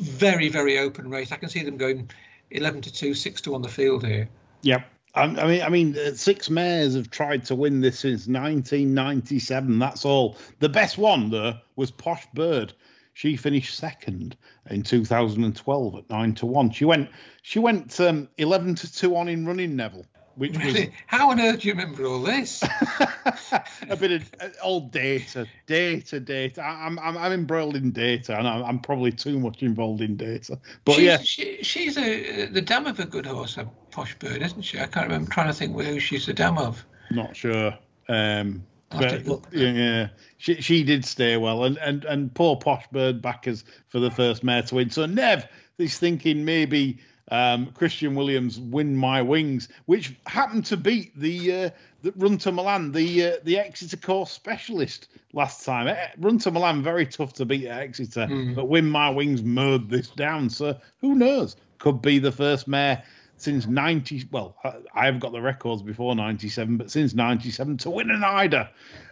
very, 0.00 0.48
very 0.48 0.78
open 0.78 1.10
race, 1.10 1.32
I 1.32 1.36
can 1.36 1.48
see 1.48 1.62
them 1.62 1.76
going 1.76 2.10
11 2.50 2.82
to 2.82 2.92
2, 2.92 3.14
6 3.14 3.40
to 3.42 3.54
on 3.54 3.62
the 3.62 3.68
field 3.68 4.04
here. 4.04 4.28
Yep. 4.62 4.86
I 5.14 5.26
mean, 5.26 5.62
I 5.62 5.68
mean, 5.68 5.98
uh, 5.98 6.14
six 6.14 6.48
mares 6.48 6.94
have 6.94 7.10
tried 7.10 7.44
to 7.46 7.54
win 7.54 7.82
this 7.82 7.98
since 7.98 8.26
1997. 8.26 9.78
That's 9.78 10.06
all. 10.06 10.38
The 10.58 10.70
best 10.70 10.96
one 10.96 11.28
though 11.28 11.58
was 11.76 11.90
Posh 11.90 12.26
Bird. 12.32 12.72
She 13.14 13.36
finished 13.36 13.76
second 13.76 14.36
in 14.70 14.82
2012 14.82 15.94
at 15.96 16.10
nine 16.10 16.34
to 16.36 16.46
one. 16.46 16.70
She 16.70 16.84
went, 16.84 17.10
she 17.42 17.58
went 17.58 18.00
um, 18.00 18.28
11 18.38 18.76
to 18.76 18.92
two 18.92 19.16
on 19.16 19.28
in 19.28 19.46
running 19.46 19.76
Neville. 19.76 20.06
Which 20.36 20.56
really? 20.56 20.86
was 20.86 20.88
how 21.06 21.30
on 21.30 21.40
earth 21.40 21.60
do 21.60 21.68
you 21.68 21.74
remember 21.74 22.06
all 22.06 22.22
this? 22.22 22.62
a 23.90 23.96
bit 23.96 24.12
of 24.12 24.30
uh, 24.40 24.48
old 24.62 24.90
data, 24.90 25.46
data, 25.66 26.20
data. 26.20 26.62
I'm 26.62 26.98
I'm, 26.98 27.18
I'm 27.18 27.32
embroiled 27.32 27.76
in 27.76 27.92
data, 27.92 28.38
and 28.38 28.48
I'm, 28.48 28.64
I'm, 28.64 28.78
probably 28.78 29.12
too 29.12 29.38
much 29.38 29.62
involved 29.62 30.00
in 30.00 30.16
data. 30.16 30.58
But 30.84 30.94
she's, 30.94 31.04
yeah, 31.04 31.18
she, 31.18 31.62
she's 31.62 31.98
a 31.98 32.46
the 32.46 32.62
dam 32.62 32.86
of 32.86 32.98
a 32.98 33.04
good 33.04 33.26
horse, 33.26 33.58
a 33.58 33.68
posh 33.90 34.18
bird, 34.18 34.40
isn't 34.40 34.62
she? 34.62 34.78
I 34.78 34.86
can't 34.86 35.06
remember. 35.06 35.26
I'm 35.26 35.30
trying 35.30 35.48
to 35.48 35.52
think 35.52 35.78
who 35.78 36.00
she's 36.00 36.24
the 36.24 36.32
dam 36.32 36.56
of. 36.56 36.84
Not 37.10 37.36
sure. 37.36 37.76
Um, 38.08 38.64
but, 38.98 39.44
yeah, 39.52 39.72
yeah, 39.72 40.08
she 40.38 40.60
she 40.60 40.84
did 40.84 41.04
stay 41.04 41.36
well, 41.36 41.64
and 41.64 41.76
and 41.78 42.04
and 42.04 42.34
poor 42.34 42.56
posh 42.56 42.86
bird 42.92 43.22
backers 43.22 43.64
for 43.88 44.00
the 44.00 44.10
first 44.10 44.44
mare 44.44 44.62
to 44.62 44.74
win. 44.74 44.90
So 44.90 45.06
Nev 45.06 45.46
is 45.78 45.98
thinking 45.98 46.44
maybe 46.44 46.98
um, 47.30 47.66
Christian 47.72 48.14
Williams 48.14 48.58
win 48.58 48.96
my 48.96 49.22
wings, 49.22 49.68
which 49.86 50.14
happened 50.26 50.66
to 50.66 50.76
beat 50.76 51.18
the 51.18 51.52
uh, 51.52 51.70
the 52.02 52.12
Run 52.16 52.38
to 52.38 52.52
Milan, 52.52 52.92
the 52.92 53.26
uh, 53.26 53.36
the 53.44 53.58
Exeter 53.58 53.96
course 53.96 54.30
specialist 54.30 55.08
last 55.32 55.64
time. 55.64 55.88
Eh, 55.88 56.08
Run 56.18 56.38
to 56.38 56.50
Milan 56.50 56.82
very 56.82 57.06
tough 57.06 57.32
to 57.34 57.44
beat 57.44 57.66
at 57.66 57.80
Exeter, 57.80 58.26
mm. 58.26 58.54
but 58.54 58.68
win 58.68 58.88
my 58.88 59.08
wings 59.08 59.42
mowed 59.42 59.88
this 59.88 60.08
down. 60.08 60.50
So 60.50 60.76
who 61.00 61.14
knows? 61.14 61.56
Could 61.78 62.02
be 62.02 62.18
the 62.18 62.32
first 62.32 62.68
mare 62.68 63.02
since 63.42 63.66
90 63.66 64.28
well 64.30 64.56
i've 64.94 65.18
got 65.18 65.32
the 65.32 65.40
records 65.40 65.82
before 65.82 66.14
97 66.14 66.76
but 66.76 66.90
since 66.90 67.12
97 67.14 67.78
to 67.78 67.90
win 67.90 68.10
an 68.10 68.22
Eider 68.24 68.70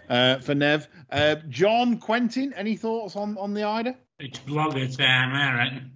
uh, 0.08 0.38
for 0.38 0.54
nev. 0.54 0.86
Uh, 1.10 1.36
john 1.48 1.98
quentin 1.98 2.52
any 2.54 2.76
thoughts 2.76 3.16
on 3.16 3.36
on 3.38 3.54
the 3.54 3.64
Eider 3.64 3.96
it's 4.18 4.38
blogger 4.38 4.96
time 4.96 5.34
i 5.34 5.54
reckon. 5.56 5.90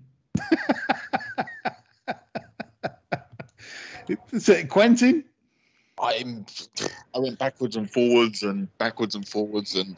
Quentin? 4.69 5.25
I'm, 5.99 6.45
I 7.15 7.19
went 7.19 7.39
backwards 7.39 7.77
and 7.77 7.91
forwards 7.91 8.43
and 8.43 8.77
backwards 8.79 9.15
and 9.15 9.27
forwards, 9.27 9.77
and 9.77 9.97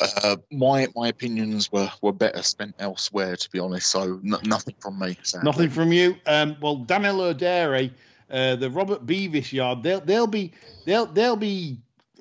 uh, 0.00 0.36
my 0.50 0.86
my 0.94 1.08
opinions 1.08 1.72
were, 1.72 1.90
were 2.00 2.12
better 2.12 2.42
spent 2.42 2.74
elsewhere, 2.78 3.36
to 3.36 3.50
be 3.50 3.58
honest. 3.58 3.90
So 3.90 4.20
n- 4.24 4.36
nothing 4.44 4.74
from 4.80 4.98
me. 4.98 5.16
Sadly. 5.22 5.44
Nothing 5.44 5.70
from 5.70 5.92
you. 5.92 6.16
Um, 6.26 6.56
well, 6.60 6.76
Daniel 6.76 7.20
O'Dare, 7.20 7.90
uh, 8.30 8.56
the 8.56 8.70
Robert 8.70 9.04
Beavis 9.04 9.52
yard, 9.52 9.82
they'll 9.82 10.00
they'll 10.00 10.26
be 10.26 10.52
they'll 10.84 11.06
they'll 11.06 11.36
be 11.36 11.78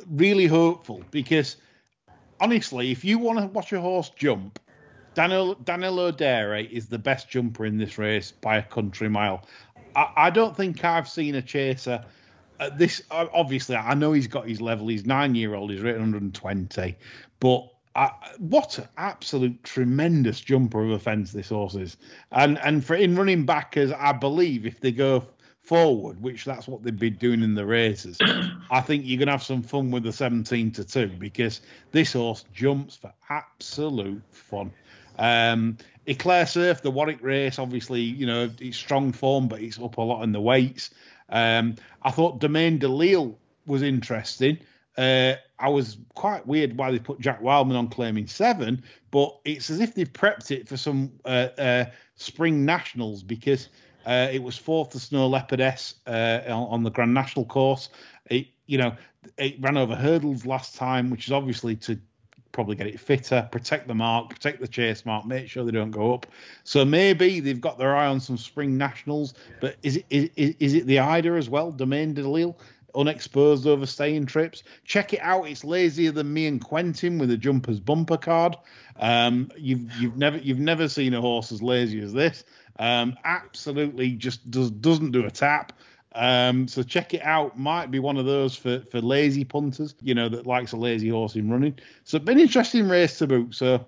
really 0.10 0.48
hopeful 0.48 1.04
because 1.12 1.58
honestly, 2.40 2.92
if 2.92 3.06
you 3.06 3.20
want 3.20 3.40
to 3.40 3.46
watch 3.48 3.72
a 3.74 3.80
horse 3.80 4.10
jump, 4.10 4.60
Daniel 5.14 5.54
Daniel 5.56 6.00
O'Dare 6.00 6.56
is 6.56 6.88
the 6.88 6.98
best 7.00 7.30
jumper 7.30 7.66
in 7.66 7.78
this 7.78 7.98
race 7.98 8.32
by 8.32 8.58
a 8.58 8.64
country 8.64 9.10
mile. 9.10 9.46
I, 9.96 10.12
I 10.16 10.30
don't 10.30 10.58
think 10.58 10.84
I've 10.84 11.08
seen 11.08 11.36
a 11.36 11.42
chaser. 11.42 12.04
Uh, 12.62 12.70
this 12.76 13.02
obviously, 13.10 13.76
I 13.76 13.96
know 13.96 14.14
he's 14.14 14.28
got 14.28 14.48
his 14.48 14.62
level. 14.62 14.88
He's 14.88 15.04
nine 15.04 15.34
year 15.34 15.56
old. 15.56 15.72
He's 15.72 15.82
rated 15.82 16.00
120, 16.00 16.96
but 17.40 17.68
I, 17.96 18.12
what 18.38 18.78
an 18.78 18.88
absolute 18.98 19.64
tremendous 19.64 20.40
jumper 20.40 20.84
of 20.84 20.92
a 20.92 21.00
fence 21.00 21.32
this 21.32 21.50
horse 21.50 21.74
is. 21.74 21.98
And 22.32 22.60
and 22.60 22.86
for 22.86 22.96
in 22.96 23.16
running 23.16 23.48
back, 23.48 23.78
as 23.78 23.92
I 23.92 24.12
believe, 24.12 24.68
if 24.68 24.80
they 24.80 24.92
go 24.92 25.26
forward, 25.64 26.22
which 26.22 26.46
that's 26.46 26.68
what 26.68 26.84
they've 26.84 26.98
been 26.98 27.16
doing 27.16 27.42
in 27.42 27.56
the 27.56 27.66
races, 27.66 28.20
I 28.70 28.82
think 28.82 29.06
you're 29.08 29.18
gonna 29.18 29.32
have 29.32 29.42
some 29.42 29.64
fun 29.64 29.90
with 29.90 30.04
the 30.04 30.14
17 30.14 30.72
to 30.74 30.84
two 30.84 31.08
because 31.08 31.62
this 31.92 32.14
horse 32.14 32.46
jumps 32.54 32.96
for 32.96 33.12
absolute 33.28 34.22
fun. 34.30 34.72
Um, 35.18 35.78
Eclair 36.08 36.46
Surf, 36.46 36.82
the 36.82 36.92
Warwick 36.92 37.22
race, 37.22 37.60
obviously, 37.60 38.02
you 38.02 38.26
know, 38.26 38.50
it's 38.60 38.78
strong 38.78 39.12
form, 39.12 39.48
but 39.48 39.62
it's 39.62 39.80
up 39.80 39.98
a 39.98 40.02
lot 40.02 40.24
in 40.24 40.32
the 40.32 40.42
weights. 40.42 40.92
Um, 41.32 41.76
I 42.02 42.12
thought 42.12 42.40
Domaine 42.40 42.78
de 42.78 42.88
Lille 42.88 43.38
was 43.66 43.82
interesting. 43.82 44.58
Uh, 44.98 45.36
I 45.60 45.70
was 45.70 45.98
quite 46.16 46.46
weird 46.46 46.78
why 46.78 46.92
they 46.92 47.00
put 47.00 47.20
Jack 47.20 47.42
Wildman 47.42 47.78
on 47.78 47.88
claiming 47.88 48.28
seven, 48.28 48.84
but 49.12 49.40
it's 49.46 49.70
as 49.70 49.80
if 49.80 49.96
they've 49.96 50.12
prepped 50.12 50.52
it 50.52 50.68
for 50.68 50.76
some 50.76 51.12
uh, 51.24 51.48
uh, 51.58 51.86
spring 52.16 52.66
nationals 52.66 53.24
because 53.24 53.70
uh, 54.06 54.28
it 54.32 54.42
was 54.42 54.58
fourth 54.58 54.90
to 54.92 55.00
Snow 55.00 55.30
Leopardess 55.30 55.96
uh, 56.08 56.52
on, 56.52 56.68
on, 56.70 56.84
the 56.84 56.90
Grand 56.90 57.14
National 57.14 57.46
course. 57.46 57.90
It, 58.30 58.48
you 58.66 58.78
know, 58.78 58.96
it 59.38 59.56
ran 59.60 59.78
over 59.78 59.96
hurdles 59.96 60.46
last 60.46 60.76
time, 60.76 61.10
which 61.10 61.28
is 61.28 61.32
obviously 61.32 61.76
to 61.78 62.00
probably 62.52 62.76
get 62.76 62.88
it 62.88 63.00
fitter, 63.00 63.48
protect 63.52 63.88
the 63.88 63.96
mark, 63.96 64.30
protect 64.30 64.60
the 64.60 64.68
chase 64.68 65.06
mark, 65.06 65.26
make 65.26 65.50
sure 65.50 65.64
they 65.64 65.72
don't 65.72 65.92
go 65.92 66.14
up. 66.14 66.28
So 66.64 66.84
maybe 66.86 67.40
they've 67.40 67.62
got 67.62 67.78
their 67.78 67.96
eye 67.96 68.08
on 68.08 68.20
some 68.20 68.38
spring 68.38 68.78
nationals, 68.78 69.34
but 69.60 69.76
is 69.84 69.98
it 70.10 70.32
is, 70.36 70.56
is 70.60 70.74
it 70.74 70.86
the 70.86 71.00
Eider 71.00 71.38
as 71.38 71.50
well? 71.50 71.72
Domaine 71.72 72.14
de 72.14 72.28
Lille, 72.28 72.58
unexposed 72.96 73.68
over 73.68 73.86
staying 73.86 74.26
trips. 74.26 74.64
Check 74.86 75.14
it 75.14 75.20
out. 75.22 75.48
It's 75.48 75.64
lazier 75.64 76.12
than 76.12 76.32
me 76.32 76.48
and 76.48 76.64
Quentin 76.64 77.18
with 77.18 77.32
a 77.32 77.38
jumpers 77.38 77.80
bumper 77.80 78.18
card. 78.18 78.58
Um, 78.98 79.52
you've 79.58 79.92
you've 80.00 80.18
never 80.18 80.38
you've 80.38 80.60
never 80.60 80.88
seen 80.88 81.14
a 81.14 81.22
horse 81.22 81.52
as 81.52 81.62
lazy 81.62 82.02
as 82.02 82.14
this. 82.14 82.44
Um, 82.80 83.16
absolutely 83.24 84.12
just 84.12 84.50
does 84.50 84.72
doesn't 84.72 85.12
do 85.12 85.26
a 85.26 85.32
tap. 85.32 85.74
Um, 86.14 86.68
so 86.68 86.84
check 86.84 87.14
it 87.14 87.24
out. 87.24 87.58
Might 87.58 87.90
be 87.90 88.00
one 88.00 88.18
of 88.18 88.26
those 88.26 88.56
for, 88.56 88.82
for 88.92 89.00
lazy 89.00 89.46
punters, 89.46 89.96
you 90.02 90.14
know, 90.14 90.28
that 90.30 90.46
likes 90.46 90.74
a 90.74 90.78
lazy 90.78 91.10
horse 91.10 91.36
in 91.36 91.50
running. 91.50 91.78
So 92.04 92.20
been 92.20 92.40
interesting 92.40 92.90
race 92.90 93.18
to 93.20 93.28
boot. 93.28 93.56
So 93.56 93.86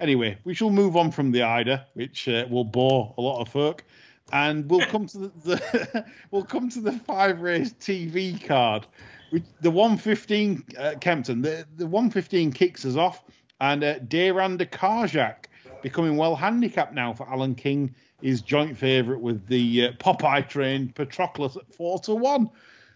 anyway, 0.00 0.38
we 0.44 0.54
shall 0.54 0.70
move 0.70 0.96
on 0.96 1.10
from 1.10 1.32
the 1.32 1.42
Eider, 1.42 1.84
which 1.94 2.28
uh, 2.28 2.46
will 2.50 2.64
bore 2.64 3.14
a 3.18 3.20
lot 3.20 3.40
of 3.40 3.48
folk, 3.48 3.84
and 4.32 4.68
we'll 4.70 4.86
come 4.86 5.06
to 5.06 5.18
the, 5.18 5.28
the 5.44 6.04
we'll 6.30 6.44
come 6.44 6.68
to 6.70 6.80
the 6.80 6.92
five 6.92 7.40
race 7.40 7.72
TV 7.74 8.42
card. 8.42 8.86
Which, 9.30 9.44
The 9.60 9.70
115 9.70 10.64
uh, 10.78 10.94
Kempton, 11.00 11.42
the, 11.42 11.66
the 11.76 11.86
115 11.86 12.52
kicks 12.52 12.86
us 12.86 12.96
off, 12.96 13.22
and 13.60 13.84
uh, 13.84 13.98
Deyrann 13.98 14.56
de 14.56 14.64
Carjac 14.64 15.44
becoming 15.82 16.16
well 16.16 16.34
handicapped 16.34 16.94
now 16.94 17.12
for 17.12 17.28
Alan 17.28 17.54
King, 17.54 17.94
is 18.22 18.42
joint 18.42 18.76
favourite 18.76 19.20
with 19.20 19.46
the 19.46 19.86
uh, 19.86 19.92
Popeye 19.92 20.48
trained 20.48 20.94
Patroclus 20.94 21.56
at 21.56 21.74
four 21.74 21.98
to 22.00 22.14
one. 22.14 22.50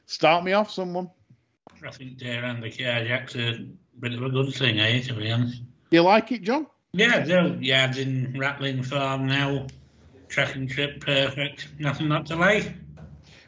Start 0.07 0.45
me 0.45 0.53
off, 0.53 0.71
someone. 0.71 1.11
I 1.87 1.91
think 1.91 2.19
Deyrann 2.19 2.61
de 2.61 2.71
Carjac's 2.71 3.37
a 3.37 3.67
bit 3.99 4.15
of 4.15 4.23
a 4.23 4.29
good 4.29 4.55
thing, 4.55 4.81
eh? 4.81 5.01
To 5.03 5.15
be 5.15 5.31
honest. 5.31 5.63
You 5.91 6.03
like 6.03 6.33
it, 6.33 6.43
John? 6.43 6.67
Yeah, 6.93 7.21
they're 7.21 7.55
yards 7.57 7.99
in 7.99 8.35
rattling 8.39 8.83
Farm 8.83 9.27
now. 9.27 9.67
Track 10.29 10.55
and 10.55 10.69
trip 10.69 11.01
perfect. 11.01 11.69
Nothing 11.79 12.09
not 12.09 12.27
to 12.27 12.37
like. 12.37 12.73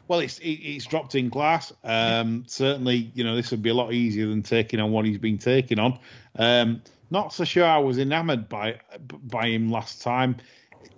Well, 0.07 0.19
it's 0.19 0.39
it's 0.43 0.85
dropped 0.85 1.15
in 1.15 1.31
class. 1.31 1.73
Um, 1.83 2.43
certainly, 2.47 3.11
you 3.15 3.23
know 3.23 3.35
this 3.35 3.51
would 3.51 3.63
be 3.63 3.69
a 3.69 3.73
lot 3.73 3.91
easier 3.93 4.27
than 4.27 4.43
taking 4.43 4.79
on 4.79 4.91
what 4.91 5.05
he's 5.05 5.17
been 5.17 5.39
taking 5.39 5.79
on. 5.79 5.99
Um, 6.35 6.81
not 7.09 7.33
so 7.33 7.43
sure 7.43 7.65
I 7.65 7.79
was 7.79 7.97
enamoured 7.97 8.47
by 8.47 8.79
by 9.23 9.47
him 9.47 9.71
last 9.71 10.01
time. 10.01 10.37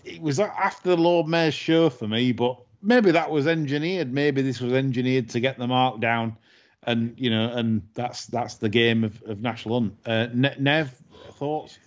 It 0.04 0.22
was 0.22 0.40
after 0.40 0.90
the 0.90 0.98
Lord 0.98 1.28
Mayor's 1.28 1.54
show 1.54 1.90
for 1.90 2.08
me, 2.08 2.32
but 2.32 2.60
maybe 2.82 3.12
that 3.12 3.30
was 3.30 3.48
engineered. 3.48 4.14
Maybe 4.14 4.42
this 4.42 4.62
was 4.62 4.74
engineered 4.74 5.30
to 5.30 5.40
get 5.40 5.58
the 5.58 5.68
mark 5.68 6.00
down, 6.00 6.38
and 6.84 7.14
you 7.18 7.30
know, 7.30 7.52
and 7.52 7.82
that's 7.94 8.26
that's 8.28 8.56
the 8.56 8.70
game 8.70 9.04
of, 9.04 9.22
of 9.24 9.42
National 9.42 9.80
Hunt. 9.80 9.96
Uh, 10.06 10.28
Nev, 10.34 10.94
thoughts? 11.34 11.80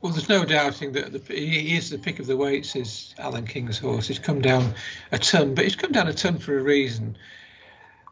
Well, 0.00 0.12
there's 0.12 0.30
no 0.30 0.44
doubting 0.46 0.92
that 0.92 1.12
the, 1.12 1.34
he 1.34 1.76
is 1.76 1.90
the 1.90 1.98
pick 1.98 2.20
of 2.20 2.26
the 2.26 2.36
weights. 2.36 2.74
Is 2.74 3.14
Alan 3.18 3.46
King's 3.46 3.78
horse? 3.78 4.08
He's 4.08 4.18
come 4.18 4.40
down 4.40 4.74
a 5.12 5.18
ton, 5.18 5.54
but 5.54 5.64
he's 5.64 5.76
come 5.76 5.92
down 5.92 6.08
a 6.08 6.14
ton 6.14 6.38
for 6.38 6.58
a 6.58 6.62
reason. 6.62 7.18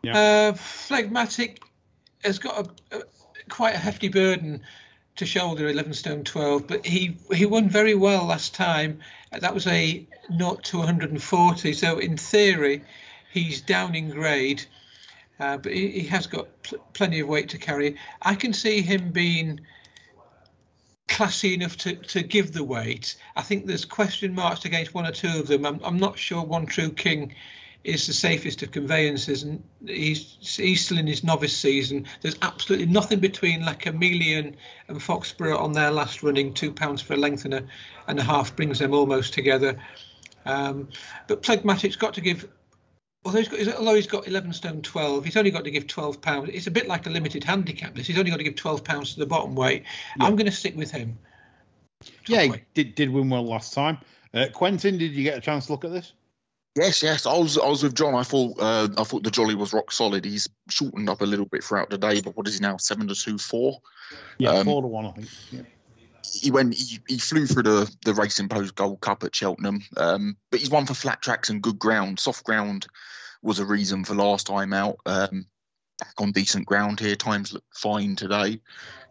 Yeah. 0.03 0.51
Uh, 0.51 0.53
Phlegmatic 0.53 1.62
has 2.25 2.39
got 2.39 2.66
a, 2.93 2.99
a, 2.99 3.03
quite 3.49 3.75
a 3.75 3.79
hefty 3.79 4.09
burden 4.09 4.62
to 5.19 5.27
shoulder, 5.27 5.69
11 5.69 5.93
stone 5.95 6.25
12, 6.25 6.66
but 6.66 6.87
he 6.87 7.16
he 7.33 7.47
won 7.47 7.69
very 7.69 7.95
well 7.95 8.27
last 8.27 8.55
time. 8.55 9.01
That 9.39 9.55
was 9.55 9.66
a 9.66 10.07
not 10.31 10.64
to 10.64 10.79
140. 10.79 11.73
So 11.75 11.99
in 11.99 12.16
theory, 12.16 12.85
he's 13.33 13.61
down 13.61 13.95
in 13.95 14.11
grade, 14.11 14.64
uh, 15.39 15.59
but 15.59 15.73
he, 15.73 15.89
he 15.89 16.07
has 16.09 16.27
got 16.27 16.62
pl- 16.62 16.79
plenty 16.93 17.21
of 17.21 17.29
weight 17.29 17.51
to 17.51 17.59
carry. 17.59 17.97
I 18.23 18.35
can 18.35 18.53
see 18.53 18.81
him 18.81 19.11
being 19.11 19.61
classy 21.09 21.55
enough 21.55 21.77
to, 21.79 21.97
to 21.97 22.23
give 22.23 22.53
the 22.53 22.64
weight. 22.64 23.16
I 23.35 23.43
think 23.43 23.66
there's 23.66 23.85
question 23.85 24.35
marks 24.35 24.64
against 24.64 24.95
one 24.95 25.07
or 25.07 25.12
two 25.12 25.41
of 25.41 25.49
them. 25.49 25.66
I'm, 25.66 25.81
I'm 25.83 25.99
not 25.99 26.19
sure 26.19 26.43
One 26.45 26.66
True 26.66 26.91
King 26.91 27.35
is 27.85 28.07
the 28.07 28.12
safest 28.12 28.62
of 28.62 28.70
conveyances, 28.70 29.43
and 29.43 29.62
he's 29.87 30.37
he's 30.41 30.85
still 30.85 30.99
in 30.99 31.07
his 31.07 31.24
novice 31.24 31.57
season. 31.57 32.07
There's 32.20 32.37
absolutely 32.43 32.87
nothing 32.87 33.20
between 33.20 33.64
like 33.64 33.81
Chameleon 33.81 34.57
and 34.89 34.99
Foxborough 34.99 35.59
on 35.59 35.72
their 35.72 35.91
last 35.91 36.22
running. 36.22 36.55
Two 36.55 36.72
pounds 36.72 37.01
for 37.01 37.14
a 37.14 37.16
length 37.16 37.45
and 37.45 37.55
a 37.55 37.64
and 38.07 38.18
a 38.18 38.22
half 38.24 38.57
brings 38.57 38.79
them 38.79 38.95
almost 38.95 39.33
together. 39.33 39.79
Um, 40.45 40.89
but 41.26 41.43
Phlegmatic's 41.43 41.97
got 41.97 42.14
to 42.14 42.20
give 42.20 42.49
although 43.24 43.39
he's 43.39 43.49
got, 43.49 43.76
although 43.76 43.95
he's 43.95 44.07
got 44.07 44.26
11 44.26 44.53
stone 44.53 44.83
12, 44.83 45.24
he's 45.24 45.37
only 45.37 45.51
got 45.51 45.64
to 45.64 45.70
give 45.70 45.87
12 45.87 46.20
pounds. 46.20 46.51
It's 46.53 46.66
a 46.66 46.70
bit 46.70 46.89
like 46.89 47.07
a 47.07 47.11
limited 47.11 47.45
handicap. 47.45 47.95
This 47.95 48.07
he's 48.07 48.18
only 48.18 48.31
got 48.31 48.39
to 48.39 48.45
give 48.45 48.57
12 48.57 48.85
pounds 48.85 49.14
to 49.14 49.20
the 49.20 49.26
bottom 49.26 49.55
weight. 49.55 49.85
Yeah. 50.16 50.24
I'm 50.24 50.37
going 50.37 50.47
to 50.47 50.53
stick 50.53 50.76
with 50.76 50.91
him. 50.91 51.18
Yeah, 52.26 52.43
he 52.43 52.55
did 52.74 52.95
did 52.95 53.11
win 53.11 53.29
well 53.29 53.45
last 53.45 53.74
time. 53.74 53.99
Uh, 54.33 54.47
Quentin, 54.53 54.99
did 54.99 55.12
you 55.12 55.24
get 55.24 55.37
a 55.37 55.41
chance 55.41 55.66
to 55.66 55.72
look 55.72 55.85
at 55.85 55.91
this? 55.91 56.12
Yes, 56.79 57.03
yes. 57.03 57.26
I 57.26 57.37
was 57.37 57.59
I 57.59 57.66
was 57.66 57.83
with 57.83 57.95
John. 57.95 58.14
I 58.14 58.22
thought 58.22 58.61
uh, 58.61 58.89
I 58.97 59.03
thought 59.03 59.24
the 59.24 59.33
Jolly 59.33 59.57
was 59.57 59.72
rock 59.72 59.91
solid. 59.91 60.24
He's 60.24 60.49
shortened 60.70 61.09
up 61.09 61.22
a 61.22 61.24
little 61.24 61.45
bit 61.45 61.64
throughout 61.64 61.91
the 61.91 61.99
day, 61.99 62.20
but 62.20 62.37
what 62.37 62.47
is 62.47 62.55
he 62.55 62.61
now? 62.61 62.76
Seven 62.76 63.09
to 63.09 63.16
two, 63.16 63.37
four. 63.37 63.81
Yeah, 64.39 64.51
um, 64.51 64.64
four 64.64 64.83
to 64.83 64.87
one, 64.87 65.07
I 65.07 65.11
think. 65.11 65.29
Yeah. 65.51 65.62
He 66.33 66.53
went. 66.53 66.74
He, 66.74 67.01
he, 67.09 67.18
flew 67.18 67.47
through 67.47 67.64
the 67.64 67.97
the 68.05 68.14
Racing 68.14 68.49
Post 68.49 68.76
Gold 68.76 69.01
Cup 69.01 69.24
at 69.24 69.35
Cheltenham, 69.35 69.83
um, 69.97 70.37
but 70.51 70.61
he's 70.61 70.70
won 70.70 70.87
for 70.87 70.95
flat 70.95 71.20
tracks 71.20 71.49
and 71.49 71.61
good 71.61 71.81
ground. 71.81 72.20
Soft 72.20 72.45
ground 72.45 72.87
was 73.43 73.59
a 73.59 73.66
reason 73.66 74.05
for 74.05 74.14
last 74.14 74.47
time 74.47 74.72
out. 74.72 74.99
Um, 75.05 75.47
back 75.99 76.14
on 76.18 76.31
decent 76.31 76.66
ground 76.66 77.01
here. 77.01 77.16
Times 77.16 77.53
look 77.53 77.64
fine 77.74 78.14
today. 78.14 78.61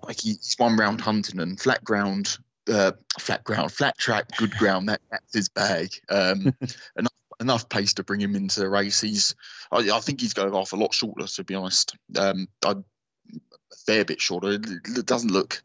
Like 0.04 0.22
he's 0.22 0.56
won 0.58 0.78
round 0.78 1.02
hunting 1.02 1.42
and 1.42 1.60
flat 1.60 1.84
ground, 1.84 2.38
uh, 2.72 2.94
flat 3.20 3.44
ground, 3.44 3.74
flat 3.74 3.98
track, 3.98 4.38
good 4.38 4.52
ground. 4.52 4.88
That, 4.88 5.02
that's 5.12 5.34
his 5.34 5.50
bag. 5.50 5.90
Um, 6.08 6.54
enough 7.40 7.70
pace 7.70 7.96
to 7.96 8.04
bring 8.04 8.22
him 8.22 8.36
into 8.36 8.60
the 8.60 8.70
race. 8.70 9.02
He's, 9.02 9.36
I, 9.72 9.90
I 9.92 10.00
think 10.00 10.22
he's 10.22 10.34
going 10.34 10.54
off 10.54 10.74
a 10.74 10.76
lot 10.76 10.94
shorter, 10.94 11.28
to 11.28 11.44
be 11.44 11.56
honest. 11.56 11.96
Um, 12.18 12.48
I, 12.66 12.72
a 12.72 13.76
fair 13.86 14.06
bit 14.06 14.22
shorter. 14.22 14.54
It, 14.54 15.06
doesn't 15.06 15.32
look 15.32 15.62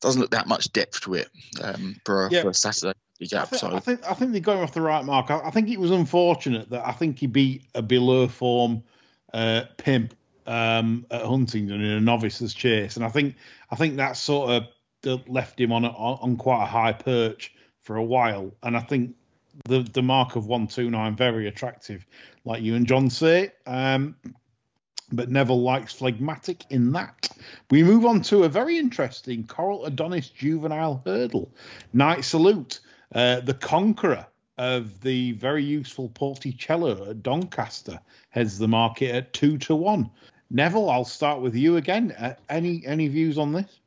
doesn't 0.00 0.20
look 0.20 0.32
that 0.32 0.46
much 0.46 0.70
depth 0.72 1.00
to 1.02 1.14
it 1.14 1.28
um, 1.62 1.96
for, 2.04 2.28
yeah. 2.30 2.42
for 2.42 2.50
a 2.50 2.54
Saturday 2.54 2.92
gap. 3.20 3.44
I 3.44 3.46
think, 3.46 3.60
so 3.60 3.74
I 3.74 3.80
think 3.80 4.10
I 4.10 4.14
think 4.14 4.32
they're 4.32 4.40
going 4.40 4.62
off 4.62 4.74
the 4.74 4.82
right 4.82 5.04
mark. 5.04 5.30
I, 5.30 5.40
I, 5.44 5.50
think 5.50 5.70
it 5.70 5.80
was 5.80 5.90
unfortunate 5.90 6.70
that 6.70 6.86
I 6.86 6.92
think 6.92 7.18
he 7.18 7.26
beat 7.26 7.64
a 7.74 7.80
below 7.80 8.28
form 8.28 8.82
uh, 9.32 9.62
pimp 9.78 10.14
um, 10.46 11.06
at 11.10 11.22
Huntingdon 11.22 11.80
in 11.80 11.90
a 11.90 12.00
novice's 12.00 12.52
chase, 12.52 12.96
and 12.96 13.04
I 13.04 13.08
think 13.08 13.36
I 13.70 13.76
think 13.76 13.96
that 13.96 14.16
sort 14.16 14.50
of 14.50 15.28
left 15.28 15.60
him 15.60 15.72
on 15.72 15.84
a, 15.84 15.88
on 15.88 16.36
quite 16.36 16.62
a 16.62 16.66
high 16.66 16.92
perch 16.92 17.54
for 17.82 17.96
a 17.96 18.02
while. 18.02 18.54
And 18.62 18.76
I 18.76 18.80
think 18.80 19.16
the 19.64 19.80
the 19.80 20.02
mark 20.02 20.36
of 20.36 20.46
one 20.46 20.66
two 20.66 20.90
nine 20.90 21.16
very 21.16 21.48
attractive, 21.48 22.06
like 22.44 22.62
you 22.62 22.74
and 22.74 22.86
John 22.86 23.10
say. 23.10 23.52
Um, 23.66 24.16
but 25.12 25.30
Neville 25.30 25.62
likes 25.62 25.92
phlegmatic 25.92 26.64
in 26.70 26.92
that. 26.92 27.28
We 27.70 27.82
move 27.82 28.06
on 28.06 28.22
to 28.22 28.44
a 28.44 28.48
very 28.48 28.78
interesting 28.78 29.46
Coral 29.46 29.84
Adonis 29.84 30.28
juvenile 30.28 31.02
hurdle. 31.04 31.52
Night 31.92 32.24
Salute. 32.24 32.80
Uh, 33.14 33.40
the 33.40 33.54
conqueror 33.54 34.26
of 34.58 35.00
the 35.00 35.32
very 35.32 35.62
useful 35.62 36.08
Porticello 36.08 37.10
at 37.10 37.22
Doncaster 37.22 38.00
heads 38.30 38.58
the 38.58 38.68
market 38.68 39.14
at 39.14 39.32
two 39.32 39.58
to 39.58 39.76
one. 39.76 40.10
Neville, 40.50 40.90
I'll 40.90 41.04
start 41.04 41.40
with 41.40 41.54
you 41.54 41.76
again. 41.76 42.12
Uh, 42.12 42.34
any 42.48 42.82
any 42.86 43.08
views 43.08 43.38
on 43.38 43.52
this? 43.52 43.78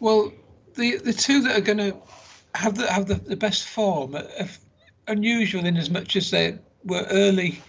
Well, 0.00 0.32
the 0.74 0.96
the 0.96 1.12
two 1.12 1.42
that 1.42 1.56
are 1.56 1.60
going 1.60 1.78
to 1.78 1.96
have 2.54 2.76
the 2.76 2.90
have 2.90 3.06
the, 3.06 3.14
the 3.14 3.36
best 3.36 3.64
form 3.64 4.14
are 4.14 4.48
unusual 5.06 5.64
in 5.66 5.76
as 5.76 5.90
much 5.90 6.16
as 6.16 6.30
they 6.30 6.58
were 6.84 7.06
early 7.10 7.62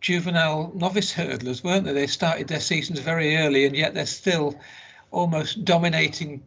juvenile 0.00 0.72
novice 0.74 1.12
hurdlers, 1.12 1.64
weren't 1.64 1.84
they? 1.84 1.92
They 1.92 2.06
started 2.06 2.48
their 2.48 2.60
seasons 2.60 3.00
very 3.00 3.36
early, 3.36 3.64
and 3.66 3.76
yet 3.76 3.94
they're 3.94 4.06
still 4.06 4.58
almost 5.10 5.64
dominating 5.64 6.42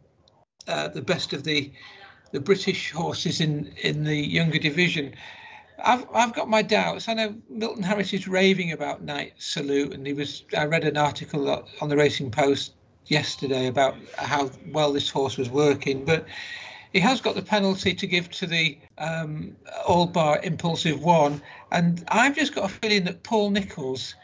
uh, 0.68 0.90
the 0.90 1.02
best 1.02 1.34
of 1.34 1.44
the 1.44 1.72
the 2.32 2.40
British 2.40 2.92
horses 2.92 3.42
in 3.42 3.74
in 3.82 4.04
the 4.04 4.16
younger 4.16 4.60
division. 4.60 5.14
I've 5.84 6.06
I've 6.14 6.34
got 6.34 6.50
my 6.50 6.62
doubts. 6.62 7.08
I 7.08 7.14
know 7.14 7.36
Milton 7.50 7.84
Harris 7.84 8.14
is 8.14 8.28
raving 8.28 8.72
about 8.72 9.02
Night 9.02 9.34
Salute, 9.38 9.94
and 9.94 10.06
he 10.06 10.14
was. 10.14 10.44
I 10.58 10.66
read 10.66 10.84
an 10.84 10.98
article 10.98 11.66
on 11.82 11.90
the 11.90 11.98
Racing 11.98 12.32
Post 12.32 12.74
yesterday 13.06 13.68
about 13.68 13.96
how 14.16 14.52
well 14.72 14.94
this 14.94 15.10
horse 15.10 15.38
was 15.38 15.50
working, 15.50 16.06
but 16.06 16.26
he 16.94 17.00
has 17.00 17.22
got 17.22 17.36
the 17.36 17.42
penalty 17.42 17.94
to 17.94 18.08
give 18.08 18.30
to 18.32 18.48
the 18.48 18.78
um, 18.98 19.56
All 19.88 20.08
Bar 20.08 20.40
Impulsive 20.44 21.02
One, 21.02 21.42
and 21.72 22.04
I've 22.08 22.36
just 22.36 22.56
got 22.56 22.66
a 22.66 22.74
feeling 22.74 23.06
that 23.06 23.24
Paul 23.24 23.52
Nicholls, 23.52 24.16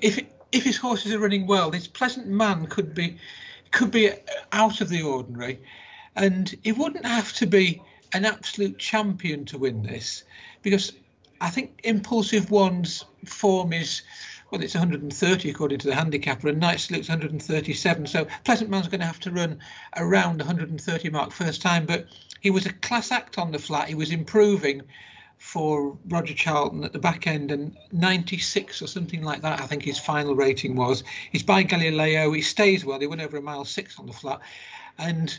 if 0.00 0.20
if 0.52 0.64
his 0.64 0.76
horses 0.76 1.12
are 1.12 1.18
running 1.18 1.46
well, 1.46 1.70
this 1.70 1.88
pleasant 1.88 2.26
man 2.26 2.66
could 2.66 2.94
be 2.94 3.18
could 3.70 3.90
be 3.90 4.10
out 4.52 4.80
of 4.80 4.88
the 4.88 5.02
ordinary. 5.02 5.60
And 6.14 6.54
it 6.64 6.78
wouldn't 6.78 7.04
have 7.04 7.32
to 7.34 7.46
be 7.46 7.82
an 8.14 8.24
absolute 8.24 8.78
champion 8.78 9.44
to 9.46 9.58
win 9.58 9.82
this 9.82 10.24
because 10.62 10.92
I 11.40 11.50
think 11.50 11.80
Impulsive 11.84 12.50
One's 12.50 13.04
form 13.26 13.72
is, 13.72 14.02
well, 14.50 14.62
it's 14.62 14.74
130 14.74 15.50
according 15.50 15.78
to 15.78 15.88
the 15.88 15.94
handicapper, 15.94 16.48
and 16.48 16.60
Night 16.60 16.80
Salute's 16.80 17.08
137. 17.08 18.06
So 18.06 18.26
Pleasant 18.44 18.70
Man's 18.70 18.88
going 18.88 19.00
to 19.00 19.06
have 19.06 19.20
to 19.20 19.30
run 19.30 19.58
around 19.96 20.38
130 20.38 21.10
mark 21.10 21.32
first 21.32 21.62
time. 21.62 21.86
But 21.86 22.06
he 22.40 22.50
was 22.50 22.66
a 22.66 22.72
class 22.72 23.10
act 23.10 23.38
on 23.38 23.50
the 23.50 23.58
flat. 23.58 23.88
He 23.88 23.94
was 23.94 24.12
improving 24.12 24.82
for 25.38 25.98
Roger 26.08 26.34
Charlton 26.34 26.84
at 26.84 26.92
the 26.92 26.98
back 26.98 27.26
end 27.26 27.50
and 27.50 27.76
96 27.92 28.80
or 28.80 28.86
something 28.86 29.22
like 29.22 29.42
that. 29.42 29.60
I 29.60 29.66
think 29.66 29.82
his 29.82 29.98
final 29.98 30.34
rating 30.34 30.76
was. 30.76 31.04
He's 31.32 31.42
by 31.42 31.62
Galileo. 31.62 32.32
He 32.32 32.42
stays 32.42 32.84
well. 32.84 33.00
He 33.00 33.06
went 33.06 33.22
over 33.22 33.36
a 33.36 33.42
mile 33.42 33.64
six 33.64 33.98
on 33.98 34.06
the 34.06 34.12
flat. 34.12 34.40
And 34.96 35.38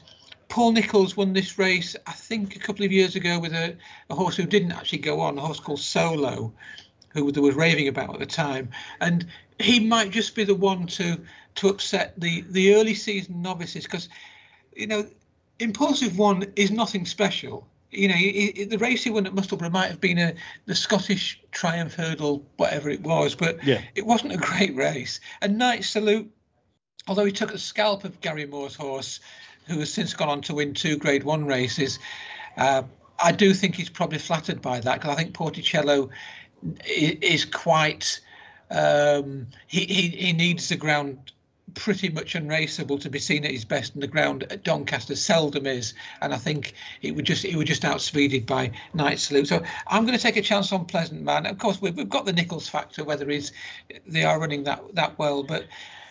Paul 0.49 0.73
Nicholls 0.73 1.17
won 1.17 1.33
this 1.33 1.57
race, 1.57 1.95
I 2.05 2.11
think, 2.11 2.55
a 2.55 2.59
couple 2.59 2.85
of 2.85 2.91
years 2.91 3.15
ago 3.15 3.39
with 3.39 3.53
a, 3.53 3.75
a 4.09 4.15
horse 4.15 4.35
who 4.35 4.45
didn't 4.45 4.71
actually 4.71 4.99
go 4.99 5.21
on, 5.21 5.37
a 5.37 5.41
horse 5.41 5.59
called 5.59 5.79
Solo, 5.79 6.53
who 7.09 7.31
there 7.31 7.43
was 7.43 7.55
raving 7.55 7.87
about 7.87 8.13
at 8.13 8.19
the 8.19 8.25
time. 8.25 8.69
And 9.01 9.25
he 9.59 9.79
might 9.79 10.11
just 10.11 10.35
be 10.35 10.43
the 10.43 10.55
one 10.55 10.87
to 10.87 11.19
to 11.55 11.69
upset 11.69 12.19
the 12.19 12.43
the 12.49 12.75
early 12.75 12.93
season 12.93 13.41
novices 13.41 13.83
because, 13.83 14.09
you 14.75 14.87
know, 14.87 15.07
Impulsive 15.59 16.17
One 16.17 16.45
is 16.55 16.71
nothing 16.71 17.05
special. 17.05 17.67
You 17.89 18.09
know, 18.09 18.15
he, 18.15 18.51
he, 18.51 18.63
the 18.65 18.77
race 18.77 19.05
he 19.05 19.09
won 19.09 19.25
at 19.25 19.33
Musselburgh 19.33 19.71
might 19.71 19.87
have 19.87 20.01
been 20.01 20.17
a 20.17 20.35
the 20.65 20.75
Scottish 20.75 21.41
Triumph 21.51 21.95
Hurdle, 21.95 22.45
whatever 22.57 22.89
it 22.89 23.01
was, 23.01 23.33
but 23.33 23.63
yeah. 23.63 23.81
it 23.95 24.05
wasn't 24.05 24.33
a 24.33 24.37
great 24.37 24.75
race. 24.75 25.19
And 25.41 25.57
Night 25.57 25.83
Salute 25.83 26.31
although 27.07 27.25
he 27.25 27.31
took 27.31 27.53
a 27.53 27.57
scalp 27.57 28.03
of 28.03 28.19
Gary 28.21 28.45
Moore's 28.45 28.75
horse, 28.75 29.19
who 29.67 29.79
has 29.79 29.93
since 29.93 30.13
gone 30.13 30.29
on 30.29 30.41
to 30.43 30.55
win 30.55 30.73
two 30.73 30.97
Grade 30.97 31.23
One 31.23 31.45
races. 31.45 31.99
Uh, 32.55 32.83
I 33.19 33.31
do 33.31 33.53
think 33.53 33.75
he's 33.75 33.89
probably 33.89 34.19
flattered 34.19 34.61
by 34.61 34.79
that 34.79 34.95
because 34.95 35.11
I 35.11 35.15
think 35.15 35.33
Porticello 35.33 36.09
is 36.85 37.45
quite. 37.45 38.19
Um, 38.69 39.47
he, 39.67 39.85
he 39.85 40.07
he 40.09 40.33
needs 40.33 40.69
the 40.69 40.75
ground 40.75 41.31
pretty 41.73 42.09
much 42.09 42.33
unraceable 42.33 42.97
to 42.99 43.09
be 43.09 43.19
seen 43.19 43.45
at 43.45 43.51
his 43.51 43.63
best 43.63 43.93
in 43.93 44.01
the 44.01 44.07
ground 44.07 44.43
at 44.49 44.63
Doncaster 44.63 45.15
seldom 45.15 45.67
is 45.67 45.93
and 46.21 46.33
I 46.33 46.37
think 46.37 46.73
it 47.01 47.11
would 47.11 47.25
just 47.25 47.45
it 47.45 47.55
would 47.55 47.67
just 47.67 47.83
outspeeded 47.83 48.45
by 48.45 48.71
Night 48.93 49.19
Salute 49.19 49.47
so 49.47 49.61
I'm 49.85 50.05
going 50.05 50.17
to 50.17 50.21
take 50.21 50.37
a 50.37 50.41
chance 50.41 50.71
on 50.73 50.85
Pleasant 50.85 51.21
Man 51.21 51.45
of 51.45 51.59
course 51.59 51.81
we've, 51.81 51.95
we've 51.95 52.09
got 52.09 52.25
the 52.25 52.33
Nicholls 52.33 52.67
factor 52.67 53.03
whether 53.03 53.29
he's 53.29 53.51
they 54.07 54.23
are 54.23 54.39
running 54.39 54.63
that 54.63 54.81
that 54.95 55.19
well 55.19 55.43
but 55.43 55.65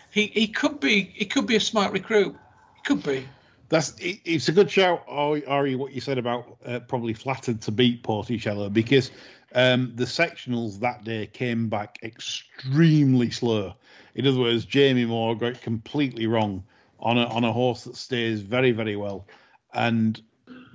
he 0.09 0.27
he 0.27 0.47
could 0.47 0.79
be 0.79 1.11
he 1.13 1.25
could 1.25 1.47
be 1.47 1.57
a 1.57 1.59
smart 1.61 1.91
recruit 1.91 2.35
he 2.75 2.81
could 2.83 3.03
be 3.03 3.27
that's 3.69 3.93
it's 3.99 4.47
a 4.47 4.53
good 4.53 4.71
shout, 4.71 5.03
Ari. 5.09 5.75
What 5.75 5.91
you 5.91 5.99
said 5.99 6.17
about 6.17 6.57
uh, 6.65 6.79
probably 6.79 7.13
flattered 7.13 7.61
to 7.63 7.71
beat 7.71 8.01
Porticello 8.01 8.71
because 8.71 9.11
um, 9.53 9.93
the 9.95 10.05
sectionals 10.05 10.79
that 10.79 11.03
day 11.03 11.27
came 11.27 11.69
back 11.69 11.99
extremely 12.03 13.31
slow. 13.31 13.75
In 14.15 14.27
other 14.27 14.39
words, 14.39 14.65
Jamie 14.65 15.05
Moore 15.05 15.35
got 15.35 15.61
completely 15.61 16.27
wrong 16.27 16.63
on 16.99 17.17
a 17.17 17.25
on 17.25 17.43
a 17.43 17.53
horse 17.53 17.83
that 17.83 17.95
stays 17.95 18.41
very 18.41 18.71
very 18.71 18.95
well, 18.95 19.27
and 19.73 20.21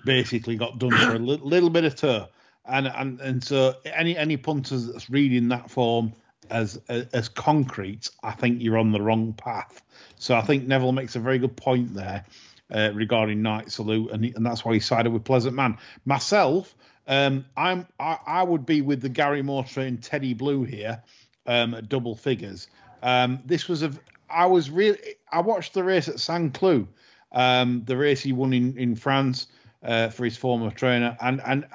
basically 0.05 0.57
got 0.57 0.79
done 0.79 0.93
for 0.93 1.15
a 1.15 1.19
li- 1.19 1.41
little 1.43 1.71
bit 1.71 1.85
of 1.85 1.95
tour. 1.95 2.29
And 2.65 2.87
and 2.87 3.21
and 3.21 3.45
so 3.45 3.75
any 3.85 4.17
any 4.17 4.37
punters 4.37 4.87
that's 4.87 5.11
reading 5.11 5.49
that 5.49 5.71
form 5.71 6.13
as 6.51 6.81
as 6.89 7.29
concrete, 7.29 8.11
I 8.23 8.33
think 8.33 8.63
you're 8.63 8.79
on 8.79 8.93
the 8.93 9.03
wrong 9.03 9.33
path. 9.33 9.83
So 10.17 10.37
I 10.37 10.43
think 10.43 10.67
Neville 10.67 10.93
makes 10.93 11.17
a 11.17 11.21
very 11.21 11.39
good 11.39 11.57
point 11.57 11.95
there 11.95 12.25
uh, 12.73 12.91
regarding 12.95 13.43
Night 13.43 13.71
Salute, 13.71 14.11
and, 14.13 14.25
and 14.25 14.47
that's 14.47 14.65
why 14.65 14.75
he 14.75 14.81
sided 14.81 15.13
with 15.13 15.25
Pleasant 15.25 15.55
Man. 15.55 15.79
Myself, 16.05 16.75
um, 17.07 17.45
I'm 17.57 17.87
I, 17.99 18.19
I, 18.27 18.43
would 18.43 18.65
be 18.65 18.81
with 18.81 19.01
the 19.01 19.09
Gary 19.09 19.43
Moore 19.43 19.65
train 19.65 19.99
Teddy 19.99 20.35
Blue 20.35 20.65
here 20.65 21.03
um, 21.47 21.75
at 21.75 21.89
double 21.89 22.15
figures. 22.15 22.69
Um, 23.03 23.41
this 23.45 23.69
was 23.69 23.83
a 23.83 23.93
I 24.31 24.47
was 24.47 24.71
really 24.71 24.99
I 25.33 25.41
watched 25.41 25.75
the 25.75 25.85
race 25.85 26.09
at 26.09 26.21
Saint 26.21 26.55
Cloud, 26.55 26.87
um, 27.33 27.83
the 27.87 27.97
race 27.97 28.23
he 28.23 28.33
won 28.33 28.53
in 28.53 28.77
in 28.79 28.95
France 28.95 29.49
uh, 29.83 30.09
for 30.09 30.25
his 30.25 30.37
former 30.37 30.71
trainer, 30.71 31.17
and 31.21 31.41
and 31.45 31.67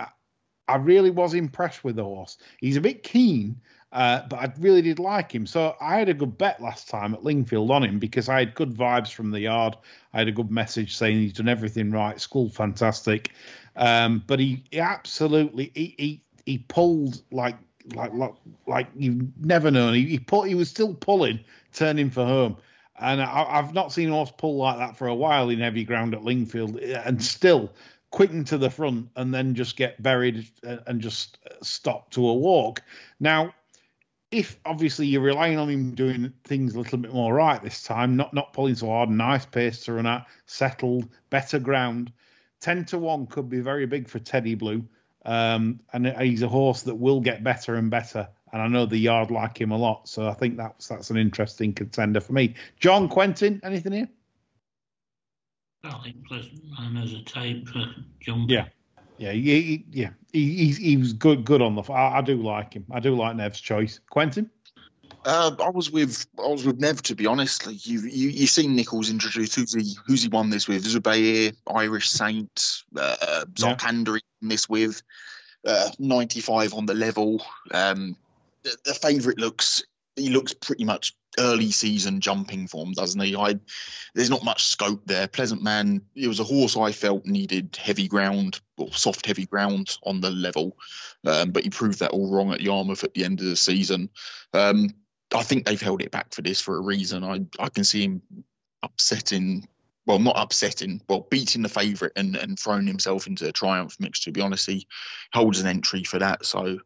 I 0.67 0.75
really 0.75 1.11
was 1.11 1.33
impressed 1.33 1.83
with 1.83 1.95
the 1.95 2.03
horse. 2.03 2.37
He's 2.59 2.75
a 2.75 2.81
bit 2.81 3.03
keen, 3.03 3.59
uh, 3.93 4.23
but 4.29 4.39
I 4.39 4.51
really 4.59 4.81
did 4.81 4.99
like 4.99 5.31
him. 5.31 5.45
So 5.45 5.75
I 5.79 5.97
had 5.97 6.09
a 6.09 6.13
good 6.13 6.37
bet 6.37 6.61
last 6.61 6.89
time 6.89 7.13
at 7.13 7.23
Lingfield 7.23 7.71
on 7.71 7.83
him 7.83 7.99
because 7.99 8.27
I 8.27 8.39
had 8.39 8.53
good 8.53 8.73
vibes 8.73 9.11
from 9.11 9.31
the 9.31 9.39
yard. 9.39 9.77
I 10.13 10.19
had 10.19 10.27
a 10.27 10.33
good 10.33 10.51
message 10.51 10.95
saying 10.97 11.17
he's 11.17 11.33
done 11.33 11.47
everything 11.47 11.91
right, 11.91 12.19
school 12.19 12.49
fantastic. 12.49 13.31
Um, 13.77 14.23
but 14.25 14.39
he, 14.39 14.63
he 14.71 14.79
absolutely 14.79 15.71
he, 15.73 15.95
he, 15.97 16.21
he 16.45 16.57
pulled 16.57 17.21
like 17.31 17.57
like 17.93 18.13
like 18.13 18.33
like 18.65 18.87
you've 18.95 19.37
never 19.39 19.71
known. 19.71 19.93
He 19.93 20.05
he, 20.05 20.19
pull, 20.19 20.43
he 20.43 20.55
was 20.55 20.69
still 20.69 20.93
pulling, 20.93 21.39
turning 21.73 22.09
for 22.09 22.25
home. 22.25 22.57
And 22.99 23.21
I, 23.21 23.61
have 23.61 23.75
not 23.75 23.93
seen 23.93 24.09
horse 24.09 24.33
pull 24.35 24.57
like 24.57 24.79
that 24.79 24.97
for 24.97 25.07
a 25.07 25.13
while 25.13 25.49
in 25.49 25.59
heavy 25.59 25.83
ground 25.83 26.15
at 26.15 26.23
Lingfield, 26.23 26.81
and 27.05 27.23
still 27.23 27.71
quicken 28.09 28.43
to 28.45 28.57
the 28.57 28.71
front 28.71 29.09
and 29.15 29.31
then 29.31 29.53
just 29.53 29.75
get 29.75 30.01
buried 30.01 30.47
and 30.63 30.99
just 30.99 31.37
stop 31.61 32.09
to 32.11 32.27
a 32.27 32.33
walk. 32.33 32.81
Now, 33.19 33.53
if 34.31 34.59
obviously 34.65 35.05
you're 35.05 35.21
relying 35.21 35.59
on 35.59 35.69
him 35.69 35.93
doing 35.93 36.33
things 36.43 36.73
a 36.73 36.79
little 36.79 36.97
bit 36.97 37.13
more 37.13 37.33
right 37.33 37.61
this 37.61 37.83
time, 37.83 38.15
not 38.15 38.33
not 38.33 38.53
pulling 38.53 38.75
so 38.75 38.87
hard, 38.87 39.09
nice 39.09 39.45
pace 39.45 39.83
to 39.85 39.93
run 39.93 40.07
at, 40.07 40.25
settled, 40.47 41.07
better 41.29 41.59
ground, 41.59 42.11
ten 42.59 42.85
to 42.85 42.97
one 42.97 43.27
could 43.27 43.49
be 43.49 43.59
very 43.59 43.85
big 43.85 44.07
for 44.07 44.19
Teddy 44.19 44.55
Blue. 44.55 44.87
Um, 45.25 45.81
and 45.91 46.07
he's 46.21 46.41
a 46.41 46.47
horse 46.47 46.83
that 46.83 46.95
will 46.95 47.19
get 47.19 47.43
better 47.43 47.75
and 47.75 47.91
better. 47.91 48.29
And 48.53 48.61
I 48.61 48.67
know 48.67 48.85
the 48.85 48.97
yard 48.97 49.29
like 49.29 49.59
him 49.59 49.71
a 49.71 49.77
lot, 49.77 50.07
so 50.07 50.27
I 50.27 50.33
think 50.33 50.55
that's 50.55 50.87
that's 50.87 51.09
an 51.09 51.17
interesting 51.17 51.73
contender 51.73 52.21
for 52.21 52.31
me. 52.31 52.55
John 52.79 53.09
Quentin, 53.09 53.59
anything 53.63 53.91
here? 53.91 54.09
I 55.83 55.99
think 56.03 56.25
Pleasant 56.25 56.61
Man 56.79 56.97
as 56.97 57.13
a 57.13 57.21
type 57.23 57.67
for 57.67 57.85
jump. 58.21 58.49
Yeah, 58.49 58.67
yeah, 59.17 59.31
he, 59.31 59.41
he 59.41 59.85
yeah, 59.91 60.09
he, 60.31 60.71
he, 60.71 60.97
was 60.97 61.11
good 61.13 61.43
good 61.43 61.61
on 61.61 61.75
the. 61.75 61.83
I, 61.91 62.19
I 62.19 62.21
do 62.21 62.41
like 62.41 62.73
him. 62.73 62.85
I 62.89 62.99
do 62.99 63.15
like 63.15 63.35
Nev's 63.35 63.59
choice. 63.59 63.99
Quentin. 64.09 64.49
Uh, 65.27 65.53
I 65.61 65.69
was 65.71 65.91
with 65.91 66.25
I 66.39 66.47
was 66.47 66.65
with 66.65 66.79
Nev 66.79 67.01
to 67.03 67.15
be 67.15 67.25
honest. 67.25 67.67
Like 67.67 67.85
you 67.85 67.99
you 67.99 68.29
you've 68.29 68.49
seen 68.49 68.77
Nicholls 68.77 69.09
introduced. 69.09 69.55
Who's 69.55 69.73
he 69.73 69.97
who's 70.05 70.23
he 70.23 70.29
won 70.29 70.49
this 70.49 70.69
with? 70.69 70.85
Zubair, 70.85 71.53
Irish 71.67 72.09
Saint, 72.09 72.83
uh, 72.95 73.43
Zarkandar 73.53 74.15
yeah. 74.15 74.49
this 74.49 74.69
with. 74.69 75.03
Uh, 75.67 75.89
95 75.99 76.75
on 76.75 76.85
the 76.85 76.93
level. 76.93 77.43
Um, 77.73 78.15
the, 78.63 78.77
the 78.85 78.93
favourite 78.93 79.37
looks 79.37 79.83
he 80.15 80.29
looks 80.29 80.53
pretty 80.53 80.85
much 80.85 81.13
early 81.37 81.71
season 81.71 82.21
jumping 82.21 82.67
form, 82.67 82.93
doesn't 82.93 83.19
he? 83.19 83.35
I 83.35 83.59
there's 84.15 84.29
not 84.29 84.45
much 84.45 84.65
scope 84.65 85.01
there. 85.07 85.27
Pleasant 85.27 85.61
Man, 85.61 86.03
it 86.15 86.29
was 86.29 86.39
a 86.39 86.45
horse 86.45 86.77
I 86.77 86.93
felt 86.93 87.25
needed 87.25 87.77
heavy 87.77 88.07
ground 88.07 88.61
or 88.77 88.93
soft 88.93 89.25
heavy 89.25 89.45
ground 89.45 89.97
on 90.03 90.21
the 90.21 90.31
level, 90.31 90.77
um, 91.25 91.51
but 91.51 91.63
he 91.63 91.69
proved 91.69 91.99
that 91.99 92.11
all 92.11 92.31
wrong 92.31 92.53
at 92.53 92.61
Yarmouth 92.61 93.03
at 93.03 93.13
the 93.13 93.25
end 93.25 93.41
of 93.41 93.47
the 93.47 93.57
season. 93.57 94.09
Um, 94.53 94.93
I 95.33 95.43
think 95.43 95.65
they've 95.65 95.81
held 95.81 96.01
it 96.01 96.11
back 96.11 96.33
for 96.33 96.41
this 96.41 96.61
for 96.61 96.77
a 96.77 96.81
reason. 96.81 97.23
I 97.23 97.45
I 97.59 97.69
can 97.69 97.83
see 97.83 98.03
him 98.03 98.21
upsetting. 98.83 99.67
Well, 100.05 100.19
not 100.19 100.39
upsetting, 100.39 101.01
well, 101.09 101.27
beating 101.29 101.63
the 101.63 101.67
favourite 101.67 102.13
and, 102.15 102.37
and 102.37 102.57
throwing 102.57 102.87
himself 102.87 103.27
into 103.27 103.45
a 103.45 103.51
triumph 103.51 103.97
mix. 103.99 104.21
To 104.21 104.31
be 104.31 104.39
honest, 104.39 104.65
he 104.65 104.87
holds 105.33 105.59
an 105.59 105.67
entry 105.67 106.05
for 106.05 106.17
that. 106.19 106.45
So, 106.45 106.79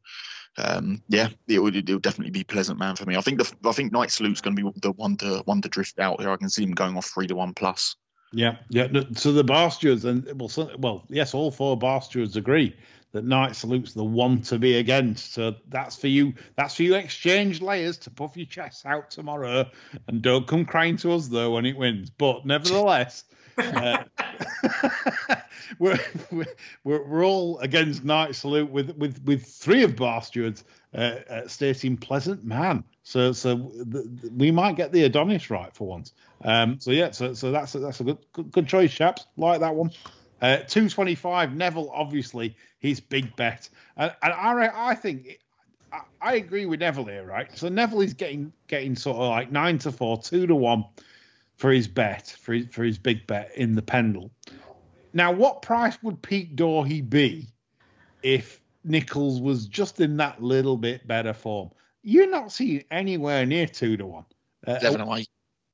um, 0.57 1.03
yeah, 1.07 1.27
it 1.47 1.59
would, 1.59 1.75
it 1.75 1.87
would 1.87 2.01
definitely 2.01 2.31
be 2.31 2.43
Pleasant 2.43 2.79
Man 2.79 2.95
for 2.95 3.05
me. 3.05 3.15
I 3.15 3.21
think 3.21 3.37
the 3.37 3.69
I 3.69 3.73
think 3.73 3.91
Night 3.91 4.09
Salute's 4.09 4.41
going 4.41 4.55
to 4.55 4.63
be 4.63 4.79
the 4.81 4.91
one 4.93 5.17
to 5.17 5.43
one 5.45 5.61
to 5.61 5.69
drift 5.69 5.99
out 5.99 6.19
here. 6.19 6.31
I 6.31 6.37
can 6.37 6.49
see 6.49 6.63
him 6.63 6.71
going 6.71 6.97
off 6.97 7.11
three 7.13 7.27
to 7.27 7.35
one 7.35 7.53
plus. 7.53 7.95
Yeah, 8.33 8.57
yeah. 8.69 8.87
So 9.13 9.33
the 9.33 9.43
bar 9.43 9.71
stewards 9.71 10.05
and 10.05 10.39
well, 10.39 10.49
so, 10.49 10.71
well, 10.77 11.03
yes, 11.09 11.33
all 11.33 11.51
four 11.51 11.77
bar 11.77 12.01
stewards 12.01 12.37
agree 12.37 12.75
that 13.11 13.25
Night 13.25 13.55
Salute's 13.55 13.93
the 13.93 14.03
one 14.03 14.41
to 14.43 14.57
be 14.57 14.77
against. 14.77 15.33
So 15.33 15.55
that's 15.67 15.97
for 15.97 16.07
you. 16.07 16.33
That's 16.55 16.75
for 16.75 16.83
you. 16.83 16.95
Exchange 16.95 17.61
layers 17.61 17.97
to 17.99 18.09
puff 18.09 18.37
your 18.37 18.45
chest 18.45 18.85
out 18.85 19.11
tomorrow, 19.11 19.69
and 20.07 20.21
don't 20.21 20.47
come 20.47 20.65
crying 20.65 20.97
to 20.97 21.13
us 21.13 21.27
though 21.27 21.51
when 21.51 21.65
it 21.65 21.77
wins. 21.77 22.09
But 22.09 22.45
nevertheless. 22.45 23.25
uh, 23.57 24.03
we're, 25.79 25.99
we're, 26.31 26.45
we're 26.85 27.25
all 27.25 27.59
against 27.59 28.03
Night 28.05 28.33
Salute 28.33 28.71
with 28.71 28.95
with 28.95 29.21
with 29.25 29.45
three 29.45 29.83
of 29.83 29.97
Bar 29.97 30.21
Stewards 30.21 30.63
uh, 30.93 31.47
stating 31.47 31.97
pleasant 31.97 32.43
man. 32.43 32.83
So 33.03 33.31
so 33.31 33.71
the, 33.77 34.03
the, 34.03 34.31
we 34.35 34.51
might 34.51 34.75
get 34.75 34.91
the 34.91 35.03
Adonis 35.03 35.49
right 35.49 35.73
for 35.73 35.87
once. 35.87 36.13
Um, 36.43 36.79
so 36.79 36.91
yeah, 36.91 37.11
so 37.11 37.33
so 37.33 37.51
that's 37.51 37.75
a, 37.75 37.79
that's 37.79 37.99
a 37.99 38.03
good, 38.03 38.17
good, 38.33 38.51
good 38.51 38.67
choice, 38.67 38.93
chaps. 38.93 39.25
Like 39.37 39.59
that 39.61 39.75
one. 39.75 39.91
Uh, 40.41 40.57
225 40.57 41.55
Neville, 41.55 41.91
obviously 41.93 42.57
his 42.79 42.99
big 42.99 43.35
bet, 43.35 43.69
and, 43.95 44.11
and 44.23 44.33
I 44.33 44.89
I 44.89 44.95
think 44.95 45.37
I, 45.93 45.99
I 46.19 46.33
agree 46.35 46.65
with 46.65 46.79
Neville 46.79 47.05
here, 47.05 47.25
right? 47.25 47.47
So 47.55 47.69
Neville 47.69 48.01
is 48.01 48.15
getting 48.15 48.51
getting 48.67 48.95
sort 48.95 49.17
of 49.17 49.29
like 49.29 49.51
nine 49.51 49.77
to 49.79 49.91
four, 49.91 50.17
two 50.19 50.47
to 50.47 50.55
one 50.55 50.85
for 51.57 51.71
his 51.71 51.87
bet, 51.87 52.35
for 52.39 52.53
his, 52.53 52.67
for 52.67 52.83
his 52.83 52.97
big 52.97 53.27
bet 53.27 53.51
in 53.55 53.75
the 53.75 53.83
Pendil. 53.83 54.31
Now, 55.13 55.31
what 55.31 55.61
price 55.61 56.01
would 56.01 56.21
Pic 56.21 56.55
D'Orhy 56.55 57.07
be 57.07 57.47
if 58.23 58.60
Nicholls 58.83 59.39
was 59.41 59.67
just 59.67 59.99
in 59.99 60.17
that 60.17 60.41
little 60.41 60.77
bit 60.77 61.07
better 61.07 61.33
form? 61.33 61.71
You're 62.03 62.29
not 62.29 62.51
seeing 62.51 62.83
anywhere 62.89 63.45
near 63.45 63.67
two 63.67 63.97
to 63.97 64.05
one. 64.05 64.25
Uh, 64.65 64.79
Definitely. 64.79 65.27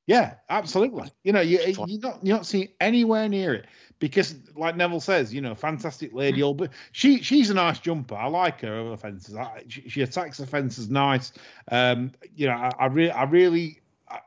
Yeah, 0.07 0.35
absolutely. 0.49 1.11
You 1.23 1.33
know, 1.33 1.41
you, 1.41 1.59
you're 1.59 1.99
not 1.99 2.25
you're 2.25 2.37
not 2.37 2.45
seeing 2.45 2.69
anywhere 2.79 3.27
near 3.27 3.53
it 3.53 3.65
because, 3.99 4.35
like 4.55 4.77
Neville 4.77 5.01
says, 5.01 5.33
you 5.33 5.41
know, 5.41 5.53
fantastic 5.53 6.13
lady. 6.13 6.41
All 6.41 6.53
but 6.53 6.71
she 6.93 7.21
she's 7.21 7.49
a 7.49 7.53
nice 7.53 7.79
jumper. 7.79 8.15
I 8.15 8.27
like 8.27 8.61
her 8.61 8.73
over 8.73 8.95
fences. 8.95 9.35
I, 9.35 9.63
she, 9.67 9.89
she, 9.89 10.01
attacks 10.01 10.37
the 10.37 10.47
fences 10.47 10.89
nice. 10.89 11.33
Um, 11.69 12.13
you 12.35 12.47
know, 12.47 12.53
I, 12.53 12.71
I 12.79 12.85
really 12.85 13.11
I 13.11 13.23
really 13.23 13.81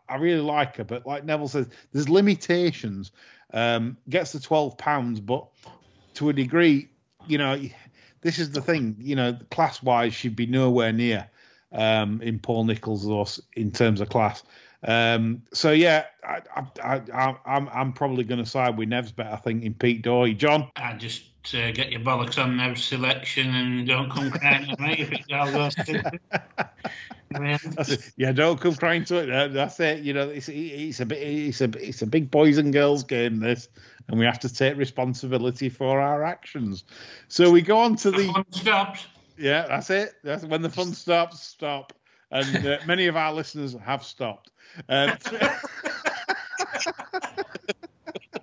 I, 0.08 0.16
really 0.16 0.42
like 0.42 0.76
her, 0.76 0.84
but 0.84 1.06
like 1.06 1.24
Neville 1.24 1.48
says, 1.48 1.68
there's 1.92 2.08
limitations. 2.08 3.12
Um, 3.52 3.96
gets 4.08 4.32
the 4.32 4.40
twelve 4.40 4.76
pounds, 4.76 5.18
but 5.18 5.48
to 6.14 6.28
a 6.28 6.32
degree, 6.32 6.88
you 7.26 7.38
know, 7.38 7.58
this 8.22 8.38
is 8.38 8.50
the 8.50 8.60
thing. 8.60 8.96
You 8.98 9.16
know, 9.16 9.38
class 9.50 9.82
wise, 9.82 10.14
she'd 10.14 10.36
be 10.36 10.46
nowhere 10.46 10.92
near 10.92 11.28
um, 11.72 12.20
in 12.22 12.38
Paul 12.38 12.64
Nicholls' 12.64 13.06
or 13.06 13.26
in 13.54 13.70
terms 13.70 14.00
of 14.00 14.08
class. 14.08 14.42
Um, 14.82 15.42
so 15.52 15.72
yeah, 15.72 16.06
I, 16.24 16.40
I, 16.82 17.02
I, 17.12 17.36
I'm 17.44 17.68
I'm 17.68 17.92
probably 17.92 18.24
going 18.24 18.42
to 18.42 18.48
side 18.48 18.78
with 18.78 18.88
Nev's 18.88 19.12
bet. 19.12 19.32
I 19.32 19.36
think 19.36 19.62
in 19.62 19.74
Pic 19.74 20.02
D'Orhy. 20.02 20.36
John, 20.36 20.70
I 20.76 20.94
just 20.94 21.24
uh, 21.54 21.70
get 21.72 21.90
your 21.90 22.00
bollocks 22.00 22.42
on 22.42 22.56
Nev's 22.56 22.82
selection 22.84 23.54
and 23.54 23.86
don't 23.86 24.10
come 24.10 24.30
crying 24.30 24.70
at 24.70 24.80
me 24.80 24.96
if 24.98 25.12
it 25.12 25.32
all 25.32 25.50
goes. 25.52 25.74
Yeah, 28.16 28.32
don't 28.32 28.60
come 28.60 28.74
crying 28.74 29.04
to 29.04 29.18
it. 29.18 29.52
That's 29.52 29.78
it. 29.80 30.02
You 30.02 30.12
know, 30.12 30.28
it's 30.28 30.48
it's 30.48 30.98
a 31.00 31.06
bit 31.06 31.18
it's 31.18 31.60
a 31.60 31.70
it's 31.78 32.02
a 32.02 32.06
big 32.06 32.30
boys 32.30 32.58
and 32.58 32.72
girls 32.72 33.04
game 33.04 33.38
this, 33.38 33.68
and 34.08 34.18
we 34.18 34.24
have 34.24 34.40
to 34.40 34.52
take 34.52 34.76
responsibility 34.76 35.68
for 35.68 36.00
our 36.00 36.24
actions. 36.24 36.84
So 37.28 37.50
we 37.50 37.62
go 37.62 37.78
on 37.78 37.94
to 37.96 38.10
the 38.10 38.26
Fun 38.32 38.44
stops. 38.50 39.06
yeah, 39.38 39.66
that's 39.68 39.90
it. 39.90 40.14
That's 40.24 40.44
when 40.44 40.62
the 40.62 40.70
fun 40.70 40.92
stops. 40.92 41.40
Stop, 41.40 41.92
and 42.32 42.66
uh, 42.66 42.78
many 42.86 43.06
of 43.06 43.16
our 43.16 43.32
listeners 43.32 43.76
have 43.84 44.02
stopped. 44.04 44.50
Um, 44.88 45.16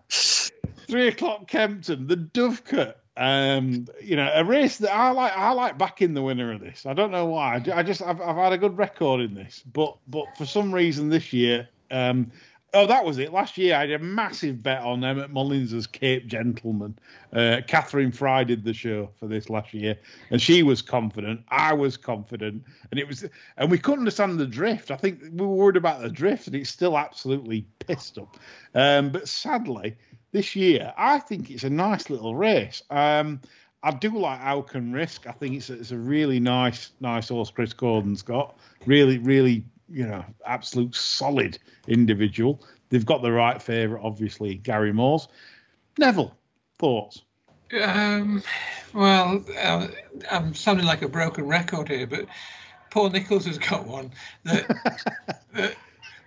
three 0.09 1.07
o'clock 1.09 1.47
Kempton, 1.47 2.07
the 2.07 2.15
Dovecote. 2.15 2.95
Um, 3.17 3.87
you 3.99 4.15
know, 4.15 4.31
a 4.31 4.43
race 4.43 4.77
that 4.77 4.93
I 4.93 5.09
like. 5.09 5.35
I 5.35 5.51
like 5.51 5.77
backing 5.77 6.13
the 6.13 6.21
winner 6.21 6.53
of 6.53 6.61
this. 6.61 6.85
I 6.85 6.93
don't 6.93 7.09
know 7.09 7.25
why. 7.25 7.55
I 7.73 7.81
just 7.81 8.01
I've, 8.01 8.21
I've 8.21 8.35
had 8.35 8.53
a 8.53 8.59
good 8.59 8.77
record 8.77 9.21
in 9.21 9.33
this, 9.33 9.63
but 9.73 9.97
but 10.07 10.25
for 10.37 10.45
some 10.45 10.71
reason 10.71 11.09
this 11.09 11.33
year, 11.33 11.67
um, 11.89 12.31
oh 12.75 12.85
that 12.85 13.03
was 13.03 13.17
it. 13.17 13.33
Last 13.33 13.57
year 13.57 13.75
I 13.75 13.81
had 13.81 13.91
a 13.91 13.99
massive 13.99 14.61
bet 14.61 14.83
on 14.83 15.03
Emmett 15.03 15.31
Mullins 15.31 15.73
as 15.73 15.87
Cape 15.87 16.27
Gentleman. 16.27 16.99
Uh, 17.33 17.61
Catherine 17.67 18.11
Fry 18.11 18.43
did 18.43 18.63
the 18.63 18.73
show 18.73 19.09
for 19.19 19.27
this 19.27 19.49
last 19.49 19.73
year, 19.73 19.97
and 20.29 20.39
she 20.39 20.61
was 20.61 20.83
confident. 20.83 21.41
I 21.49 21.73
was 21.73 21.97
confident, 21.97 22.63
and 22.91 22.99
it 22.99 23.07
was, 23.07 23.25
and 23.57 23.71
we 23.71 23.79
couldn't 23.79 24.01
understand 24.01 24.39
the 24.39 24.45
drift. 24.45 24.91
I 24.91 24.95
think 24.95 25.23
we 25.23 25.43
were 25.43 25.47
worried 25.47 25.77
about 25.77 26.01
the 26.01 26.09
drift, 26.09 26.45
and 26.45 26.55
it's 26.55 26.69
still 26.69 26.95
absolutely 26.95 27.65
pissed 27.79 28.19
up. 28.19 28.37
Um, 28.75 29.09
but 29.09 29.27
sadly, 29.27 29.97
this 30.37 30.55
year 30.55 30.93
I 30.95 31.17
think 31.17 31.49
it's 31.49 31.63
a 31.63 31.69
nice 31.69 32.11
little 32.11 32.35
race. 32.35 32.83
Um, 32.91 33.41
I 33.81 33.91
do 33.91 34.17
like 34.17 34.39
Aucunrisque. 34.39 35.25
I 35.25 35.31
think 35.31 35.55
it's 35.55 35.69
a, 35.71 35.73
it's 35.73 35.91
a 35.91 35.97
really 35.97 36.39
nice, 36.39 36.91
nice 36.99 37.29
horse 37.29 37.49
Chris 37.49 37.73
Gordon's 37.73 38.21
got. 38.21 38.55
Really, 38.85 39.17
really, 39.17 39.63
you 39.89 40.05
know, 40.05 40.23
absolute 40.45 40.93
solid 40.93 41.57
individual. 41.87 42.63
They've 42.89 43.05
got 43.05 43.23
the 43.23 43.31
right 43.31 43.59
favourite, 43.61 44.03
obviously, 44.03 44.55
Gary 44.55 44.93
Moore's. 44.93 45.27
Neville, 45.97 46.35
thoughts? 46.77 47.23
Um, 47.81 48.43
well, 48.93 49.43
uh, 49.59 49.87
I'm 50.29 50.53
sounding 50.53 50.85
like 50.85 51.01
a 51.01 51.09
broken 51.09 51.47
record 51.47 51.89
here, 51.89 52.05
but 52.05 52.27
Paul 52.91 53.09
Nicholls 53.09 53.45
has 53.45 53.57
got 53.57 53.87
one 53.87 54.11
that, 54.43 54.67
that 55.53 55.75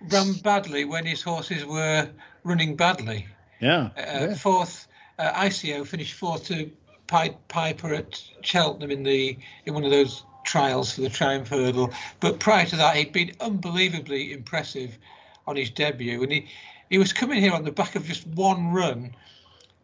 ran 0.09 0.33
badly 0.43 0.83
when 0.83 1.05
his 1.05 1.21
horses 1.21 1.65
were 1.65 2.09
running 2.43 2.75
badly. 2.75 3.27
Yeah. 3.61 3.89
Uh, 3.95 4.35
Fourth, 4.35 4.87
uh, 5.19 5.31
ICO 5.33 5.85
finished 5.85 6.15
fourth 6.15 6.45
to 6.47 6.71
Pi- 7.07 7.37
Piper 7.47 7.93
at 7.93 8.21
Cheltenham 8.41 8.91
in 8.91 9.03
the 9.03 9.37
in 9.65 9.73
one 9.73 9.83
of 9.83 9.91
those 9.91 10.23
trials 10.43 10.93
for 10.93 11.01
the 11.01 11.09
Triumph 11.09 11.49
Hurdle. 11.49 11.91
But 12.19 12.39
prior 12.39 12.65
to 12.65 12.75
that, 12.77 12.95
he'd 12.95 13.13
been 13.13 13.33
unbelievably 13.39 14.33
impressive 14.33 14.97
on 15.45 15.55
his 15.55 15.69
debut, 15.69 16.23
and 16.23 16.31
he 16.31 16.47
he 16.89 16.97
was 16.97 17.13
coming 17.13 17.39
here 17.39 17.53
on 17.53 17.63
the 17.63 17.71
back 17.71 17.95
of 17.95 18.05
just 18.05 18.25
one 18.27 18.71
run 18.71 19.15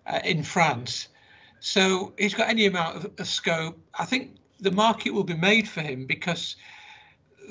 uh, 0.05 0.19
in 0.23 0.43
France. 0.43 1.07
So 1.59 2.13
he's 2.17 2.33
got 2.33 2.49
any 2.49 2.65
amount 2.65 2.97
of, 2.97 3.11
of 3.19 3.27
scope. 3.27 3.77
I 3.97 4.05
think 4.05 4.37
the 4.59 4.71
market 4.71 5.13
will 5.13 5.23
be 5.23 5.35
made 5.35 5.69
for 5.69 5.81
him 5.81 6.05
because 6.05 6.55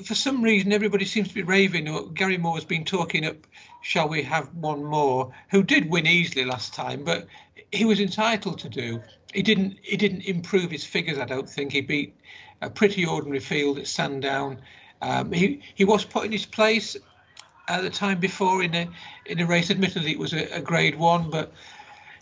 for 0.03 0.15
some 0.15 0.41
reason 0.41 0.71
everybody 0.71 1.05
seems 1.05 1.27
to 1.29 1.33
be 1.33 1.43
raving. 1.43 2.13
Gary 2.13 2.37
Moore 2.37 2.55
has 2.55 2.65
been 2.65 2.85
talking 2.85 3.25
up. 3.25 3.35
Shall 3.81 4.09
we 4.09 4.23
have 4.23 4.53
one 4.53 4.83
more? 4.83 5.33
Who 5.51 5.63
did 5.63 5.89
win 5.89 6.07
easily 6.07 6.45
last 6.45 6.73
time, 6.73 7.03
but 7.03 7.27
he 7.71 7.85
was 7.85 7.99
entitled 7.99 8.59
to 8.59 8.69
do. 8.69 9.01
He 9.33 9.41
didn't. 9.41 9.77
He 9.81 9.97
didn't 9.97 10.21
improve 10.21 10.71
his 10.71 10.85
figures. 10.85 11.17
I 11.17 11.25
don't 11.25 11.49
think 11.49 11.71
he 11.71 11.81
beat 11.81 12.15
a 12.61 12.69
pretty 12.69 13.05
ordinary 13.05 13.39
field 13.39 13.77
at 13.77 13.87
Sandown. 13.87 14.59
Um, 15.01 15.31
he 15.31 15.61
he 15.75 15.85
was 15.85 16.05
put 16.05 16.25
in 16.25 16.31
his 16.31 16.45
place 16.45 16.95
at 17.67 17.81
the 17.81 17.89
time 17.89 18.19
before 18.19 18.63
in 18.63 18.73
a 18.73 18.89
in 19.25 19.39
a 19.39 19.45
race. 19.45 19.69
Admittedly, 19.69 20.11
it 20.11 20.19
was 20.19 20.33
a, 20.33 20.55
a 20.55 20.61
Grade 20.61 20.97
One, 20.97 21.29
but 21.29 21.51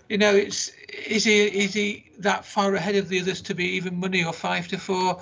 you 0.09 0.17
know, 0.17 0.33
it's 0.33 0.71
is 1.07 1.23
he 1.23 1.43
is 1.43 1.73
he 1.73 2.05
that 2.19 2.45
far 2.45 2.73
ahead 2.75 2.95
of 2.95 3.09
the 3.09 3.21
others 3.21 3.41
to 3.43 3.55
be 3.55 3.75
even 3.75 3.99
money 3.99 4.23
or 4.23 4.33
five 4.33 4.67
to 4.69 4.77
four? 4.77 5.21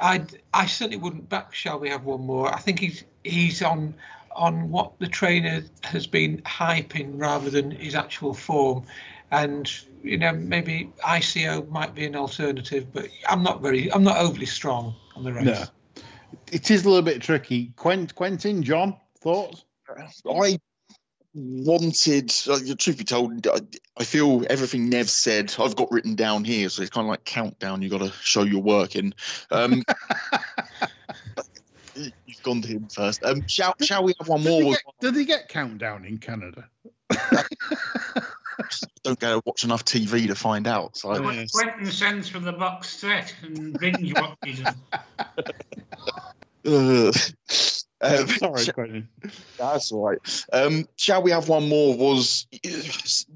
I 0.00 0.24
I 0.54 0.66
certainly 0.66 0.96
wouldn't 0.96 1.28
back. 1.28 1.54
Shall 1.54 1.78
we 1.78 1.90
have 1.90 2.04
one 2.04 2.22
more? 2.22 2.52
I 2.52 2.58
think 2.58 2.80
he's 2.80 3.04
he's 3.24 3.62
on 3.62 3.94
on 4.34 4.70
what 4.70 4.98
the 4.98 5.08
trainer 5.08 5.62
has 5.82 6.06
been 6.06 6.40
hyping 6.42 7.20
rather 7.20 7.50
than 7.50 7.70
his 7.70 7.94
actual 7.94 8.32
form, 8.32 8.84
and 9.30 9.70
you 10.02 10.16
know 10.16 10.32
maybe 10.32 10.92
ICO 11.04 11.68
might 11.68 11.94
be 11.94 12.06
an 12.06 12.16
alternative, 12.16 12.86
but 12.92 13.08
I'm 13.28 13.42
not 13.42 13.60
very 13.60 13.92
I'm 13.92 14.04
not 14.04 14.18
overly 14.18 14.46
strong 14.46 14.94
on 15.16 15.24
the 15.24 15.32
race. 15.32 15.44
No. 15.44 15.64
It 16.52 16.70
is 16.70 16.84
a 16.84 16.88
little 16.88 17.04
bit 17.04 17.20
tricky. 17.22 17.72
Quentin, 17.76 18.62
John, 18.62 18.96
thoughts? 19.20 19.64
I 19.88 20.58
wanted, 21.34 22.32
uh, 22.48 22.58
the 22.58 22.76
truth 22.76 22.98
be 22.98 23.04
told, 23.04 23.46
I, 23.46 23.60
I 23.96 24.04
feel 24.04 24.44
everything 24.48 24.88
Nev 24.88 25.08
said 25.08 25.54
I've 25.58 25.76
got 25.76 25.92
written 25.92 26.14
down 26.14 26.44
here, 26.44 26.68
so 26.68 26.82
it's 26.82 26.90
kind 26.90 27.06
of 27.06 27.10
like 27.10 27.24
countdown. 27.24 27.82
You've 27.82 27.92
got 27.92 28.02
to 28.02 28.12
show 28.20 28.42
your 28.42 28.62
work 28.62 28.96
in. 28.96 29.14
Um, 29.50 29.82
you've 31.94 32.42
gone 32.42 32.62
to 32.62 32.68
him 32.68 32.88
first. 32.88 33.24
Um, 33.24 33.46
shall 33.46 33.74
Shall 33.80 34.04
we 34.04 34.14
have 34.18 34.28
one 34.28 34.42
more? 34.42 34.60
they, 34.60 34.66
Was- 34.68 34.76
get, 34.76 34.84
did 35.00 35.14
they 35.14 35.24
get 35.24 35.48
countdown 35.48 36.04
in 36.04 36.18
Canada? 36.18 36.68
don't 39.02 39.18
go 39.18 39.40
to 39.40 39.42
watch 39.44 39.64
enough 39.64 39.84
TV 39.84 40.26
to 40.28 40.34
find 40.34 40.66
out. 40.66 40.96
So 40.96 41.30
Yes. 41.30 41.50
Quentin 41.52 41.86
sends 41.86 42.28
from 42.28 42.44
the 42.44 42.52
box 42.52 42.90
set 42.90 43.34
and 43.42 43.78
binge 43.78 44.14
watches. 44.14 44.60
them. 46.62 47.12
Um, 48.00 48.28
Sorry, 48.28 48.66
Quentin. 48.66 49.08
That's 49.58 49.92
all 49.92 50.08
right. 50.08 50.44
Um, 50.52 50.88
shall 50.96 51.22
we 51.22 51.30
have 51.32 51.48
one 51.48 51.68
more? 51.68 51.96
Was 51.96 52.46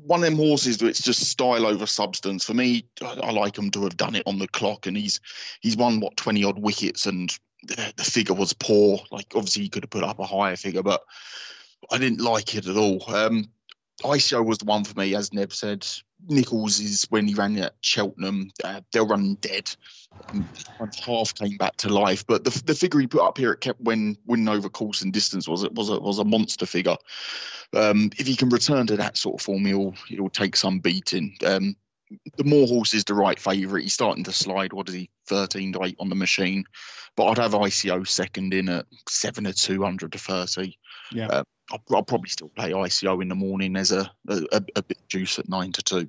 one 0.05 0.21
of 0.21 0.25
them 0.25 0.37
horses 0.37 0.79
that's 0.79 1.03
just 1.03 1.21
style 1.21 1.67
over 1.67 1.87
substance. 1.87 2.45
For 2.45 2.55
me, 2.55 2.87
I, 3.03 3.21
I 3.25 3.31
like 3.33 3.59
him 3.59 3.71
to 3.73 3.85
have 3.85 3.97
done 3.97 4.15
it 4.15 4.25
on 4.27 4.39
the 4.39 4.49
clock, 4.49 4.87
and 4.87 4.97
he's 4.97 5.21
he's 5.61 5.77
won 5.77 6.01
what 6.01 6.17
twenty 6.17 6.45
odd 6.45 6.59
wickets, 6.59 7.07
and 7.07 7.37
the, 7.65 7.93
the 7.97 8.05
figure 8.05 8.35
was 8.35 8.53
poor. 8.53 9.01
Like 9.11 9.33
obviously 9.35 9.65
he 9.65 9.69
could 9.69 9.85
have 9.85 9.91
put 9.91 10.05
up 10.05 10.19
a 10.19 10.27
higher 10.27 10.57
figure, 10.57 10.83
but 10.83 11.03
I 11.91 11.99
didn't 11.99 12.21
like 12.21 12.55
it 12.55 12.67
at 12.67 12.77
all. 12.77 13.05
Um, 13.15 13.51
ICO 14.03 14.45
was 14.45 14.59
the 14.59 14.65
one 14.65 14.85
for 14.85 14.99
me, 14.99 15.15
as 15.15 15.33
Neb 15.33 15.53
said. 15.53 15.87
Nicholls 16.29 16.81
is 16.81 17.07
when 17.11 17.27
he 17.27 17.35
ran 17.35 17.57
at 17.59 17.75
Cheltenham. 17.81 18.51
Uh, 18.63 18.81
they're 18.93 19.05
running 19.05 19.35
dead. 19.37 19.71
Um, 20.29 20.49
half 21.05 21.35
came 21.35 21.57
back 21.57 21.77
to 21.79 21.89
life, 21.89 22.27
but 22.27 22.45
the, 22.45 22.63
the 22.65 22.75
figure 22.75 23.01
he 23.01 23.07
put 23.07 23.23
up 23.23 23.39
here 23.39 23.53
at 23.53 23.61
kept 23.61 23.81
when 23.81 24.17
winning 24.27 24.49
over 24.49 24.69
course 24.69 25.03
and 25.03 25.13
distance 25.13 25.49
was 25.49 25.65
it 25.65 25.75
was 25.75 25.91
a 25.91 25.99
was 25.99 26.19
a 26.19 26.25
monster 26.25 26.67
figure. 26.67 26.97
Um, 27.73 28.11
if 28.19 28.27
he 28.27 28.37
can 28.37 28.51
return 28.51 28.87
to 28.89 28.97
that 28.99 29.17
sort 29.17 29.41
of 29.41 29.45
form, 29.45 29.65
he'll 29.65 29.95
he'll 30.09 30.29
take 30.29 30.57
some 30.57 30.79
beating. 30.79 31.37
Um, 31.45 31.77
the 32.37 32.45
Moore 32.45 32.67
horse 32.67 32.95
is 32.95 33.05
the 33.05 33.15
right 33.15 33.39
favourite. 33.39 33.83
He's 33.83 33.95
starting 33.95 34.25
to 34.25 34.33
slide. 34.33 34.73
What 34.73 34.89
is 34.89 34.95
he? 34.95 35.11
Thirteen 35.27 35.73
to 35.73 35.85
eight 35.85 35.97
on 35.99 36.09
the 36.09 36.15
machine, 36.15 36.65
but 37.17 37.27
I'd 37.27 37.39
have 37.39 37.53
ICO 37.53 38.07
second 38.07 38.55
in 38.55 38.69
at 38.69 38.87
seven 39.09 39.45
to 39.45 39.53
two 39.53 39.83
hundred 39.83 40.13
to 40.13 40.19
thirty. 40.19 40.79
Yeah. 41.15 41.29
Uh, 41.29 41.45
I'll, 41.73 41.83
I'll 41.95 42.03
probably 42.03 42.29
still 42.29 42.49
play 42.51 42.73
ICO 42.73 43.23
in 43.23 43.29
the 43.29 43.35
morning 43.35 43.77
as 43.77 43.91
a 43.93 44.11
a, 44.29 44.43
a, 44.53 44.63
a 44.77 44.83
bit 44.83 44.99
juice 45.09 45.39
at 45.39 45.49
nine 45.49 45.73
to 45.73 45.83
two. 45.83 46.09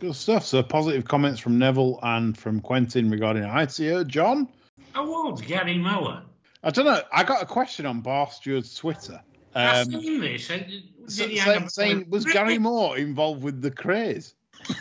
Good 0.00 0.14
stuff. 0.14 0.44
So 0.44 0.62
positive 0.62 1.04
comments 1.04 1.40
from 1.40 1.58
Neville 1.58 1.98
and 2.02 2.36
from 2.36 2.60
Quentin 2.60 3.10
regarding 3.10 3.42
ICO. 3.44 4.06
John? 4.06 4.48
Awards, 4.94 5.40
Gary 5.42 5.78
Mower. 5.78 6.22
I 6.62 6.70
don't 6.70 6.84
know. 6.84 7.00
I 7.12 7.24
got 7.24 7.42
a 7.42 7.46
question 7.46 7.86
on 7.86 8.00
Bar 8.00 8.30
Steward's 8.30 8.74
Twitter. 8.74 9.20
I've 9.54 9.86
Um, 9.86 10.00
seen 10.00 10.20
this. 10.20 10.46
Did 10.48 10.82
sa- 11.06 11.26
he 11.26 11.36
sa- 11.38 11.44
hang 11.44 11.56
about 11.58 11.72
saying, 11.72 12.06
was 12.10 12.24
Gary 12.24 12.58
Moore 12.58 12.96
involved 12.98 13.42
with 13.42 13.60
the 13.62 13.70
Krays? 13.70 14.34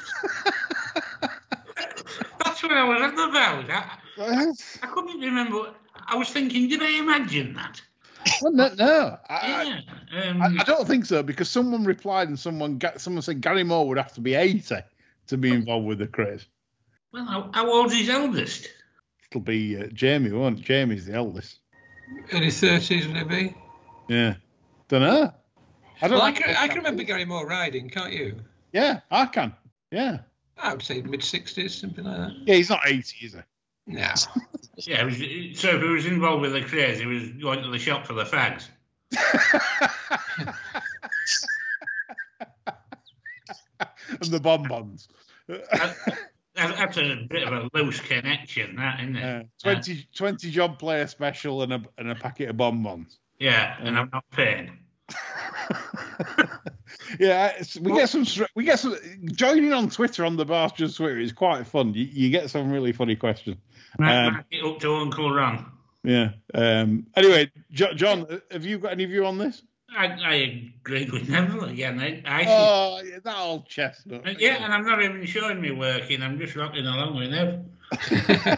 That's 1.21 2.61
what 2.63 2.71
I 2.71 2.83
was 2.83 3.01
on 3.01 3.29
about. 3.29 3.69
I, 3.69 4.51
I 4.81 4.87
couldn't 4.87 5.19
remember. 5.21 5.73
I 6.07 6.15
was 6.15 6.29
thinking, 6.29 6.69
did 6.69 6.81
I 6.81 6.99
imagine 6.99 7.53
that? 7.55 7.81
Well, 8.41 8.51
no, 8.53 8.73
no. 8.75 9.17
I, 9.29 9.35
I- 9.35 9.63
Yeah. 9.63 10.29
Um, 10.29 10.41
I, 10.43 10.45
I 10.59 10.63
don't 10.63 10.87
think 10.87 11.05
so 11.05 11.23
because 11.23 11.49
someone 11.49 11.83
replied 11.85 12.27
and 12.27 12.37
someone 12.39 12.77
ga- 12.77 12.97
someone 12.97 13.21
said 13.23 13.41
Gary 13.41 13.63
Moore 13.63 13.87
would 13.87 13.97
have 13.97 14.13
to 14.13 14.21
be 14.21 14.35
80 14.35 14.75
to 15.27 15.37
be 15.37 15.51
involved 15.51 15.87
with 15.87 15.97
the 15.99 16.07
Krays. 16.07 16.45
well, 17.11 17.25
how, 17.25 17.49
how 17.53 17.85
is 17.85 17.93
his 17.93 18.09
eldest? 18.09 18.69
It'll 19.31 19.41
be 19.41 19.75
uh, 19.77 19.87
Jamie, 19.87 20.31
won't 20.31 20.59
it? 20.59 20.65
Jamie's 20.65 21.07
the 21.07 21.13
eldest. 21.13 21.59
Early 22.31 22.51
thirties, 22.51 23.07
would 23.07 23.17
it 23.17 23.27
be? 23.27 23.55
Yeah. 24.07 24.35
Don't 24.89 25.01
know. 25.01 25.33
I 26.01 26.07
don't 26.07 26.17
Well, 26.19 26.21
I 26.21 26.31
know. 26.31 26.37
can, 26.39 26.55
I 26.55 26.67
can 26.67 26.77
remember 26.77 27.01
Gary 27.03 27.25
Moore 27.25 27.47
riding, 27.47 27.89
can't 27.89 28.13
you? 28.13 28.35
Yeah, 28.73 28.99
I 29.09 29.25
can. 29.25 29.53
Yeah. 29.89 30.19
I 30.57 30.73
would 30.73 30.83
say 30.83 31.01
mid 31.01 31.23
sixties, 31.23 31.73
something 31.73 32.03
like 32.03 32.17
that. 32.17 32.31
Yeah, 32.45 32.55
he's 32.55 32.69
not 32.69 32.81
80, 32.85 33.25
is 33.25 33.33
he? 33.33 33.39
No. 33.85 34.13
Yeah, 34.77 35.03
was, 35.03 35.17
so 35.17 35.75
if 35.75 35.81
he 35.81 35.87
was 35.87 36.05
involved 36.05 36.41
with 36.41 36.53
the 36.53 36.61
Krays, 36.61 36.97
he 36.99 37.05
was 37.05 37.29
going 37.29 37.61
to 37.63 37.69
the 37.69 37.79
shop 37.79 38.05
for 38.07 38.13
the 38.13 38.23
fags. 38.23 38.67
and 43.79 44.31
the 44.31 44.39
bonbons. 44.39 45.07
That- 45.47 45.95
That's 46.55 46.97
a 46.97 47.25
bit 47.29 47.47
of 47.47 47.53
a 47.53 47.69
loose 47.73 47.99
connection, 47.99 48.75
that, 48.75 48.99
isn't 49.01 49.15
it? 49.15 49.45
Uh, 49.65 49.73
20, 49.73 50.07
20 50.15 50.51
John 50.51 50.75
Player 50.75 51.07
special 51.07 51.63
and 51.63 51.73
a 51.73 51.81
and 51.97 52.11
a 52.11 52.15
packet 52.15 52.49
of 52.49 52.57
bonbons. 52.57 53.17
Yeah, 53.39 53.75
and 53.79 53.97
I'm 53.97 54.09
not 54.13 54.23
paying. 54.31 54.77
yeah, 57.19 57.53
we 57.81 57.93
get 57.93 58.07
some. 58.09 58.25
We 58.55 58.65
get 58.65 58.79
some. 58.79 58.95
Joining 59.25 59.73
on 59.73 59.89
Twitter 59.89 60.25
on 60.25 60.37
the 60.37 60.45
Bastards 60.45 60.95
Twitter 60.95 61.17
is 61.19 61.33
quite 61.33 61.65
fun. 61.65 61.93
You, 61.95 62.05
you 62.05 62.29
get 62.29 62.51
some 62.51 62.71
really 62.71 62.91
funny 62.91 63.15
questions. 63.15 63.57
Um, 63.99 64.43
up 64.65 64.79
to 64.79 64.95
Uncle 64.95 65.33
Ron. 65.33 65.71
Yeah. 66.03 66.31
Um, 66.53 67.05
anyway, 67.15 67.51
jo- 67.71 67.93
John, 67.93 68.41
have 68.51 68.65
you 68.65 68.77
got 68.79 68.91
any 68.91 69.05
view 69.05 69.25
on 69.25 69.37
this? 69.37 69.63
I, 69.95 70.07
I 70.07 70.33
agreed 70.81 71.11
with 71.11 71.29
Neville 71.29 71.65
again. 71.65 71.99
I, 71.99 72.21
I 72.25 72.45
Oh, 72.47 73.01
yeah, 73.05 73.19
that 73.23 73.37
old 73.37 73.67
chestnut. 73.67 74.27
Uh, 74.27 74.31
yeah, 74.39 74.63
and 74.63 74.73
I'm 74.73 74.85
not 74.85 75.01
even 75.03 75.23
showing 75.25 75.61
me 75.61 75.71
working. 75.71 76.23
I'm 76.23 76.39
just 76.39 76.55
rocking 76.55 76.85
along 76.87 77.15
with 77.15 77.31
him. 77.31 78.57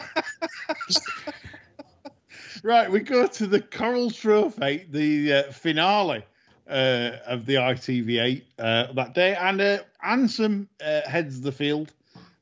Right, 2.62 2.90
we 2.90 3.00
go 3.00 3.26
to 3.28 3.46
the 3.46 3.60
Coral 3.60 4.10
Trophy, 4.10 4.86
the 4.90 5.32
uh, 5.32 5.52
finale 5.52 6.24
uh, 6.68 7.12
of 7.26 7.46
the 7.46 7.54
ITV8 7.54 8.42
uh, 8.58 8.92
that 8.94 9.14
day, 9.14 9.36
and 9.36 9.60
uh, 9.60 9.78
Annsam 10.04 10.66
uh, 10.84 11.02
heads 11.08 11.40
the 11.40 11.52
field 11.52 11.92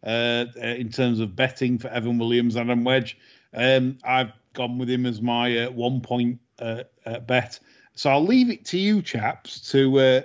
uh, 0.04 0.46
uh, 0.56 0.60
in 0.60 0.90
terms 0.90 1.20
of 1.20 1.34
betting 1.34 1.78
for 1.78 1.88
Evan 1.88 2.18
Williams, 2.18 2.56
and 2.56 2.70
Adam 2.70 2.84
Wedge. 2.84 3.16
Um, 3.52 3.98
I've 4.04 4.32
gone 4.52 4.78
with 4.78 4.90
him 4.90 5.06
as 5.06 5.22
my 5.22 5.64
uh, 5.64 5.70
one 5.70 6.00
point 6.00 6.40
uh, 6.58 6.84
uh, 7.06 7.20
bet, 7.20 7.58
so 7.94 8.10
I'll 8.10 8.24
leave 8.24 8.50
it 8.50 8.64
to 8.66 8.78
you, 8.78 9.02
chaps, 9.02 9.70
to 9.72 9.98
uh, 9.98 10.20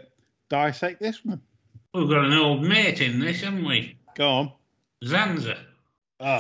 dissect 0.50 1.00
this 1.00 1.24
one. 1.24 1.42
We've 1.94 2.10
got 2.10 2.26
an 2.26 2.34
old 2.34 2.64
mate 2.64 3.02
in 3.02 3.20
this, 3.20 3.42
haven't 3.42 3.66
we? 3.66 3.98
Go 4.16 4.30
on. 4.30 4.52
Zanza. 5.04 5.58
Oh, 6.22 6.38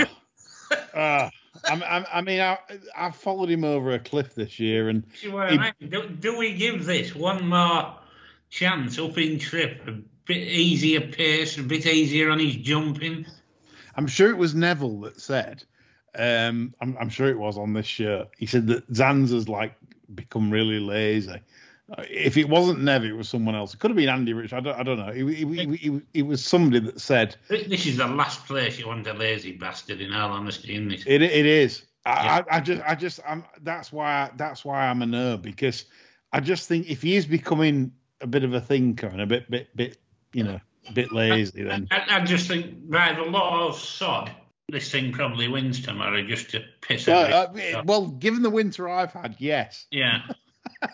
oh. 0.93 1.29
I'm, 1.69 1.83
I'm, 1.83 2.05
I 2.11 2.21
mean, 2.21 2.41
I, 2.41 2.57
I've 2.97 3.15
followed 3.15 3.49
him 3.49 3.63
over 3.63 3.93
a 3.93 3.99
cliff 3.99 4.35
this 4.35 4.59
year, 4.59 4.89
and 4.89 5.05
He- 5.21 5.31
I? 5.31 5.73
Do, 5.87 6.09
do 6.09 6.37
we 6.37 6.53
give 6.53 6.85
this 6.85 7.15
one 7.15 7.47
more 7.47 7.95
chance 8.49 8.99
up 8.99 9.17
in 9.17 9.39
trip? 9.39 9.81
A 10.29 10.33
bit 10.33 10.47
easier 10.47 11.01
pace, 11.01 11.57
a 11.57 11.63
bit 11.63 11.87
easier 11.87 12.29
on 12.29 12.37
his 12.37 12.55
jumping. 12.55 13.25
I'm 13.95 14.05
sure 14.05 14.29
it 14.29 14.37
was 14.37 14.53
Neville 14.53 14.99
that 14.99 15.19
said, 15.19 15.63
um, 16.15 16.75
I'm, 16.79 16.95
I'm 16.99 17.09
sure 17.09 17.29
it 17.29 17.39
was 17.39 17.57
on 17.57 17.73
this 17.73 17.87
shirt. 17.87 18.27
He 18.37 18.45
said 18.45 18.67
that 18.67 18.87
Zanza's 18.93 19.49
like 19.49 19.73
become 20.13 20.51
really 20.51 20.79
lazy. 20.79 21.41
If 22.11 22.37
it 22.37 22.47
wasn't 22.47 22.83
Neville, 22.83 23.09
it 23.09 23.17
was 23.17 23.27
someone 23.27 23.55
else. 23.55 23.73
It 23.73 23.79
could 23.79 23.89
have 23.89 23.97
been 23.97 24.07
Andy 24.07 24.33
Rich. 24.33 24.53
I 24.53 24.59
don't, 24.59 24.77
I 24.77 24.83
don't 24.83 24.99
know. 24.99 25.07
It, 25.07 25.23
it, 25.23 25.83
it, 25.83 26.03
it, 26.13 26.21
was 26.21 26.45
somebody 26.45 26.79
that 26.81 27.01
said 27.01 27.35
This 27.47 27.67
this 27.67 27.87
is 27.87 27.97
the 27.97 28.05
last 28.05 28.45
place 28.45 28.77
you 28.77 28.85
want 28.85 29.07
a 29.07 29.13
lazy 29.13 29.53
bastard, 29.53 29.99
in 29.99 30.13
all 30.13 30.29
honesty, 30.29 30.75
isn't 30.75 30.91
it? 30.91 31.07
it. 31.07 31.23
It 31.23 31.45
is. 31.47 31.85
I, 32.05 32.11
Yeah. 32.11 32.43
I, 32.51 32.57
I 32.57 32.59
just, 32.59 32.83
I 32.85 32.93
just, 32.93 33.19
I'm. 33.27 33.43
That's 33.63 33.91
why. 33.91 34.29
That's 34.35 34.63
why 34.63 34.85
I'm 34.85 35.01
a 35.01 35.05
nerd 35.05 35.41
because 35.41 35.85
I 36.31 36.39
just 36.39 36.67
think 36.67 36.87
if 36.87 37.01
he 37.01 37.15
is 37.15 37.25
becoming 37.25 37.93
a 38.21 38.27
bit 38.27 38.43
of 38.43 38.53
a 38.53 38.61
thinker 38.61 39.07
and 39.07 39.21
a 39.21 39.25
bit, 39.25 39.49
bit, 39.49 39.75
bit, 39.75 39.97
you 40.33 40.43
know, 40.43 40.59
a 40.87 40.93
bit 40.93 41.11
lazy, 41.11 41.63
then 41.63 41.87
I, 41.91 42.17
I 42.17 42.19
just 42.25 42.47
think 42.47 42.89
by 42.89 43.13
the 43.13 43.23
law 43.23 43.67
of 43.67 43.77
sod, 43.77 44.31
this 44.69 44.91
thing 44.91 45.11
probably 45.11 45.47
wins 45.47 45.81
tomorrow 45.81 46.21
just 46.23 46.51
to 46.51 46.63
piss 46.81 47.07
well, 47.07 47.33
uh, 47.33 47.77
off. 47.79 47.85
well, 47.85 48.07
given 48.07 48.41
the 48.41 48.49
winter 48.49 48.87
I've 48.87 49.11
had, 49.13 49.35
yes. 49.39 49.85
Yeah. 49.91 50.21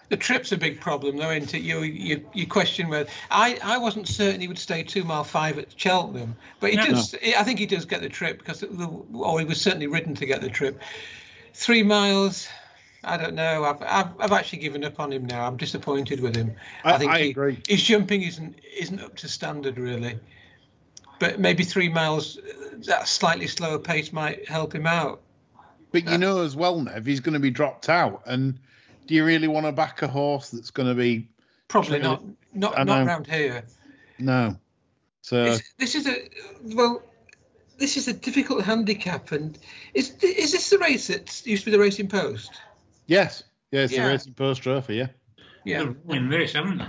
The 0.09 0.17
trip's 0.17 0.51
a 0.51 0.57
big 0.57 0.79
problem, 0.79 1.17
though, 1.17 1.29
isn't 1.29 1.53
it? 1.53 1.61
You 1.61 1.81
you, 1.81 2.27
you 2.33 2.47
question 2.47 2.87
whether 2.87 3.09
I, 3.29 3.59
I 3.63 3.77
wasn't 3.77 4.07
certain 4.07 4.41
he 4.41 4.47
would 4.47 4.57
stay 4.57 4.81
two 4.81 5.03
mile 5.03 5.23
five 5.23 5.59
at 5.59 5.79
Cheltenham, 5.79 6.37
but 6.59 6.71
he 6.71 6.77
No. 6.77 6.85
does. 6.85 7.13
I 7.13 7.43
think 7.43 7.59
he 7.59 7.67
does 7.67 7.85
get 7.85 8.01
the 8.01 8.09
trip 8.09 8.39
because, 8.39 8.61
the, 8.61 8.87
or 9.13 9.39
he 9.39 9.45
was 9.45 9.61
certainly 9.61 9.85
ridden 9.87 10.15
to 10.15 10.25
get 10.25 10.41
the 10.41 10.49
trip. 10.49 10.81
Three 11.53 11.83
miles, 11.83 12.47
I 13.05 13.17
don't 13.17 13.35
know. 13.35 13.63
I've, 13.63 13.81
I've 13.81 14.19
I've 14.19 14.31
actually 14.31 14.59
given 14.59 14.83
up 14.83 14.99
on 14.99 15.11
him 15.13 15.25
now. 15.25 15.47
I'm 15.47 15.57
disappointed 15.57 16.19
with 16.19 16.35
him. 16.35 16.55
I- 16.83 16.97
think 16.97 17.11
I 17.11 17.19
he, 17.19 17.29
agree. 17.29 17.61
his 17.67 17.83
jumping 17.83 18.23
isn't 18.23 18.59
isn't 18.77 18.99
up 18.99 19.15
to 19.17 19.27
standard 19.27 19.77
really. 19.77 20.19
But 21.17 21.39
maybe 21.39 21.63
three 21.63 21.87
miles, 21.87 22.37
that 22.87 23.07
slightly 23.07 23.47
slower 23.47 23.79
pace 23.79 24.11
might 24.11 24.49
help 24.49 24.75
him 24.75 24.85
out. 24.85 25.21
But 25.93 26.03
you 26.03 26.15
uh, 26.15 26.17
know 26.17 26.41
as 26.43 26.57
well, 26.57 26.81
Nev, 26.81 27.05
he's 27.05 27.21
going 27.21 27.35
to 27.35 27.39
be 27.39 27.51
dropped 27.51 27.87
out. 27.87 28.23
And 28.25 28.59
do 29.07 29.15
you 29.15 29.23
really 29.23 29.47
want 29.47 29.65
to 29.65 29.71
back 29.71 30.01
a 30.01 30.09
horse 30.09 30.49
that's 30.49 30.71
going 30.71 30.89
to 30.89 30.95
be 30.95 31.29
Probably 31.67 31.99
not 31.99 32.21
not 32.53 32.85
not 32.85 33.07
around 33.07 33.27
here. 33.27 33.63
no? 34.19 34.57
So 35.21 35.45
This, 35.45 35.73
this 35.77 35.95
is 35.95 36.07
a 36.07 36.29
well. 36.75 37.01
This 37.77 37.97
is 37.97 38.07
a 38.07 38.13
difficult 38.13 38.63
handicap, 38.63 39.31
and 39.31 39.57
is 39.93 40.15
is 40.21 40.51
this 40.53 40.69
the 40.69 40.77
race 40.77 41.07
that 41.07 41.45
used 41.45 41.63
to 41.63 41.71
be 41.71 41.75
the 41.75 41.81
Racing 41.81 42.07
Post? 42.07 42.51
Yes, 43.07 43.43
yeah, 43.71 43.81
it's 43.81 43.93
Yeah. 43.93 44.03
the 44.05 44.09
Racing 44.13 44.33
Post 44.33 44.63
Trophy. 44.63 44.95
Yeah, 44.95 45.07
Yeah, 45.63 45.91
win 46.03 46.29
this, 46.29 46.53
haven't 46.53 46.77
they? 46.79 46.87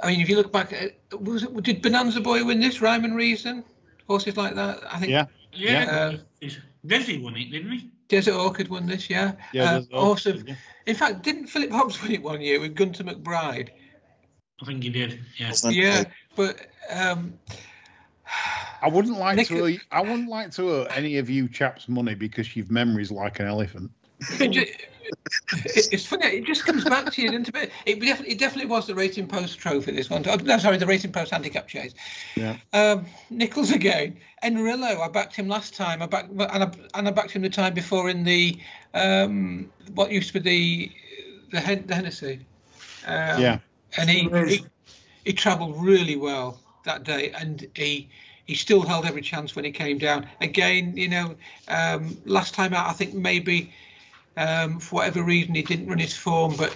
I 0.00 0.08
mean, 0.10 0.20
if 0.20 0.28
you 0.28 0.36
look 0.36 0.52
back, 0.52 0.72
at, 0.72 0.98
was 1.20 1.42
it 1.44 1.62
did 1.62 1.82
Bonanza 1.82 2.20
Boy 2.20 2.44
win 2.44 2.60
this? 2.60 2.80
Ryman 2.80 3.14
Reason, 3.14 3.64
horses 4.06 4.36
like 4.36 4.54
that. 4.54 4.80
I 4.92 4.98
think 4.98 5.10
yeah, 5.10 5.26
Yeah. 5.52 6.16
Yeah. 6.40 6.48
Desi 6.86 7.22
won 7.22 7.36
it, 7.36 7.50
didn't 7.50 7.70
he? 7.72 7.90
Desert 8.08 8.34
Orchid 8.34 8.68
won 8.68 8.86
this. 8.86 9.08
Yeah, 9.08 9.32
yeah. 9.52 9.62
Uh, 9.64 9.70
there's 9.72 9.88
horse 9.90 10.26
also- 10.26 10.30
of, 10.34 10.48
yeah. 10.48 10.54
in 10.86 10.94
fact, 10.94 11.22
didn't 11.22 11.46
Philip 11.46 11.70
Hobbs 11.70 12.02
win 12.02 12.12
it 12.12 12.22
one 12.22 12.40
year 12.42 12.60
with 12.60 12.74
Gunther 12.74 13.04
McBride? 13.04 13.70
I 14.60 14.64
think 14.66 14.82
he 14.82 14.90
did. 14.90 15.20
Yeah. 15.38 15.52
Yeah, 15.70 16.04
but 16.36 16.66
um, 16.90 17.34
I 18.82 18.88
wouldn't 18.88 19.18
like 19.18 19.36
Nick- 19.36 19.48
to. 19.48 19.66
Owe, 19.66 19.76
I 19.90 20.00
wouldn't 20.02 20.28
like 20.28 20.50
to 20.52 20.70
owe 20.70 20.82
any 20.94 21.16
of 21.16 21.30
you 21.30 21.48
chaps 21.48 21.88
money 21.88 22.14
because 22.14 22.54
you've 22.54 22.70
memories 22.70 23.10
like 23.10 23.40
an 23.40 23.46
elephant. 23.46 23.90
It 24.40 24.48
ju- 24.48 24.60
it- 24.60 25.88
it's 25.92 26.06
funny. 26.06 26.26
It 26.26 26.44
just 26.46 26.64
comes 26.64 26.84
back 26.84 27.10
to 27.12 27.22
you. 27.22 27.28
Doesn't 27.28 27.54
it? 27.54 27.70
It 27.86 28.00
definitely, 28.00 28.32
it 28.34 28.38
definitely 28.38 28.70
was 28.70 28.86
the 28.86 28.94
Racing 28.94 29.26
Post 29.26 29.58
Trophy. 29.58 29.92
This 29.92 30.08
one. 30.08 30.24
Oh, 30.26 30.36
no, 30.36 30.58
sorry, 30.58 30.76
the 30.78 30.86
Racing 30.86 31.12
Post 31.12 31.32
Handicap 31.32 31.68
Chase. 31.68 31.94
Yeah. 32.36 32.56
Um, 32.72 33.06
Nicholls 33.30 33.70
again. 33.70 34.16
Enrillo, 34.42 35.00
I 35.00 35.08
backed 35.08 35.36
him 35.36 35.48
last 35.48 35.74
time. 35.74 36.02
I 36.02 36.06
backed 36.06 36.30
and 36.30 36.40
I, 36.64 36.70
and 36.94 37.08
I 37.08 37.10
backed 37.10 37.32
him 37.32 37.42
the 37.42 37.50
time 37.50 37.74
before 37.74 38.08
in 38.08 38.24
the 38.24 38.58
um, 38.94 39.70
what 39.94 40.10
used 40.10 40.32
to 40.32 40.40
be 40.40 40.90
the 41.50 41.56
the, 41.56 41.60
Hen- 41.60 41.86
the 41.86 41.94
Hennessy. 41.94 42.40
Um, 43.06 43.40
Yeah. 43.40 43.58
And 43.98 44.10
he 44.10 44.28
he, 44.48 44.64
he 45.24 45.32
travelled 45.32 45.82
really 45.84 46.16
well 46.16 46.58
that 46.84 47.04
day, 47.04 47.30
and 47.30 47.66
he 47.76 48.08
he 48.46 48.54
still 48.54 48.82
held 48.82 49.06
every 49.06 49.22
chance 49.22 49.54
when 49.54 49.64
he 49.64 49.70
came 49.70 49.98
down. 49.98 50.26
Again, 50.40 50.96
you 50.96 51.08
know, 51.08 51.34
um, 51.68 52.16
last 52.26 52.54
time 52.54 52.74
out, 52.74 52.88
I 52.88 52.92
think 52.92 53.14
maybe 53.14 53.72
um, 54.36 54.80
for 54.80 54.96
whatever 54.96 55.22
reason 55.22 55.54
he 55.54 55.62
didn't 55.62 55.86
run 55.88 55.98
his 55.98 56.16
form, 56.16 56.54
but 56.56 56.74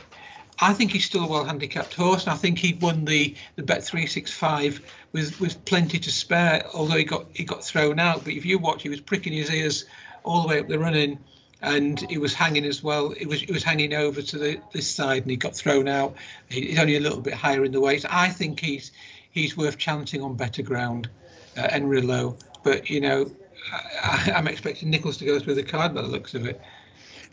I 0.60 0.72
think 0.72 0.90
he's 0.90 1.04
still 1.04 1.24
a 1.24 1.28
well 1.28 1.44
handicapped 1.44 1.94
horse, 1.94 2.24
and 2.24 2.32
I 2.32 2.36
think 2.36 2.58
he 2.58 2.74
won 2.80 3.04
the 3.04 3.34
the 3.56 3.62
bet 3.62 3.84
three 3.84 4.06
six 4.06 4.32
five 4.32 4.80
with 5.12 5.40
with 5.40 5.64
plenty 5.64 5.98
to 6.00 6.10
spare. 6.10 6.64
Although 6.74 6.96
he 6.96 7.04
got 7.04 7.26
he 7.32 7.44
got 7.44 7.64
thrown 7.64 7.98
out, 8.00 8.24
but 8.24 8.32
if 8.32 8.44
you 8.44 8.58
watch, 8.58 8.82
he 8.82 8.88
was 8.88 9.00
pricking 9.00 9.32
his 9.32 9.50
ears 9.52 9.84
all 10.24 10.42
the 10.42 10.48
way 10.48 10.58
up 10.60 10.66
the 10.68 10.78
running, 10.78 11.18
and 11.62 12.00
he 12.10 12.18
was 12.18 12.34
hanging 12.34 12.64
as 12.64 12.82
well. 12.82 13.12
It 13.12 13.26
was 13.26 13.40
he 13.40 13.52
was 13.52 13.62
hanging 13.62 13.94
over 13.94 14.20
to 14.20 14.38
the 14.38 14.60
this 14.72 14.90
side, 14.90 15.22
and 15.22 15.30
he 15.30 15.36
got 15.36 15.54
thrown 15.54 15.86
out. 15.86 16.16
He- 16.48 16.68
He's 16.70 16.78
only 16.78 16.96
a 16.96 17.00
little 17.00 17.20
bit 17.20 17.34
higher 17.34 17.64
in 17.64 17.70
the 17.72 17.80
weight. 17.80 18.04
I 18.08 18.28
think 18.28 18.58
he's 18.58 18.90
he's 19.30 19.56
worth 19.56 19.78
chanting 19.78 20.22
on 20.22 20.34
better 20.34 20.62
ground, 20.62 21.08
uh, 21.56 21.68
Enrillo. 21.68 22.36
But 22.64 22.90
you 22.90 23.00
know, 23.00 23.30
I, 23.72 24.32
I'm 24.34 24.48
expecting 24.48 24.90
Nicholls 24.90 25.18
to 25.18 25.24
go 25.24 25.38
through 25.38 25.54
the 25.54 25.62
card 25.62 25.94
by 25.94 26.02
the 26.02 26.08
looks 26.08 26.34
of 26.34 26.46
it. 26.46 26.60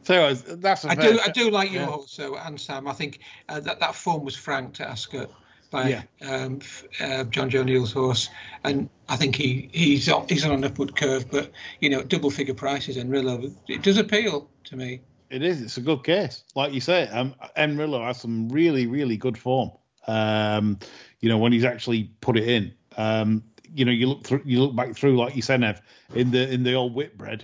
So 0.05 0.33
that's 0.33 0.85
a 0.85 0.89
I 0.89 0.95
do, 0.95 1.19
I 1.25 1.29
do 1.29 1.49
like 1.49 1.71
you 1.71 1.79
yeah. 1.79 1.87
also, 1.89 2.35
Annsam. 2.35 2.87
I 2.87 2.93
think 2.93 3.19
uh, 3.49 3.59
that 3.61 3.79
that 3.79 3.95
form 3.95 4.23
was 4.23 4.35
franked 4.35 4.79
at 4.79 4.87
Ascot 4.87 5.31
by 5.71 5.89
Yeah. 5.89 6.03
um, 6.21 6.59
uh, 6.99 7.25
Jonjo 7.25 7.61
O'Neill's 7.61 7.91
horse, 7.91 8.29
and 8.63 8.87
I 9.09 9.15
think 9.15 9.35
he 9.35 9.69
he's 9.73 10.07
on, 10.07 10.27
he's 10.29 10.45
on 10.45 10.51
an 10.51 10.63
upward 10.63 10.95
curve. 10.95 11.29
But 11.31 11.51
you 11.79 11.89
know, 11.89 12.03
double 12.03 12.29
figure 12.29 12.53
prices 12.53 12.97
Enrillo, 12.97 13.51
it 13.67 13.81
does 13.81 13.97
appeal 13.97 14.47
to 14.65 14.77
me. 14.77 15.01
It 15.31 15.41
is. 15.41 15.61
It's 15.61 15.77
a 15.77 15.81
good 15.81 16.03
case, 16.03 16.43
like 16.53 16.71
you 16.71 16.81
say. 16.81 17.07
Um, 17.07 17.33
Enrillo 17.57 18.05
has 18.05 18.21
some 18.21 18.49
really, 18.49 18.85
really 18.85 19.17
good 19.17 19.37
form. 19.37 19.71
Um, 20.07 20.77
you 21.19 21.29
know, 21.29 21.39
when 21.39 21.51
he's 21.51 21.65
actually 21.65 22.11
put 22.21 22.37
it 22.37 22.47
in. 22.47 22.73
Um, 22.95 23.43
you 23.73 23.85
know, 23.85 23.91
you 23.91 24.07
look 24.07 24.23
through, 24.23 24.43
you 24.45 24.61
look 24.61 24.75
back 24.75 24.95
through, 24.95 25.17
like 25.17 25.35
you 25.35 25.41
said, 25.41 25.61
Nev, 25.61 25.81
in 26.13 26.31
the 26.31 26.49
in 26.49 26.63
the 26.63 26.75
old 26.75 26.93
Whitbread. 26.93 27.43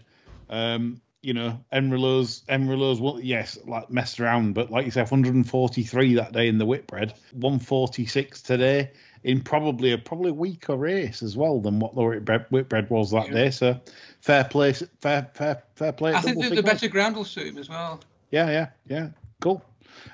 Um, 0.49 1.01
you 1.21 1.33
know, 1.33 1.63
Enrillo's 1.71 2.43
Enrillo's 2.49 2.99
well, 2.99 3.19
yes, 3.19 3.57
like 3.65 3.89
messed 3.89 4.19
around, 4.19 4.53
but 4.53 4.71
like 4.71 4.85
you 4.85 4.91
said, 4.91 5.03
143 5.03 6.15
that 6.15 6.31
day 6.33 6.47
in 6.47 6.57
the 6.57 6.65
Whitbread, 6.65 7.13
146 7.33 8.41
today 8.41 8.91
in 9.23 9.41
probably 9.41 9.91
a 9.91 9.97
probably 9.97 10.31
weaker 10.31 10.75
race 10.75 11.21
as 11.21 11.37
well 11.37 11.59
than 11.59 11.79
what 11.79 11.93
the 11.93 12.01
Whitbread, 12.01 12.47
Whitbread 12.49 12.89
was 12.89 13.11
that 13.11 13.27
Yeah. 13.27 13.33
day. 13.33 13.51
So 13.51 13.79
fair 14.21 14.43
play, 14.45 14.73
fair 14.73 15.29
fair 15.33 15.63
fair 15.75 15.91
play. 15.91 16.13
I 16.13 16.21
think 16.21 16.39
the, 16.41 16.49
the 16.55 16.63
better 16.63 16.87
ground 16.87 17.15
will 17.15 17.25
suit 17.25 17.47
him 17.47 17.57
as 17.57 17.69
well. 17.69 18.01
Yeah, 18.31 18.49
yeah, 18.49 18.67
yeah. 18.87 19.09
Cool. 19.41 19.63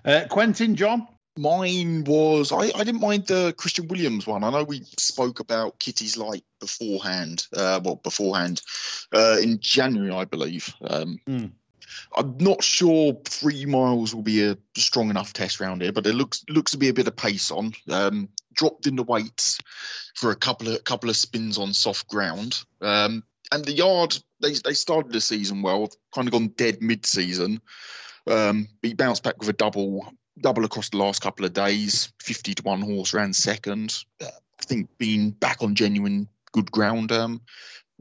Uh, 0.03 0.25
Quentin, 0.29 0.75
John. 0.75 1.07
Mine 1.37 2.03
was 2.03 2.51
I, 2.51 2.71
I 2.75 2.83
didn't 2.83 3.01
mind 3.01 3.27
the 3.27 3.53
Christian 3.55 3.87
Williams 3.87 4.25
one. 4.25 4.43
I 4.43 4.49
know 4.49 4.63
we 4.63 4.81
spoke 4.97 5.39
about 5.39 5.79
Kitty's 5.79 6.17
Light 6.17 6.43
beforehand. 6.59 7.45
Uh, 7.53 7.79
well, 7.83 7.95
beforehand 7.95 8.61
uh, 9.13 9.37
in 9.41 9.59
January, 9.59 10.11
I 10.11 10.25
believe. 10.25 10.73
Um, 10.81 11.19
Mm. 11.27 11.51
I'm 12.15 12.37
not 12.37 12.63
sure 12.63 13.17
three 13.25 13.65
miles 13.65 14.13
will 14.13 14.23
be 14.23 14.43
a 14.43 14.57
strong 14.75 15.09
enough 15.09 15.33
test 15.33 15.59
round 15.59 15.81
here, 15.81 15.91
but 15.91 16.05
it 16.05 16.13
looks 16.13 16.43
looks 16.49 16.71
to 16.71 16.77
be 16.77 16.89
a 16.89 16.93
bit 16.93 17.07
of 17.07 17.15
pace 17.15 17.51
on. 17.51 17.73
Um, 17.89 18.29
dropped 18.53 18.87
in 18.87 18.95
the 18.95 19.03
weights 19.03 19.59
for 20.15 20.31
a 20.31 20.35
couple 20.35 20.69
of 20.69 20.83
couple 20.83 21.09
of 21.09 21.15
spins 21.15 21.57
on 21.57 21.73
soft 21.73 22.07
ground. 22.07 22.61
Um, 22.81 23.23
and 23.51 23.63
the 23.63 23.73
yard 23.73 24.17
they 24.41 24.53
they 24.53 24.73
started 24.73 25.11
the 25.11 25.21
season 25.21 25.61
well, 25.61 25.89
kind 26.13 26.27
of 26.27 26.33
gone 26.33 26.47
dead 26.49 26.81
mid 26.81 27.05
season. 27.05 27.61
Um, 28.25 28.67
he 28.81 28.93
bounced 28.93 29.23
back 29.23 29.39
with 29.39 29.49
a 29.49 29.53
double 29.53 30.11
double 30.39 30.65
across 30.65 30.89
the 30.89 30.97
last 30.97 31.21
couple 31.21 31.45
of 31.45 31.53
days. 31.53 32.11
Fifty 32.21 32.53
to 32.55 32.63
one 32.63 32.81
horse 32.81 33.13
ran 33.13 33.33
second. 33.33 34.03
I 34.21 34.29
think 34.61 34.89
being 34.97 35.31
back 35.31 35.61
on 35.61 35.75
genuine 35.75 36.27
good 36.51 36.71
ground. 36.71 37.11
Um, 37.11 37.41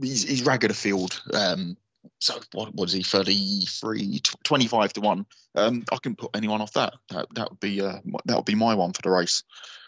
he's 0.01 0.23
he's 0.29 0.45
ragged 0.45 0.71
a 0.71 0.75
field. 0.75 1.21
Um, 1.33 1.77
so 2.19 2.35
what 2.53 2.75
was 2.75 2.93
he 2.93 3.03
33 3.03 4.21
25 4.45 4.93
to 4.95 5.01
1 5.01 5.27
um 5.57 5.85
i 5.93 5.97
can 5.97 6.15
put 6.17 6.31
anyone 6.35 6.61
off 6.61 6.73
that 6.73 6.95
that, 7.11 7.27
that 7.35 7.51
would 7.51 7.61
be 7.61 7.81
uh 7.81 7.99
that 8.25 8.37
would 8.37 8.45
be 8.45 8.55
my 8.55 8.75
one 8.75 8.93
for 8.93 9.03
the 9.03 9.11
race 9.11 9.43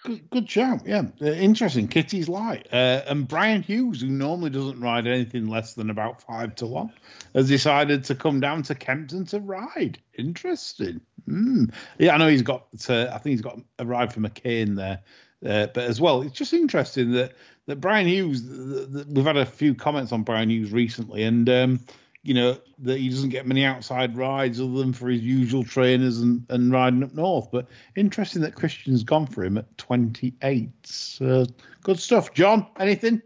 Good, 0.05 0.31
good 0.31 0.49
shout. 0.49 0.87
Yeah, 0.87 1.03
Uh, 1.21 1.27
interesting. 1.27 1.89
Kitty's 1.89 2.29
light. 2.29 2.69
Uh, 2.73 3.03
and 3.09 3.27
Brian 3.27 3.63
Hughes, 3.63 4.01
who 4.01 4.07
normally 4.07 4.51
doesn't 4.51 4.79
ride 4.81 5.09
anything 5.09 5.49
less 5.49 5.75
than 5.75 5.91
about 5.91 6.23
five 6.23 6.55
to 6.57 6.67
one, 6.67 6.93
has 7.35 7.49
decided 7.49 8.05
to 8.05 8.15
come 8.15 8.39
down 8.39 8.63
to 8.63 8.77
Kempton 8.77 9.27
to 9.27 9.41
ride. 9.41 9.99
Interesting. 10.17 11.01
Mm. 11.29 11.75
Yeah, 11.99 12.15
I 12.15 12.19
know 12.19 12.29
he's 12.29 12.43
got. 12.43 12.69
Uh, 12.89 13.07
I 13.13 13.19
think 13.19 13.33
he's 13.33 13.41
got 13.43 13.59
a 13.81 13.85
ride 13.85 14.13
for 14.13 14.21
McCain 14.21 14.77
there. 14.77 15.01
Uh, 15.45 15.67
but 15.75 15.85
as 15.85 16.01
well, 16.01 16.23
it's 16.23 16.39
just 16.39 16.53
interesting 16.53 17.11
that 17.13 17.33
that 17.67 17.81
Brian 17.81 18.07
Hughes. 18.07 18.43
th- 18.43 18.93
th- 18.93 19.07
we've 19.09 19.27
had 19.27 19.37
a 19.37 19.45
few 19.47 19.75
comments 19.75 20.13
on 20.13 20.23
Brian 20.23 20.49
Hughes 20.49 20.71
recently, 20.71 21.25
and 21.25 21.49
um, 21.51 21.81
you 22.23 22.35
know 22.35 22.59
that 22.79 22.99
he 22.99 23.09
doesn't 23.09 23.31
get 23.31 23.47
many 23.47 23.65
outside 23.65 24.17
rides 24.17 24.61
other 24.61 24.79
than 24.79 24.93
for 24.93 25.09
his 25.09 25.23
usual 25.23 25.65
trainers 25.65 26.19
and, 26.21 26.45
and 26.51 26.73
riding 26.73 27.03
up 27.03 27.15
north. 27.15 27.51
But 27.51 27.69
interesting 27.97 28.43
that 28.43 28.55
Christian's 28.55 29.05
gone 29.05 29.27
for 29.27 29.45
him 29.45 29.59
at 29.59 29.79
28. 29.79 30.71
So 30.85 31.47
good 31.83 31.99
stuff, 31.99 32.33
John. 32.35 32.67
Anything? 32.79 33.23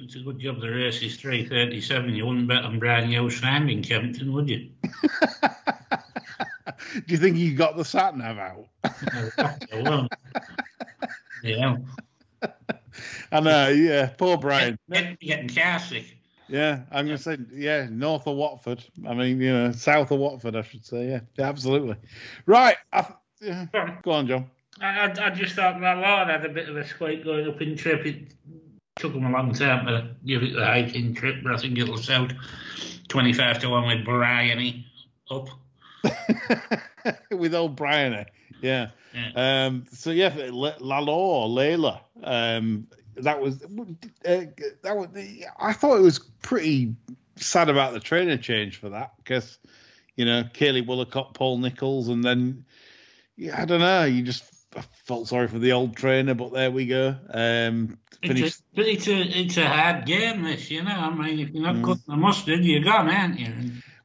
It's 0.00 0.14
a 0.14 0.20
good 0.20 0.38
job 0.38 0.60
the 0.60 0.70
race 0.70 1.02
is 1.02 1.16
337. 1.16 2.14
You 2.14 2.26
wouldn't 2.26 2.46
bet 2.46 2.64
on 2.64 2.78
Brian 2.78 3.08
Hughes 3.08 3.42
in 3.42 3.82
Kempton, 3.82 4.32
would 4.32 4.48
you? 4.48 4.70
Do 6.94 7.02
you 7.06 7.18
think 7.18 7.36
he 7.36 7.52
got 7.52 7.76
the 7.76 7.84
sat 7.84 8.16
nav 8.16 8.38
out? 8.38 8.68
Yeah. 11.44 11.76
I 13.30 13.38
know, 13.38 13.68
yeah. 13.68 14.08
Poor 14.18 14.36
Brian. 14.38 14.76
Getting, 14.90 15.16
getting 15.20 15.48
car 15.48 15.78
sick. 15.78 16.17
Yeah, 16.48 16.80
I'm 16.90 17.06
gonna 17.06 17.18
say 17.18 17.38
yeah, 17.52 17.88
north 17.90 18.26
of 18.26 18.36
Watford. 18.36 18.84
I 19.06 19.14
mean, 19.14 19.40
you 19.40 19.52
know, 19.52 19.72
south 19.72 20.10
of 20.10 20.18
Watford, 20.18 20.56
I 20.56 20.62
should 20.62 20.84
say. 20.84 21.08
Yeah, 21.08 21.20
yeah 21.36 21.48
absolutely. 21.48 21.96
Right. 22.46 22.76
I, 22.92 23.06
yeah. 23.40 23.66
Go 24.02 24.12
on, 24.12 24.26
John. 24.26 24.50
I, 24.80 25.06
I, 25.06 25.26
I 25.26 25.30
just 25.30 25.54
thought 25.54 25.80
that 25.80 25.98
Lord 25.98 26.28
had 26.28 26.44
a 26.44 26.48
bit 26.48 26.68
of 26.68 26.76
a 26.76 26.86
squeak 26.86 27.24
going 27.24 27.48
up 27.48 27.60
in 27.60 27.76
trip. 27.76 28.06
It 28.06 28.34
took 28.96 29.14
him 29.14 29.26
a 29.26 29.30
long 29.30 29.52
time 29.52 29.86
to 29.86 30.14
give 30.26 30.42
it 30.42 30.54
the 30.54 30.64
hiking 30.64 31.14
trip, 31.14 31.36
but 31.42 31.52
I 31.52 31.58
think 31.58 31.78
it'll 31.78 31.98
sell 31.98 32.28
25 33.08 33.58
to 33.60 33.68
1 33.70 33.86
with 33.86 34.04
Bryony 34.04 34.86
up. 35.30 35.48
With 37.30 37.54
old 37.54 37.74
Brian, 37.76 38.26
yeah. 38.60 38.90
Yeah. 39.14 39.66
Um. 39.66 39.86
So 39.92 40.10
yeah, 40.10 40.34
L- 40.38 40.76
Lalor 40.80 41.08
or 41.08 41.48
Layla. 41.48 42.00
Um. 42.22 42.86
That 43.22 43.40
was 43.40 43.62
uh, 43.62 44.44
that 44.82 44.96
was. 44.96 45.08
I 45.58 45.72
thought 45.72 45.98
it 45.98 46.02
was 46.02 46.18
pretty 46.42 46.94
sad 47.36 47.68
about 47.68 47.92
the 47.92 48.00
trainer 48.00 48.36
change 48.36 48.78
for 48.78 48.90
that 48.90 49.12
because 49.18 49.58
you 50.16 50.24
know 50.24 50.44
Kayley 50.44 50.86
Woollacott, 50.86 51.34
Paul 51.34 51.58
Nicholls, 51.58 52.08
and 52.08 52.24
then 52.24 52.64
yeah, 53.36 53.60
I 53.60 53.64
don't 53.64 53.80
know. 53.80 54.04
You 54.04 54.22
just 54.22 54.44
I 54.76 54.82
felt 55.04 55.28
sorry 55.28 55.48
for 55.48 55.58
the 55.58 55.72
old 55.72 55.96
trainer, 55.96 56.34
but 56.34 56.52
there 56.52 56.70
we 56.70 56.86
go. 56.86 57.16
Um. 57.30 57.98
It's 58.20 58.58
a, 58.74 58.80
it's, 58.80 59.06
a, 59.06 59.12
it's 59.20 59.56
a 59.58 59.68
hard 59.68 60.04
game, 60.04 60.42
this, 60.42 60.72
you 60.72 60.82
know. 60.82 60.90
I 60.90 61.14
mean, 61.14 61.38
if 61.38 61.50
you're 61.50 61.62
not 61.62 61.76
Mm. 61.76 61.84
cutting 61.84 62.02
the 62.08 62.16
mustard, 62.16 62.64
you're 62.64 62.82
gone, 62.82 63.08
aren't 63.08 63.38
you? 63.38 63.54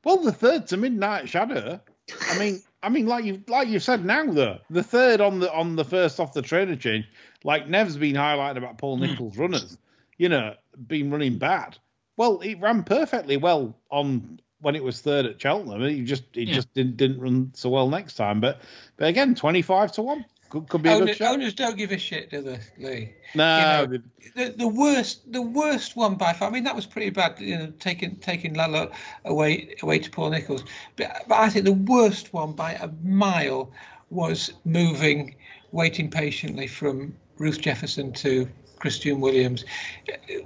Well, 0.04 0.18
the 0.18 0.32
third 0.32 0.68
to 0.68 0.78
Midnight 0.78 1.30
Shadow. 1.30 1.82
I 2.30 2.38
mean, 2.38 2.62
I 2.84 2.90
mean, 2.90 3.06
like 3.06 3.24
you 3.24 3.42
like 3.48 3.70
you 3.70 3.80
said 3.80 4.04
now 4.04 4.26
though, 4.26 4.60
the 4.70 4.84
third 4.84 5.22
on 5.22 5.40
the 5.40 5.52
on 5.54 5.76
the 5.78 5.86
first 5.86 6.20
off 6.20 6.34
the 6.34 6.42
trainer 6.42 6.76
change, 6.76 7.08
like 7.44 7.70
Nev's 7.70 7.98
been 7.98 8.16
highlighting 8.16 8.58
about 8.58 8.78
Paul 8.78 8.98
hmm. 8.98 9.04
Nicholls 9.04 9.38
runners, 9.38 9.78
you 10.18 10.30
know, 10.30 10.54
been 10.88 11.10
running 11.10 11.38
bad. 11.38 11.78
Well, 12.18 12.42
it 12.42 12.60
ran 12.60 12.84
perfectly 12.84 13.38
well 13.38 13.76
on 13.90 14.40
when 14.60 14.76
it 14.76 14.84
was 14.84 15.02
third 15.02 15.26
at 15.26 15.42
Cheltenham. 15.42 15.82
It 15.82 16.04
just 16.04 16.26
it 16.36 16.50
Yeah. 16.50 16.56
just 16.56 16.74
didn't 16.74 16.98
didn't 16.98 17.20
run 17.22 17.52
so 17.54 17.70
well 17.70 17.90
next 17.90 18.16
time. 18.16 18.42
But 18.42 18.62
but 18.98 19.08
again, 19.08 19.34
twenty 19.34 19.62
five 19.62 19.94
to 19.94 20.02
one 20.02 20.26
could, 20.54 20.70
could 20.70 20.84
be 20.84 20.90
Owners, 20.90 21.20
owners 21.20 21.56
don't 21.56 21.76
give 21.76 21.92
a 21.92 21.98
shit, 21.98 22.30
do 22.30 22.40
they, 22.44 22.60
Lee? 22.78 23.14
No, 23.34 23.82
you 23.82 23.88
know, 23.88 24.04
the, 24.36 24.50
the 24.56 24.68
worst 24.68 25.32
the 25.32 25.42
worst 25.42 25.96
one 25.96 26.14
by 26.14 26.32
far. 26.34 26.48
I 26.48 26.52
mean, 26.52 26.64
that 26.66 26.76
was 26.76 26.86
pretty 26.86 27.10
bad. 27.10 27.40
You 27.40 27.58
know, 27.58 27.74
taking 27.80 28.18
taking 28.18 28.54
Lalor 28.54 28.94
away 29.26 29.76
away 29.82 29.98
to 29.98 30.12
Paul 30.12 30.30
Nicholls. 30.30 30.64
But, 30.96 31.24
but 31.28 31.40
I 31.40 31.50
think 31.50 31.66
the 31.66 31.74
worst 31.74 32.34
one 32.34 32.52
by 32.52 32.74
a 32.74 32.88
mile 33.02 33.72
was 34.12 34.54
moving, 34.64 35.34
waiting 35.72 36.12
patiently 36.12 36.68
from 36.68 37.16
Ruth 37.40 37.60
Jefferson 37.60 38.14
to 38.14 38.48
Christian 38.78 39.22
Williams. 39.22 39.66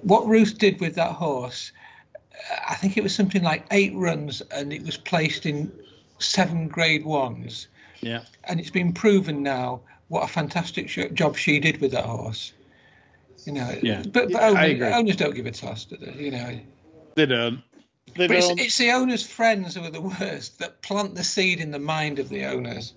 What 0.04 0.26
Ruth 0.26 0.58
did 0.58 0.80
with 0.80 0.96
that 0.96 1.12
horse, 1.12 1.74
I 2.66 2.76
think 2.76 2.96
it 2.96 3.04
was 3.04 3.14
something 3.14 3.44
like 3.44 3.66
eight 3.72 3.94
runs, 3.94 4.40
and 4.52 4.72
it 4.72 4.84
was 4.84 4.96
placed 4.96 5.46
in 5.46 5.70
seven 6.18 6.70
Grade 6.70 7.04
Ones 7.04 7.68
yeah. 8.02 8.22
and 8.46 8.60
it's 8.60 8.70
been 8.70 8.94
proven 8.94 9.44
now 9.44 9.82
what 10.08 10.24
a 10.24 10.28
fantastic 10.28 10.90
sh- 10.90 11.00
job 11.14 11.36
she 11.38 11.60
did 11.60 11.82
with 11.82 11.92
that 11.92 12.06
horse. 12.06 12.54
You 13.46 13.54
know, 13.54 13.76
Yeah. 13.82 14.04
but, 14.04 14.32
but 14.32 14.42
owners, 14.42 14.82
owners 14.82 15.16
don't 15.16 15.36
give 15.36 15.46
a 15.46 15.52
toss, 15.52 15.86
do 15.86 15.98
they? 15.98 16.14
You 16.26 16.32
know, 16.32 16.60
They 17.16 17.26
don't. 17.26 17.62
They 18.16 18.28
but 18.28 18.38
it's, 18.38 18.48
don't. 18.48 18.60
it's 18.60 18.78
the 18.78 18.92
owners' 18.92 19.26
friends 19.26 19.76
who 19.76 19.84
are 19.84 19.90
the 19.90 20.02
worst 20.02 20.60
that 20.60 20.82
plant 20.82 21.16
the 21.16 21.24
seed 21.24 21.60
in 21.60 21.72
the 21.72 21.80
mind 21.80 22.20
of 22.20 22.30
the 22.30 22.46
owners. 22.46 22.94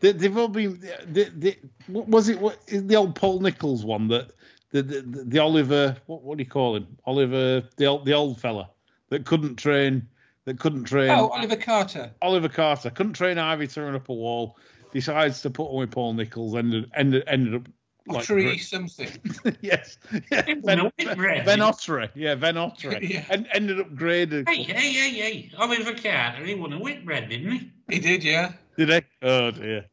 They, 0.00 0.12
they've 0.12 0.36
all 0.36 0.48
been. 0.48 0.82
They, 1.06 1.24
they, 1.24 1.56
what 1.86 2.08
was 2.08 2.28
it? 2.28 2.38
What 2.40 2.58
is 2.66 2.86
the 2.86 2.96
old 2.96 3.14
Paul 3.14 3.40
Nicholls 3.40 3.84
one 3.84 4.08
that 4.08 4.32
the 4.70 4.82
the, 4.82 5.00
the, 5.02 5.24
the 5.24 5.38
Oliver? 5.38 5.96
What, 6.06 6.22
what 6.22 6.36
do 6.38 6.44
you 6.44 6.50
call 6.50 6.76
him? 6.76 6.86
Oliver, 7.06 7.62
the 7.76 7.86
old 7.86 8.04
the 8.04 8.12
old 8.12 8.40
fella 8.40 8.68
that 9.10 9.24
couldn't 9.24 9.56
train. 9.56 10.08
That 10.46 10.58
couldn't 10.58 10.84
train. 10.84 11.08
Oh, 11.08 11.28
Oliver 11.28 11.56
Carter. 11.56 12.10
Oliver 12.20 12.50
Carter 12.50 12.90
couldn't 12.90 13.14
train 13.14 13.38
Ivy 13.38 13.66
to 13.68 13.82
run 13.82 13.94
up 13.94 14.10
a 14.10 14.12
wall. 14.12 14.58
Decides 14.94 15.42
to 15.42 15.50
put 15.50 15.66
on 15.70 15.80
with 15.80 15.90
Paul 15.90 16.14
Nicholls. 16.14 16.54
Ended 16.54 16.90
ended 16.94 17.24
ended 17.26 17.54
up 17.56 17.68
like 18.06 18.24
Ottery 18.24 18.58
something. 18.58 19.08
yes, 19.60 19.98
yeah, 20.30 20.44
It 20.46 20.64
Ben, 20.64 20.78
a 20.78 20.84
Whitbread. 20.90 21.44
ben 21.44 21.60
Ottery, 21.60 22.10
yeah, 22.14 22.34
Ben 22.36 22.56
Ottery, 22.56 23.00
Yeah. 23.10 23.24
and 23.30 23.48
ended 23.52 23.80
up 23.80 23.94
graded. 23.96 24.48
Hey, 24.48 24.62
hey, 24.62 24.92
hey, 24.92 25.10
hey. 25.10 25.50
Oliver 25.58 25.94
Carter, 25.94 26.44
he 26.44 26.54
won 26.54 26.72
a 26.72 26.78
Whitbread, 26.78 27.28
didn't 27.28 27.50
he? 27.50 27.70
He 27.88 27.98
did, 27.98 28.22
yeah. 28.22 28.52
Did 28.76 28.88
he? 28.90 29.00
Oh 29.22 29.50
dear. 29.50 29.86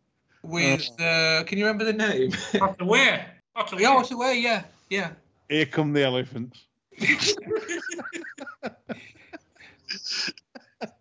With 0.43 0.89
uh, 0.99 1.43
can 1.45 1.58
you 1.58 1.66
remember 1.66 1.86
the 1.86 1.93
name? 1.93 2.32
Otter 2.62 2.86
where? 2.86 3.26
Otter 3.56 3.78
yeah, 3.80 3.91
where? 3.93 4.02
it's 4.02 4.12
away. 4.12 4.39
Yeah, 4.39 4.64
yeah. 4.89 5.12
Here 5.49 5.66
come 5.66 5.93
the 5.93 6.04
elephants. 6.04 6.64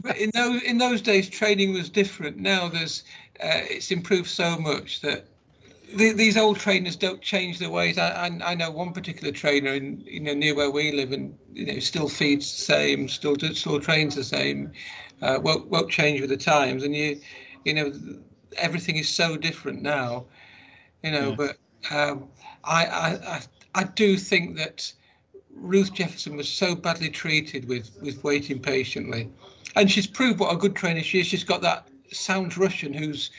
But 0.02 0.18
in 0.18 0.30
those 0.34 0.62
in 0.62 0.78
those 0.78 1.00
days, 1.00 1.28
training 1.28 1.72
was 1.72 1.88
different. 1.88 2.36
Now 2.36 2.68
there's 2.68 3.02
uh, 3.42 3.62
it's 3.70 3.90
improved 3.90 4.28
so 4.28 4.58
much 4.58 5.00
that 5.00 5.26
the, 5.94 6.12
these 6.12 6.36
old 6.36 6.58
trainers 6.58 6.96
don't 6.96 7.20
change 7.20 7.58
their 7.58 7.70
ways. 7.70 7.98
I, 7.98 8.26
I 8.26 8.50
I 8.52 8.54
know 8.54 8.70
one 8.70 8.92
particular 8.92 9.32
trainer 9.32 9.72
in 9.72 10.00
you 10.06 10.20
know 10.20 10.34
near 10.34 10.54
where 10.54 10.70
we 10.70 10.92
live, 10.92 11.12
and 11.12 11.36
you 11.52 11.66
know 11.66 11.78
still 11.80 12.08
feeds 12.08 12.50
the 12.56 12.62
same, 12.62 13.08
still 13.08 13.36
still 13.54 13.80
trains 13.80 14.14
the 14.14 14.24
same, 14.24 14.72
uh, 15.22 15.38
won't 15.42 15.68
won't 15.68 15.90
change 15.90 16.20
with 16.20 16.30
the 16.30 16.36
times. 16.36 16.84
And 16.84 16.94
you 16.94 17.20
you 17.64 17.74
know 17.74 17.92
everything 18.56 18.96
is 18.96 19.08
so 19.08 19.36
different 19.36 19.82
now, 19.82 20.26
you 21.02 21.10
know. 21.10 21.30
Yeah. 21.30 21.36
But 21.36 21.56
um, 21.90 22.28
I, 22.64 22.86
I 22.86 23.08
I 23.08 23.40
I 23.74 23.84
do 23.84 24.16
think 24.16 24.56
that 24.56 24.92
Ruth 25.54 25.92
Jefferson 25.92 26.36
was 26.36 26.48
so 26.48 26.74
badly 26.74 27.10
treated 27.10 27.68
with 27.68 27.90
with 28.00 28.22
waiting 28.22 28.60
patiently, 28.60 29.28
and 29.76 29.90
she's 29.90 30.06
proved 30.06 30.38
what 30.40 30.52
a 30.54 30.56
good 30.56 30.76
trainer 30.76 31.02
she 31.02 31.20
is. 31.20 31.26
She's 31.26 31.44
got 31.44 31.62
that 31.62 31.88
sounds 32.12 32.56
Russian 32.58 32.92
who's 32.92 33.30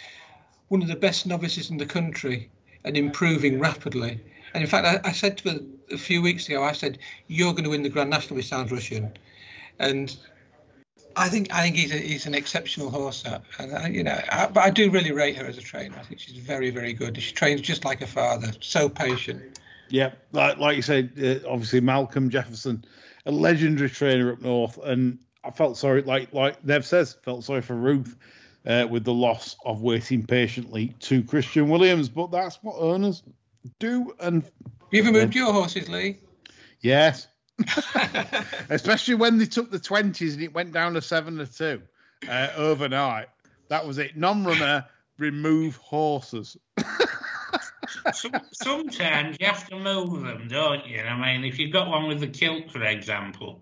one 0.70 0.82
of 0.82 0.88
the 0.88 0.96
best 0.96 1.26
novices 1.26 1.70
in 1.70 1.78
the 1.78 1.86
country 1.86 2.50
and 2.84 2.98
improving 2.98 3.60
rapidly. 3.60 4.20
And 4.54 4.64
in 4.64 4.70
fact, 4.70 4.86
I, 4.86 5.10
I 5.10 5.12
said 5.12 5.38
to 5.40 5.52
her 5.52 5.60
a 5.92 5.98
few 5.98 6.22
weeks 6.22 6.48
ago, 6.48 6.64
I 6.64 6.72
said, 6.72 6.98
"You're 7.28 7.52
going 7.54 7.64
to 7.64 7.70
win 7.70 7.84
the 7.84 7.90
Grand 7.90 8.10
National 8.10 8.38
with 8.38 8.46
Sounds 8.46 8.72
Russian," 8.72 9.12
and 9.80 10.16
I 11.16 11.30
think 11.30 11.54
I 11.54 11.62
think 11.64 11.76
he's 11.76 11.92
a, 11.92 11.98
he's 11.98 12.26
an 12.26 12.34
exceptional 12.34 12.90
horse, 12.90 13.26
uh, 13.26 13.40
and 13.60 13.74
uh, 13.74 13.88
you 13.88 14.04
know, 14.04 14.20
I, 14.32 14.48
but 14.48 14.64
I 14.64 14.70
do 14.70 14.90
really 14.90 15.12
rate 15.12 15.36
her 15.38 15.46
as 15.46 15.58
a 15.58 15.62
trainer. 15.62 15.98
I 15.98 16.04
think 16.04 16.20
she's 16.20 16.38
very 16.38 16.70
very 16.70 16.94
good. 16.94 17.22
She 17.22 17.34
trains 17.34 17.62
just 17.62 17.86
like 17.86 18.02
a 18.02 18.08
father, 18.08 18.52
so 18.62 18.90
patient. 18.90 19.60
Yeah, 19.90 20.12
like 20.32 20.58
like 20.58 20.76
you 20.76 20.82
said, 20.82 21.12
uh, 21.22 21.48
obviously 21.48 21.82
Malcolm 21.82 22.30
Jefferson, 22.30 22.86
a 23.26 23.32
legendary 23.32 23.90
trainer 23.90 24.32
up 24.34 24.42
north, 24.42 24.78
and 24.84 25.20
I 25.44 25.52
felt 25.52 25.78
sorry, 25.78 26.02
like 26.02 26.34
like 26.34 26.64
Nev 26.64 26.86
says, 26.86 27.18
felt 27.24 27.44
sorry 27.44 27.62
for 27.62 27.76
Ruth 27.76 28.18
uh, 28.66 28.88
with 28.90 29.04
the 29.04 29.14
loss 29.14 29.56
of 29.66 29.82
waiting 29.82 30.26
patiently 30.26 30.90
to 31.00 31.24
Christian 31.24 31.70
Williams, 31.70 32.10
but 32.10 32.32
that's 32.32 32.58
what 32.62 32.76
owners 32.78 33.24
do. 33.80 34.14
And 34.20 34.44
you've 34.92 35.12
moved 35.12 35.36
your 35.36 35.52
horses, 35.52 35.90
Lee? 35.90 36.20
Yes, 36.82 37.28
especially 38.70 39.16
when 39.16 39.38
they 39.38 39.46
took 39.46 39.72
the 39.72 39.80
twenties 39.80 40.36
and 40.36 40.44
it 40.44 40.54
went 40.54 40.74
down 40.74 40.94
to 40.94 41.02
seven 41.02 41.38
to 41.38 41.46
two 41.46 41.82
uh, 42.28 42.50
overnight. 42.56 43.28
That 43.70 43.86
was 43.86 43.98
it. 43.98 44.18
Non-runner, 44.18 44.86
remove 45.18 45.78
horses. 45.78 46.58
Sometimes 48.52 49.38
you 49.40 49.46
have 49.46 49.68
to 49.70 49.78
move 49.78 50.24
them, 50.24 50.48
don't 50.48 50.86
you? 50.88 51.02
I 51.02 51.16
mean, 51.16 51.46
if 51.46 51.60
you've 51.60 51.72
got 51.72 51.90
one 51.90 52.08
with 52.08 52.20
the 52.20 52.28
kilt, 52.28 52.72
for 52.72 52.84
example, 52.84 53.62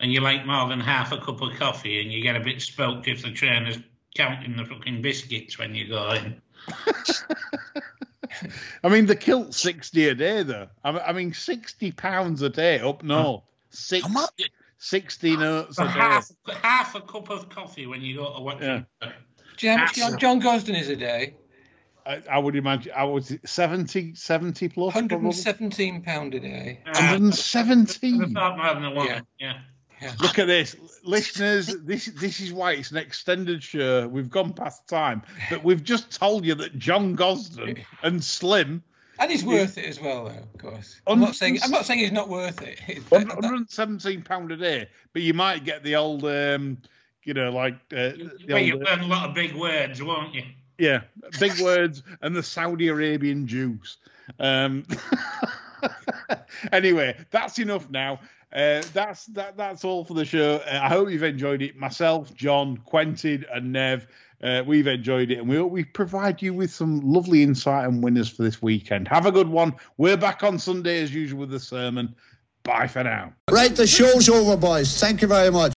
and 0.00 0.12
you 0.12 0.20
like 0.20 0.46
more 0.46 0.68
than 0.68 0.80
half 0.80 1.12
a 1.12 1.18
cup 1.18 1.40
of 1.42 1.54
coffee, 1.56 2.00
and 2.00 2.12
you 2.12 2.22
get 2.22 2.36
a 2.36 2.40
bit 2.40 2.60
spooked 2.60 3.06
if 3.06 3.22
the 3.22 3.30
trainer's 3.30 3.78
counting 4.14 4.56
the 4.56 4.64
fucking 4.64 5.02
biscuits 5.02 5.58
when 5.58 5.74
you 5.74 5.88
go 5.88 6.12
in. 6.12 6.40
I 8.82 8.88
mean, 8.88 9.06
the 9.06 9.16
kilt 9.16 9.54
sixty 9.54 10.08
a 10.08 10.14
day, 10.14 10.42
though. 10.42 10.68
I 10.82 11.12
mean, 11.12 11.32
sixty 11.34 11.92
pounds 11.92 12.42
a 12.42 12.48
day 12.48 12.80
up 12.80 13.02
north. 13.02 13.44
Six, 13.70 14.06
sixty 14.78 15.36
notes 15.36 15.78
a 15.78 15.84
day. 15.84 15.90
Half, 15.90 16.30
half 16.62 16.94
a 16.94 17.00
cup 17.00 17.30
of 17.30 17.48
coffee 17.48 17.86
when 17.86 18.02
you 18.02 18.16
go 18.16 18.34
to 18.34 18.40
watch. 18.40 18.58
Yeah. 18.60 18.82
Do 19.56 19.66
you 19.66 19.72
know 19.72 19.78
how 19.78 19.84
much 19.84 19.94
John, 19.94 20.18
John 20.18 20.40
Gosden 20.40 20.74
is 20.74 20.88
a 20.88 20.96
day? 20.96 21.34
I, 22.06 22.22
I, 22.30 22.38
would 22.38 22.54
imagine 22.56 22.92
I 22.94 23.04
was 23.04 23.34
70, 23.44 24.14
70 24.14 24.68
plus. 24.68 24.94
117 24.94 26.02
pound 26.02 26.34
a 26.34 26.40
day. 26.40 26.80
117. 26.84 28.34
Yeah. 28.34 29.20
yeah. 29.38 29.60
Yeah. 30.04 30.12
Look 30.20 30.38
at 30.38 30.46
this, 30.46 30.76
listeners. 31.02 31.74
This 31.82 32.06
this 32.06 32.38
is 32.40 32.52
why 32.52 32.72
it's 32.72 32.90
an 32.90 32.98
extended 32.98 33.62
show. 33.62 34.06
We've 34.06 34.28
gone 34.28 34.52
past 34.52 34.86
time, 34.86 35.22
but 35.48 35.64
we've 35.64 35.82
just 35.82 36.12
told 36.12 36.44
you 36.44 36.54
that 36.56 36.78
John 36.78 37.16
Gosden 37.16 37.82
and 38.02 38.22
Slim. 38.22 38.82
And 39.18 39.30
he's 39.30 39.44
worth 39.44 39.78
it 39.78 39.86
as 39.86 39.98
well, 40.00 40.24
though. 40.24 40.30
Of 40.32 40.58
course. 40.58 41.00
I'm 41.06 41.20
not 41.20 41.36
saying 41.36 41.58
I'm 41.64 41.70
not 41.70 41.86
saying 41.86 42.00
he's 42.00 42.12
not 42.12 42.28
worth 42.28 42.60
it. 42.60 42.80
117 43.08 44.22
pound 44.22 44.52
a 44.52 44.56
day, 44.58 44.88
but 45.14 45.22
you 45.22 45.32
might 45.32 45.64
get 45.64 45.82
the 45.82 45.96
old, 45.96 46.24
um, 46.26 46.76
you 47.22 47.32
know, 47.32 47.50
like. 47.50 47.76
Uh, 47.90 48.10
well, 48.46 48.58
you 48.58 48.76
learn 48.76 49.00
a 49.00 49.06
lot 49.06 49.26
of 49.28 49.34
big 49.34 49.54
words, 49.54 50.02
won't 50.02 50.34
you? 50.34 50.42
Yeah, 50.76 51.02
big 51.40 51.58
words 51.60 52.02
and 52.20 52.36
the 52.36 52.42
Saudi 52.42 52.88
Arabian 52.88 53.46
juice. 53.46 53.96
Um, 54.38 54.84
anyway, 56.72 57.16
that's 57.30 57.58
enough 57.58 57.88
now. 57.88 58.20
Uh, 58.54 58.82
that's 58.92 59.26
that. 59.26 59.56
That's 59.56 59.84
all 59.84 60.04
for 60.04 60.14
the 60.14 60.24
show. 60.24 60.62
Uh, 60.66 60.80
I 60.82 60.88
hope 60.88 61.10
you've 61.10 61.24
enjoyed 61.24 61.60
it. 61.60 61.76
Myself, 61.76 62.32
John, 62.34 62.76
Quentin, 62.78 63.44
and 63.52 63.72
Nev. 63.72 64.06
Uh, 64.42 64.62
we've 64.64 64.86
enjoyed 64.86 65.30
it, 65.30 65.38
and 65.38 65.48
we 65.48 65.60
we 65.60 65.84
provide 65.84 66.40
you 66.40 66.54
with 66.54 66.70
some 66.70 67.00
lovely 67.00 67.42
insight 67.42 67.88
and 67.88 68.02
winners 68.02 68.28
for 68.28 68.42
this 68.42 68.62
weekend. 68.62 69.08
Have 69.08 69.26
a 69.26 69.32
good 69.32 69.48
one. 69.48 69.74
We're 69.96 70.16
back 70.16 70.44
on 70.44 70.58
Sunday 70.58 71.02
as 71.02 71.12
usual 71.12 71.40
with 71.40 71.50
the 71.50 71.60
sermon. 71.60 72.14
Bye 72.62 72.86
for 72.86 73.02
now. 73.02 73.32
Right, 73.50 73.74
the 73.74 73.86
show's 73.86 74.28
over, 74.28 74.56
boys. 74.56 75.00
Thank 75.00 75.20
you 75.20 75.28
very 75.28 75.50
much. 75.50 75.73